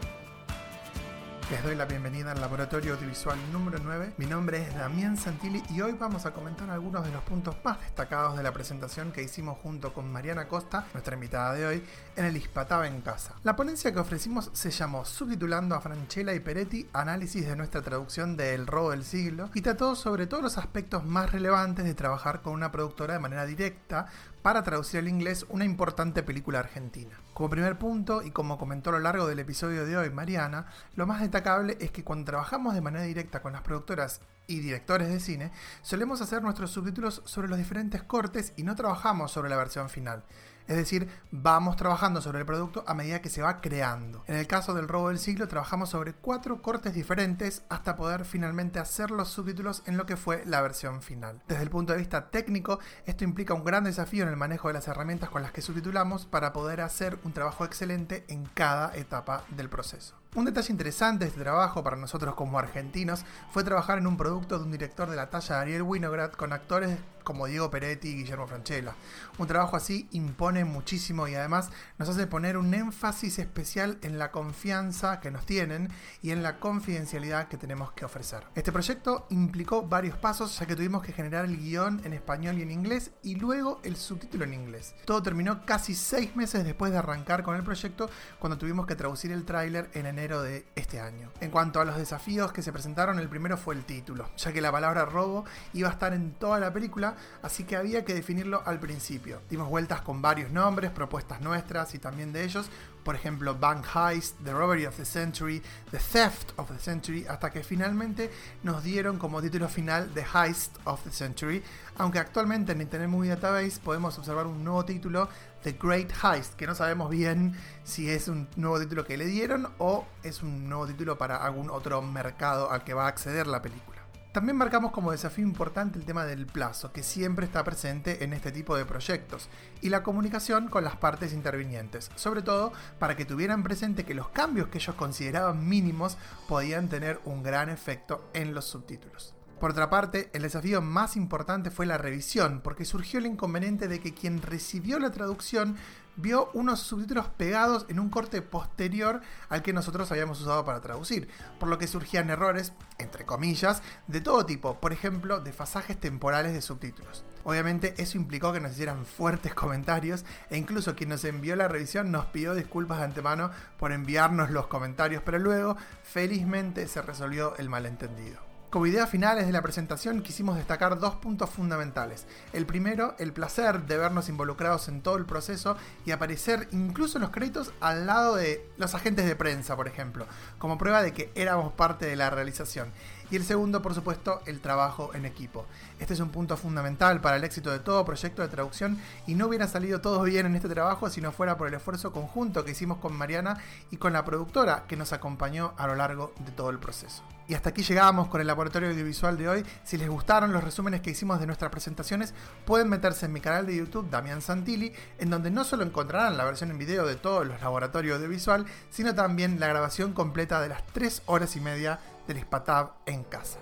Les 1.51 1.61
doy 1.61 1.75
la 1.75 1.85
bienvenida 1.85 2.31
al 2.31 2.39
laboratorio 2.39 2.93
audiovisual 2.93 3.37
número 3.51 3.77
9. 3.83 4.13
Mi 4.17 4.25
nombre 4.25 4.61
es 4.61 4.73
Damián 4.75 5.17
Santilli 5.17 5.61
y 5.69 5.81
hoy 5.81 5.91
vamos 5.91 6.25
a 6.25 6.31
comentar 6.31 6.69
algunos 6.69 7.05
de 7.05 7.11
los 7.11 7.21
puntos 7.23 7.55
más 7.63 7.79
destacados 7.81 8.37
de 8.37 8.43
la 8.43 8.53
presentación 8.53 9.11
que 9.11 9.21
hicimos 9.21 9.57
junto 9.61 9.93
con 9.93 10.11
Mariana 10.11 10.47
Costa, 10.47 10.87
nuestra 10.93 11.15
invitada 11.15 11.53
de 11.53 11.65
hoy, 11.65 11.83
en 12.15 12.25
el 12.25 12.37
Ispataba 12.37 12.87
en 12.87 13.01
Casa. 13.01 13.35
La 13.43 13.57
ponencia 13.57 13.91
que 13.91 13.99
ofrecimos 13.99 14.51
se 14.53 14.71
llamó 14.71 15.03
Subtitulando 15.03 15.75
a 15.75 15.81
Franchella 15.81 16.33
y 16.33 16.39
Peretti, 16.39 16.87
análisis 16.93 17.45
de 17.45 17.55
nuestra 17.57 17.81
traducción 17.81 18.37
de 18.37 18.55
El 18.55 18.65
robo 18.65 18.91
del 18.91 19.03
siglo, 19.03 19.49
y 19.53 19.61
trató 19.61 19.95
sobre 19.95 20.27
todos 20.27 20.43
los 20.43 20.57
aspectos 20.57 21.03
más 21.03 21.31
relevantes 21.31 21.83
de 21.83 21.93
trabajar 21.93 22.41
con 22.41 22.53
una 22.53 22.71
productora 22.71 23.15
de 23.15 23.19
manera 23.19 23.45
directa 23.45 24.07
para 24.43 24.61
traducir 24.61 24.99
al 24.99 25.07
inglés 25.07 25.45
una 25.49 25.65
importante 25.65 26.21
película 26.21 26.59
argentina. 26.59 27.17
Como 27.33 27.49
primer 27.49 27.79
punto, 27.79 28.21
y 28.21 28.29
como 28.29 28.59
comentó 28.59 28.89
a 28.89 28.93
lo 28.93 28.99
largo 28.99 29.25
del 29.25 29.39
episodio 29.39 29.85
de 29.85 29.97
hoy 29.97 30.09
Mariana, 30.09 30.67
lo 30.95 31.07
más 31.07 31.21
destacable 31.21 31.77
es 31.79 31.91
que 31.91 32.03
cuando 32.03 32.25
trabajamos 32.25 32.75
de 32.75 32.81
manera 32.81 33.05
directa 33.05 33.41
con 33.41 33.53
las 33.53 33.61
productoras 33.61 34.21
y 34.45 34.59
directores 34.59 35.07
de 35.07 35.21
cine, 35.21 35.51
solemos 35.81 36.21
hacer 36.21 36.43
nuestros 36.43 36.71
subtítulos 36.71 37.21
sobre 37.25 37.47
los 37.47 37.57
diferentes 37.57 38.03
cortes 38.03 38.53
y 38.57 38.63
no 38.63 38.75
trabajamos 38.75 39.31
sobre 39.31 39.49
la 39.49 39.55
versión 39.55 39.89
final. 39.89 40.23
Es 40.67 40.77
decir, 40.77 41.09
vamos 41.31 41.75
trabajando 41.75 42.21
sobre 42.21 42.39
el 42.39 42.45
producto 42.45 42.83
a 42.87 42.93
medida 42.93 43.21
que 43.21 43.29
se 43.29 43.41
va 43.41 43.61
creando. 43.61 44.23
En 44.27 44.35
el 44.35 44.47
caso 44.47 44.73
del 44.73 44.87
robo 44.87 45.09
del 45.09 45.19
siglo, 45.19 45.47
trabajamos 45.47 45.89
sobre 45.89 46.13
cuatro 46.13 46.61
cortes 46.61 46.93
diferentes 46.93 47.63
hasta 47.69 47.95
poder 47.95 48.25
finalmente 48.25 48.79
hacer 48.79 49.11
los 49.11 49.29
subtítulos 49.29 49.83
en 49.85 49.97
lo 49.97 50.05
que 50.05 50.17
fue 50.17 50.43
la 50.45 50.61
versión 50.61 51.01
final. 51.01 51.41
Desde 51.47 51.63
el 51.63 51.69
punto 51.69 51.93
de 51.93 51.99
vista 51.99 52.29
técnico, 52.29 52.79
esto 53.05 53.23
implica 53.23 53.53
un 53.53 53.63
gran 53.63 53.83
desafío 53.83 54.23
en 54.23 54.29
el 54.29 54.37
manejo 54.37 54.67
de 54.67 54.75
las 54.75 54.87
herramientas 54.87 55.29
con 55.29 55.41
las 55.41 55.51
que 55.51 55.61
subtitulamos 55.61 56.25
para 56.25 56.53
poder 56.53 56.81
hacer 56.81 57.17
un 57.23 57.33
trabajo 57.33 57.65
excelente 57.65 58.25
en 58.27 58.45
cada 58.45 58.95
etapa 58.95 59.43
del 59.49 59.69
proceso. 59.69 60.15
Un 60.35 60.45
detalle 60.45 60.71
interesante 60.71 61.25
de 61.25 61.29
este 61.29 61.41
trabajo 61.41 61.83
para 61.83 61.95
nosotros 61.95 62.33
como 62.33 62.57
argentinos 62.57 63.23
fue 63.51 63.63
trabajar 63.63 63.99
en 63.99 64.07
un 64.07 64.17
producto 64.17 64.57
de 64.57 64.65
un 64.65 64.71
director 64.71 65.07
de 65.07 65.15
la 65.15 65.29
talla 65.29 65.57
de 65.57 65.61
Ariel 65.61 65.83
Winograd 65.83 66.31
con 66.31 66.53
actores 66.53 66.97
como 67.23 67.47
Diego 67.47 67.71
Peretti 67.71 68.09
y 68.09 68.15
Guillermo 68.15 68.47
Franchella. 68.47 68.95
Un 69.37 69.47
trabajo 69.47 69.75
así 69.75 70.07
impone 70.11 70.65
muchísimo 70.65 71.27
y 71.27 71.35
además 71.35 71.69
nos 71.97 72.09
hace 72.09 72.27
poner 72.27 72.57
un 72.57 72.73
énfasis 72.73 73.39
especial 73.39 73.97
en 74.01 74.19
la 74.19 74.31
confianza 74.31 75.19
que 75.19 75.31
nos 75.31 75.45
tienen 75.45 75.89
y 76.21 76.31
en 76.31 76.43
la 76.43 76.59
confidencialidad 76.59 77.47
que 77.47 77.57
tenemos 77.57 77.91
que 77.93 78.05
ofrecer. 78.05 78.43
Este 78.55 78.71
proyecto 78.71 79.25
implicó 79.29 79.83
varios 79.83 80.17
pasos 80.17 80.57
ya 80.59 80.65
que 80.65 80.75
tuvimos 80.75 81.03
que 81.03 81.13
generar 81.13 81.45
el 81.45 81.57
guion 81.57 82.01
en 82.03 82.13
español 82.13 82.57
y 82.57 82.61
en 82.61 82.71
inglés 82.71 83.11
y 83.23 83.35
luego 83.35 83.79
el 83.83 83.95
subtítulo 83.95 84.43
en 84.43 84.53
inglés. 84.53 84.93
Todo 85.05 85.23
terminó 85.23 85.65
casi 85.65 85.95
seis 85.95 86.35
meses 86.35 86.63
después 86.63 86.91
de 86.91 86.97
arrancar 86.97 87.43
con 87.43 87.55
el 87.55 87.63
proyecto 87.63 88.09
cuando 88.39 88.57
tuvimos 88.57 88.85
que 88.85 88.95
traducir 88.95 89.31
el 89.31 89.45
tráiler 89.45 89.89
en 89.93 90.05
enero 90.05 90.41
de 90.41 90.65
este 90.75 90.99
año. 90.99 91.31
En 91.41 91.51
cuanto 91.51 91.79
a 91.79 91.85
los 91.85 91.97
desafíos 91.97 92.51
que 92.51 92.61
se 92.61 92.71
presentaron, 92.71 93.19
el 93.19 93.29
primero 93.29 93.57
fue 93.57 93.75
el 93.75 93.85
título, 93.85 94.29
ya 94.37 94.51
que 94.51 94.61
la 94.61 94.71
palabra 94.71 95.05
robo 95.05 95.45
iba 95.73 95.89
a 95.89 95.91
estar 95.91 96.13
en 96.13 96.33
toda 96.33 96.59
la 96.59 96.73
película, 96.73 97.12
así 97.41 97.63
que 97.63 97.75
había 97.75 98.05
que 98.05 98.13
definirlo 98.13 98.63
al 98.65 98.79
principio. 98.79 99.41
Dimos 99.49 99.69
vueltas 99.69 100.01
con 100.01 100.21
varios 100.21 100.51
nombres, 100.51 100.91
propuestas 100.91 101.41
nuestras 101.41 101.93
y 101.95 101.99
también 101.99 102.33
de 102.33 102.43
ellos, 102.43 102.69
por 103.03 103.15
ejemplo 103.15 103.55
Bank 103.55 103.85
Heist, 103.95 104.37
The 104.43 104.53
Robbery 104.53 104.85
of 104.85 104.95
the 104.95 105.05
Century, 105.05 105.61
The 105.91 105.99
Theft 105.99 106.51
of 106.57 106.71
the 106.71 106.79
Century, 106.79 107.25
hasta 107.27 107.51
que 107.51 107.63
finalmente 107.63 108.31
nos 108.63 108.83
dieron 108.83 109.17
como 109.17 109.41
título 109.41 109.67
final 109.67 110.09
The 110.13 110.25
Heist 110.33 110.77
of 110.85 111.03
the 111.03 111.11
Century, 111.11 111.63
aunque 111.97 112.19
actualmente 112.19 112.71
en 112.71 112.81
Internet 112.81 113.09
Movie 113.09 113.29
Database 113.29 113.79
podemos 113.83 114.17
observar 114.17 114.47
un 114.47 114.63
nuevo 114.63 114.85
título, 114.85 115.29
The 115.63 115.77
Great 115.81 116.11
Heist, 116.23 116.55
que 116.55 116.67
no 116.67 116.75
sabemos 116.75 117.09
bien 117.09 117.55
si 117.83 118.09
es 118.09 118.27
un 118.27 118.47
nuevo 118.55 118.79
título 118.79 119.05
que 119.05 119.17
le 119.17 119.25
dieron 119.25 119.69
o 119.77 120.05
es 120.23 120.43
un 120.43 120.67
nuevo 120.67 120.87
título 120.87 121.17
para 121.17 121.37
algún 121.37 121.69
otro 121.69 122.01
mercado 122.01 122.71
al 122.71 122.83
que 122.83 122.93
va 122.93 123.05
a 123.05 123.07
acceder 123.07 123.47
la 123.47 123.61
película. 123.61 123.92
También 124.33 124.57
marcamos 124.57 124.91
como 124.91 125.11
desafío 125.11 125.45
importante 125.45 125.99
el 125.99 126.05
tema 126.05 126.25
del 126.25 126.47
plazo, 126.47 126.91
que 126.91 127.03
siempre 127.03 127.45
está 127.45 127.63
presente 127.63 128.23
en 128.23 128.33
este 128.33 128.51
tipo 128.51 128.75
de 128.75 128.83
proyectos, 128.83 129.47
y 129.79 129.89
la 129.89 130.01
comunicación 130.01 130.69
con 130.69 130.83
las 130.83 130.95
partes 130.95 131.33
intervinientes, 131.33 132.09
sobre 132.15 132.41
todo 132.41 132.73
para 132.97 133.15
que 133.15 133.25
tuvieran 133.25 133.61
presente 133.61 134.05
que 134.05 134.15
los 134.15 134.29
cambios 134.29 134.69
que 134.69 134.79
ellos 134.79 134.95
consideraban 134.95 135.69
mínimos 135.69 136.17
podían 136.47 136.89
tener 136.89 137.21
un 137.25 137.43
gran 137.43 137.69
efecto 137.69 138.27
en 138.33 138.55
los 138.55 138.65
subtítulos. 138.65 139.35
Por 139.59 139.69
otra 139.69 139.91
parte, 139.91 140.31
el 140.33 140.41
desafío 140.41 140.81
más 140.81 141.15
importante 141.15 141.69
fue 141.69 141.85
la 141.85 141.99
revisión, 141.99 142.61
porque 142.63 142.85
surgió 142.85 143.19
el 143.19 143.27
inconveniente 143.27 143.87
de 143.87 143.99
que 143.99 144.15
quien 144.15 144.41
recibió 144.41 144.97
la 144.97 145.11
traducción 145.11 145.77
vio 146.15 146.49
unos 146.53 146.79
subtítulos 146.79 147.27
pegados 147.27 147.85
en 147.89 147.99
un 147.99 148.09
corte 148.09 148.41
posterior 148.41 149.21
al 149.49 149.61
que 149.61 149.73
nosotros 149.73 150.11
habíamos 150.11 150.41
usado 150.41 150.65
para 150.65 150.81
traducir, 150.81 151.27
por 151.59 151.69
lo 151.69 151.77
que 151.77 151.87
surgían 151.87 152.29
errores, 152.29 152.73
entre 152.97 153.25
comillas, 153.25 153.81
de 154.07 154.21
todo 154.21 154.45
tipo, 154.45 154.79
por 154.79 154.93
ejemplo, 154.93 155.39
de 155.39 155.53
fasajes 155.53 155.99
temporales 155.99 156.53
de 156.53 156.61
subtítulos. 156.61 157.23
Obviamente 157.43 157.93
eso 157.97 158.17
implicó 158.17 158.53
que 158.53 158.59
nos 158.59 158.73
hicieran 158.73 159.05
fuertes 159.05 159.53
comentarios 159.55 160.25
e 160.49 160.57
incluso 160.57 160.95
quien 160.95 161.09
nos 161.09 161.25
envió 161.25 161.55
la 161.55 161.67
revisión 161.67 162.11
nos 162.11 162.25
pidió 162.27 162.55
disculpas 162.55 162.99
de 162.99 163.05
antemano 163.05 163.51
por 163.77 163.91
enviarnos 163.91 164.49
los 164.51 164.67
comentarios, 164.67 165.23
pero 165.25 165.39
luego 165.39 165.77
felizmente 166.03 166.87
se 166.87 167.01
resolvió 167.01 167.55
el 167.57 167.69
malentendido. 167.69 168.52
Como 168.73 168.87
idea 168.87 169.05
finales 169.05 169.45
de 169.45 169.51
la 169.51 169.61
presentación 169.61 170.23
quisimos 170.23 170.55
destacar 170.55 170.97
dos 170.97 171.13
puntos 171.13 171.47
fundamentales. 171.51 172.25
El 172.53 172.65
primero, 172.65 173.13
el 173.19 173.31
placer 173.31 173.83
de 173.85 173.97
vernos 173.97 174.29
involucrados 174.29 174.87
en 174.87 175.03
todo 175.03 175.15
el 175.17 175.27
proceso 175.27 175.77
y 176.07 176.09
aparecer 176.09 176.69
incluso 176.71 177.19
en 177.19 177.21
los 177.21 177.29
créditos 177.29 177.71
al 177.81 178.07
lado 178.07 178.35
de 178.35 178.67
los 178.77 178.95
agentes 178.95 179.27
de 179.27 179.35
prensa, 179.35 179.75
por 179.75 179.87
ejemplo, 179.87 180.25
como 180.57 180.79
prueba 180.79 181.03
de 181.03 181.13
que 181.13 181.31
éramos 181.35 181.71
parte 181.73 182.07
de 182.07 182.15
la 182.15 182.31
realización. 182.31 182.91
Y 183.29 183.35
el 183.35 183.43
segundo, 183.43 183.83
por 183.83 183.93
supuesto, 183.93 184.41
el 184.47 184.59
trabajo 184.59 185.11
en 185.13 185.25
equipo. 185.25 185.67
Este 185.99 186.15
es 186.15 186.19
un 186.19 186.29
punto 186.29 186.57
fundamental 186.57 187.21
para 187.21 187.37
el 187.37 187.43
éxito 187.43 187.71
de 187.71 187.79
todo 187.79 188.03
proyecto 188.05 188.41
de 188.41 188.47
traducción 188.47 188.99
y 189.27 189.35
no 189.35 189.47
hubiera 189.47 189.67
salido 189.67 190.01
todo 190.01 190.23
bien 190.23 190.47
en 190.47 190.55
este 190.55 190.69
trabajo 190.69 191.11
si 191.11 191.21
no 191.21 191.31
fuera 191.31 191.57
por 191.57 191.67
el 191.67 191.75
esfuerzo 191.75 192.11
conjunto 192.11 192.65
que 192.65 192.71
hicimos 192.71 192.97
con 192.97 193.15
Mariana 193.15 193.57
y 193.91 193.97
con 193.97 194.13
la 194.13 194.25
productora 194.25 194.85
que 194.87 194.97
nos 194.97 195.13
acompañó 195.13 195.73
a 195.77 195.85
lo 195.85 195.93
largo 195.93 196.33
de 196.43 196.51
todo 196.51 196.71
el 196.71 196.79
proceso. 196.79 197.23
Y 197.53 197.55
hasta 197.55 197.69
aquí 197.69 197.83
llegamos 197.83 198.29
con 198.29 198.41
el 198.41 198.47
laboratorio 198.47 198.89
audiovisual 198.89 199.37
de 199.37 199.47
hoy. 199.47 199.65
Si 199.83 199.95
les 199.95 200.09
gustaron 200.09 200.51
los 200.51 200.63
resúmenes 200.63 201.01
que 201.01 201.11
hicimos 201.11 201.39
de 201.39 201.45
nuestras 201.45 201.69
presentaciones, 201.69 202.33
pueden 202.65 202.89
meterse 202.89 203.27
en 203.27 203.31
mi 203.31 203.41
canal 203.41 203.67
de 203.67 203.75
YouTube, 203.75 204.09
Damián 204.09 204.41
Santilli, 204.41 204.91
en 205.19 205.29
donde 205.29 205.51
no 205.51 205.63
solo 205.63 205.83
encontrarán 205.83 206.35
la 206.35 206.45
versión 206.45 206.71
en 206.71 206.79
video 206.79 207.05
de 207.05 207.15
todos 207.15 207.45
los 207.45 207.61
laboratorios 207.61 208.17
audiovisual, 208.17 208.65
sino 208.89 209.13
también 209.13 209.59
la 209.59 209.67
grabación 209.67 210.13
completa 210.13 210.61
de 210.61 210.69
las 210.69 210.83
3 210.93 211.21
horas 211.27 211.55
y 211.55 211.59
media 211.59 211.99
del 212.25 212.37
Ispatab 212.37 212.93
en 213.05 213.23
casa. 213.23 213.59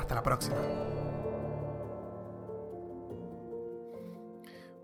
Hasta 0.00 0.14
la 0.14 0.22
próxima. 0.22 0.56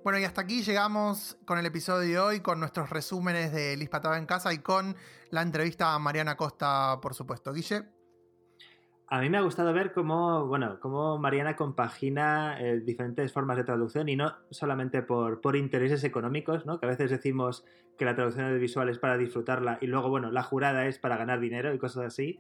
Bueno, 0.04 0.18
y 0.18 0.24
hasta 0.24 0.42
aquí 0.42 0.62
llegamos 0.62 1.38
con 1.46 1.56
el 1.56 1.64
episodio 1.64 2.10
de 2.10 2.18
hoy, 2.18 2.40
con 2.40 2.60
nuestros 2.60 2.90
resúmenes 2.90 3.52
de 3.52 3.74
Lispatab 3.78 4.16
en 4.16 4.26
casa 4.26 4.52
y 4.52 4.58
con 4.58 4.96
la 5.30 5.40
entrevista 5.40 5.94
a 5.94 5.98
Mariana 5.98 6.36
Costa, 6.36 6.98
por 7.00 7.14
supuesto. 7.14 7.54
Guille. 7.54 7.99
A 9.12 9.20
mí 9.20 9.28
me 9.28 9.38
ha 9.38 9.40
gustado 9.40 9.72
ver 9.72 9.92
cómo, 9.92 10.46
bueno, 10.46 10.78
cómo 10.78 11.18
Mariana 11.18 11.56
compagina 11.56 12.56
eh, 12.60 12.78
diferentes 12.78 13.32
formas 13.32 13.56
de 13.56 13.64
traducción 13.64 14.08
y 14.08 14.14
no 14.14 14.36
solamente 14.50 15.02
por, 15.02 15.56
intereses 15.56 16.04
económicos, 16.04 16.64
¿no? 16.64 16.78
que 16.78 16.86
a 16.86 16.90
veces 16.90 17.10
decimos 17.10 17.64
que 17.98 18.04
la 18.04 18.14
traducción 18.14 18.46
audiovisual 18.46 18.88
es 18.88 19.00
para 19.00 19.18
disfrutarla 19.18 19.78
y 19.80 19.88
luego, 19.88 20.10
bueno, 20.10 20.30
la 20.30 20.44
jurada 20.44 20.86
es 20.86 21.00
para 21.00 21.16
ganar 21.16 21.40
dinero 21.40 21.74
y 21.74 21.78
cosas 21.78 22.04
así. 22.04 22.38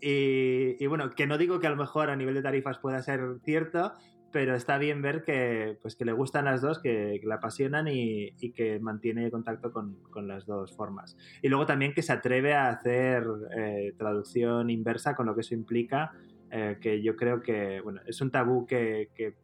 Y, 0.00 0.82
y, 0.82 0.86
bueno, 0.86 1.10
que 1.10 1.26
no 1.26 1.36
digo 1.36 1.60
que 1.60 1.66
a 1.66 1.70
lo 1.70 1.76
mejor 1.76 2.08
a 2.08 2.16
nivel 2.16 2.32
de 2.32 2.42
tarifas 2.42 2.78
pueda 2.78 3.02
ser 3.02 3.20
cierto, 3.44 3.92
pero 4.36 4.54
está 4.54 4.76
bien 4.76 5.00
ver 5.00 5.24
que, 5.24 5.78
pues, 5.80 5.96
que 5.96 6.04
le 6.04 6.12
gustan 6.12 6.44
las 6.44 6.60
dos, 6.60 6.78
que, 6.78 7.16
que 7.18 7.26
la 7.26 7.36
apasionan 7.36 7.88
y, 7.88 8.34
y, 8.38 8.52
que 8.52 8.78
mantiene 8.78 9.30
contacto 9.30 9.72
con, 9.72 9.94
con, 10.10 10.28
las 10.28 10.44
dos 10.44 10.76
formas. 10.76 11.16
Y 11.40 11.48
luego 11.48 11.64
también 11.64 11.94
que 11.94 12.02
se 12.02 12.12
atreve 12.12 12.52
a 12.52 12.68
hacer 12.68 13.24
eh, 13.56 13.94
traducción 13.96 14.68
inversa 14.68 15.14
con 15.14 15.24
lo 15.24 15.34
que 15.34 15.40
eso 15.40 15.54
implica, 15.54 16.12
eh, 16.50 16.76
que 16.82 17.00
yo 17.00 17.16
creo 17.16 17.40
que 17.40 17.80
bueno, 17.80 18.02
es 18.06 18.20
un 18.20 18.30
tabú 18.30 18.66
que, 18.66 19.08
que 19.14 19.36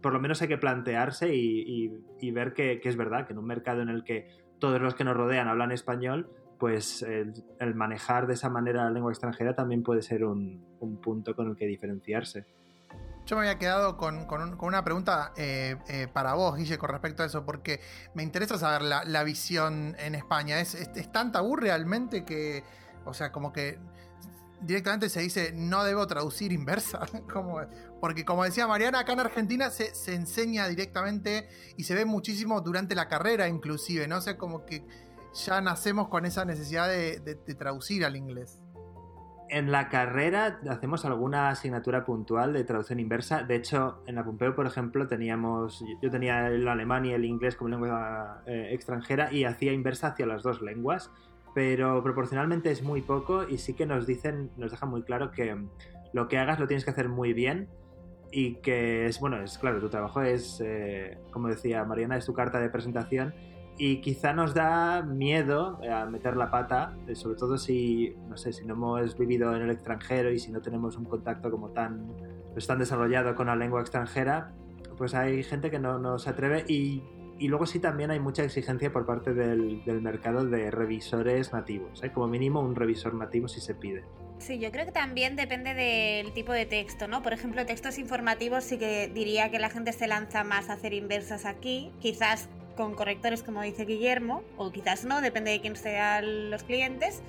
por 0.00 0.14
lo 0.14 0.18
menos 0.18 0.40
hay 0.40 0.48
que 0.48 0.56
plantearse 0.56 1.34
y, 1.34 1.92
y 2.18 2.30
ver 2.30 2.54
que, 2.54 2.80
que, 2.80 2.88
es 2.88 2.96
verdad, 2.96 3.26
que 3.26 3.34
en 3.34 3.40
un 3.40 3.46
mercado 3.46 3.82
en 3.82 3.90
el 3.90 4.02
que 4.02 4.28
todos 4.58 4.80
los 4.80 4.94
que 4.94 5.04
nos 5.04 5.14
rodean 5.14 5.48
hablan 5.48 5.72
español, 5.72 6.30
pues 6.58 7.02
el, 7.02 7.34
el 7.60 7.74
manejar 7.74 8.26
de 8.26 8.32
esa 8.32 8.48
manera 8.48 8.84
la 8.84 8.92
lengua 8.92 9.12
extranjera 9.12 9.54
también 9.54 9.82
puede 9.82 10.00
ser 10.00 10.24
un, 10.24 10.64
un 10.80 11.02
punto 11.02 11.36
con 11.36 11.50
el 11.50 11.56
que 11.56 11.66
diferenciarse. 11.66 12.46
Yo 13.28 13.36
me 13.36 13.42
había 13.42 13.58
quedado 13.58 13.98
con, 13.98 14.24
con, 14.24 14.56
una 14.58 14.82
pregunta 14.82 15.34
eh, 15.36 15.76
eh, 15.88 16.08
para 16.10 16.32
vos, 16.32 16.56
Guille, 16.56 16.78
con 16.78 16.88
respecto 16.88 17.22
a 17.22 17.26
eso, 17.26 17.44
porque 17.44 17.82
me 18.14 18.22
interesa 18.22 18.56
saber 18.56 18.80
la, 18.80 19.04
la 19.04 19.22
visión 19.22 19.94
en 19.98 20.14
España. 20.14 20.60
¿Es, 20.60 20.74
es, 20.74 20.88
¿Es, 20.94 21.12
tan 21.12 21.30
tabú 21.30 21.54
realmente 21.54 22.24
que, 22.24 22.64
o 23.04 23.12
sea, 23.12 23.30
como 23.30 23.52
que 23.52 23.78
directamente 24.62 25.10
se 25.10 25.20
dice 25.20 25.52
no 25.54 25.84
debo 25.84 26.06
traducir 26.06 26.52
inversa? 26.52 27.00
como, 27.30 27.60
porque 28.00 28.24
como 28.24 28.44
decía 28.44 28.66
Mariana, 28.66 29.00
acá 29.00 29.12
en 29.12 29.20
Argentina 29.20 29.68
se, 29.68 29.94
se, 29.94 30.14
enseña 30.14 30.66
directamente 30.66 31.50
y 31.76 31.84
se 31.84 31.94
ve 31.94 32.06
muchísimo 32.06 32.62
durante 32.62 32.94
la 32.94 33.08
carrera 33.08 33.46
inclusive, 33.46 34.08
¿no? 34.08 34.16
O 34.16 34.22
sea, 34.22 34.38
como 34.38 34.64
que 34.64 34.86
ya 35.34 35.60
nacemos 35.60 36.08
con 36.08 36.24
esa 36.24 36.46
necesidad 36.46 36.88
de, 36.88 37.20
de 37.20 37.54
traducir 37.54 38.06
al 38.06 38.16
inglés. 38.16 38.58
En 39.50 39.72
la 39.72 39.88
carrera 39.88 40.60
hacemos 40.68 41.06
alguna 41.06 41.48
asignatura 41.48 42.04
puntual 42.04 42.52
de 42.52 42.64
traducción 42.64 43.00
inversa. 43.00 43.44
De 43.44 43.56
hecho, 43.56 44.02
en 44.06 44.16
la 44.16 44.24
Pompeu, 44.24 44.54
por 44.54 44.66
ejemplo, 44.66 45.06
teníamos. 45.06 45.82
Yo 46.02 46.10
tenía 46.10 46.48
el 46.48 46.68
alemán 46.68 47.06
y 47.06 47.12
el 47.12 47.24
inglés 47.24 47.56
como 47.56 47.70
lengua 47.70 48.42
eh, 48.46 48.68
extranjera 48.72 49.32
y 49.32 49.44
hacía 49.44 49.72
inversa 49.72 50.08
hacia 50.08 50.26
las 50.26 50.42
dos 50.42 50.60
lenguas. 50.60 51.10
Pero 51.54 52.02
proporcionalmente 52.02 52.70
es 52.70 52.82
muy 52.82 53.00
poco 53.00 53.48
y 53.48 53.56
sí 53.56 53.72
que 53.72 53.86
nos 53.86 54.06
dicen, 54.06 54.50
nos 54.58 54.70
dejan 54.70 54.90
muy 54.90 55.02
claro 55.02 55.30
que 55.30 55.56
lo 56.12 56.28
que 56.28 56.38
hagas 56.38 56.60
lo 56.60 56.66
tienes 56.66 56.84
que 56.84 56.90
hacer 56.90 57.08
muy 57.08 57.32
bien 57.32 57.68
y 58.30 58.56
que 58.56 59.06
es, 59.06 59.18
bueno, 59.18 59.42
es 59.42 59.56
claro, 59.56 59.80
tu 59.80 59.88
trabajo 59.88 60.20
es, 60.20 60.62
eh, 60.62 61.18
como 61.30 61.48
decía 61.48 61.84
Mariana, 61.84 62.18
es 62.18 62.26
tu 62.26 62.34
carta 62.34 62.60
de 62.60 62.68
presentación 62.68 63.34
y 63.78 64.00
quizá 64.00 64.32
nos 64.32 64.54
da 64.54 65.02
miedo 65.02 65.80
a 65.88 66.04
meter 66.06 66.36
la 66.36 66.50
pata, 66.50 66.96
eh, 67.06 67.14
sobre 67.14 67.38
todo 67.38 67.56
si, 67.56 68.14
no 68.28 68.36
sé, 68.36 68.52
si 68.52 68.64
no 68.64 68.74
hemos 68.74 69.16
vivido 69.16 69.54
en 69.54 69.62
el 69.62 69.70
extranjero 69.70 70.32
y 70.32 70.40
si 70.40 70.50
no 70.50 70.60
tenemos 70.60 70.96
un 70.96 71.04
contacto 71.04 71.50
como 71.50 71.70
tan, 71.70 72.12
pues 72.52 72.66
tan 72.66 72.80
desarrollado 72.80 73.36
con 73.36 73.46
la 73.46 73.54
lengua 73.54 73.80
extranjera, 73.80 74.52
pues 74.96 75.14
hay 75.14 75.44
gente 75.44 75.70
que 75.70 75.78
no, 75.78 76.00
no 76.00 76.18
se 76.18 76.30
atreve 76.30 76.64
y, 76.66 77.04
y, 77.38 77.46
luego 77.46 77.66
sí 77.66 77.78
también 77.78 78.10
hay 78.10 78.18
mucha 78.18 78.42
exigencia 78.42 78.92
por 78.92 79.06
parte 79.06 79.32
del, 79.32 79.84
del 79.84 80.02
mercado 80.02 80.44
de 80.44 80.72
revisores 80.72 81.52
nativos, 81.52 82.02
¿eh? 82.02 82.10
como 82.10 82.26
mínimo 82.26 82.60
un 82.60 82.74
revisor 82.74 83.14
nativo 83.14 83.46
si 83.46 83.60
se 83.60 83.76
pide. 83.76 84.04
Sí, 84.38 84.58
yo 84.58 84.70
creo 84.70 84.86
que 84.86 84.92
también 84.92 85.36
depende 85.36 85.74
del 85.74 86.32
tipo 86.32 86.52
de 86.52 86.64
texto, 86.64 87.08
¿no? 87.08 87.22
Por 87.22 87.32
ejemplo, 87.32 87.64
textos 87.66 87.98
informativos 87.98 88.64
sí 88.64 88.78
que 88.78 89.08
diría 89.08 89.50
que 89.50 89.58
la 89.58 89.68
gente 89.68 89.92
se 89.92 90.06
lanza 90.06 90.44
más 90.44 90.68
a 90.68 90.74
hacer 90.74 90.94
inversas 90.94 91.44
aquí, 91.44 91.92
quizás 92.00 92.48
con 92.78 92.94
correctores 92.94 93.42
como 93.42 93.60
dice 93.62 93.84
Guillermo, 93.84 94.44
o 94.56 94.70
quizás 94.70 95.04
no, 95.04 95.20
depende 95.20 95.50
de 95.50 95.60
quién 95.60 95.74
sean 95.74 96.48
los 96.48 96.62
clientes, 96.62 97.22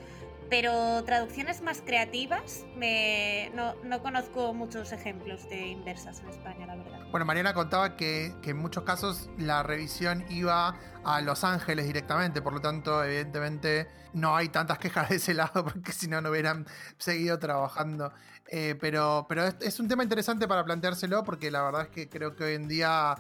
pero 0.48 1.04
traducciones 1.06 1.64
más 1.64 1.82
creativas, 1.82 2.66
me, 2.76 3.52
no, 3.56 3.74
no, 3.84 4.04
conozco 4.04 4.54
muchos 4.54 4.92
ejemplos 4.92 5.50
de 5.50 5.70
inversas 5.70 6.20
en 6.20 6.30
España, 6.30 6.68
la 6.68 6.76
verdad. 6.76 7.00
Bueno, 7.10 7.26
Mariana 7.26 7.56
contaba 7.56 7.98
que, 7.98 8.36
que, 8.44 8.52
en 8.52 8.58
muchos 8.58 8.84
casos 8.84 9.32
la 9.40 9.64
revisión 9.64 10.24
iba 10.30 10.76
a 11.04 11.22
Los 11.22 11.44
Ángeles 11.44 11.88
directamente, 11.88 12.44
por 12.44 12.54
lo 12.54 12.62
tanto, 12.62 13.04
evidentemente 13.04 13.88
no 14.14 14.36
hay 14.36 14.50
tantas 14.50 14.78
quejas 14.78 15.10
de 15.10 15.16
ese 15.16 15.34
lado, 15.34 15.64
porque 15.74 15.92
si 15.92 16.08
no, 16.08 16.22
no 16.22 16.30
hubieran 16.30 16.68
seguido 17.00 17.40
trabajando. 17.40 18.14
Eh, 18.52 18.76
pero 18.80 19.26
pero 19.28 19.46
es, 19.46 19.56
es 19.62 19.80
un 19.80 19.88
tema 19.88 20.04
interesante 20.04 20.48
para 20.48 20.64
planteárselo, 20.64 21.24
porque 21.24 21.50
la 21.50 21.64
verdad 21.64 21.82
es 21.84 21.90
que 21.90 22.08
creo 22.08 22.36
que 22.36 22.44
hoy 22.44 22.54
en 22.54 22.68
día 22.68 23.16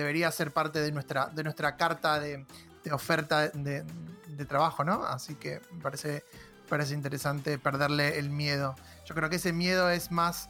debería 0.00 0.30
ser 0.30 0.52
parte 0.52 0.80
de 0.80 0.92
nuestra, 0.92 1.26
de 1.26 1.42
nuestra 1.44 1.76
carta 1.76 2.20
de, 2.20 2.46
de 2.84 2.92
oferta 2.92 3.48
de, 3.48 3.84
de, 4.28 4.44
trabajo, 4.44 4.84
¿no? 4.84 5.04
Así 5.04 5.34
que 5.34 5.60
me 5.72 5.82
parece 5.82 6.24
parece 6.68 6.94
interesante 6.94 7.58
perderle 7.58 8.18
el 8.18 8.30
miedo. 8.30 8.76
Yo 9.06 9.14
creo 9.14 9.30
que 9.30 9.36
ese 9.36 9.52
miedo 9.52 9.90
es 9.90 10.10
más 10.10 10.48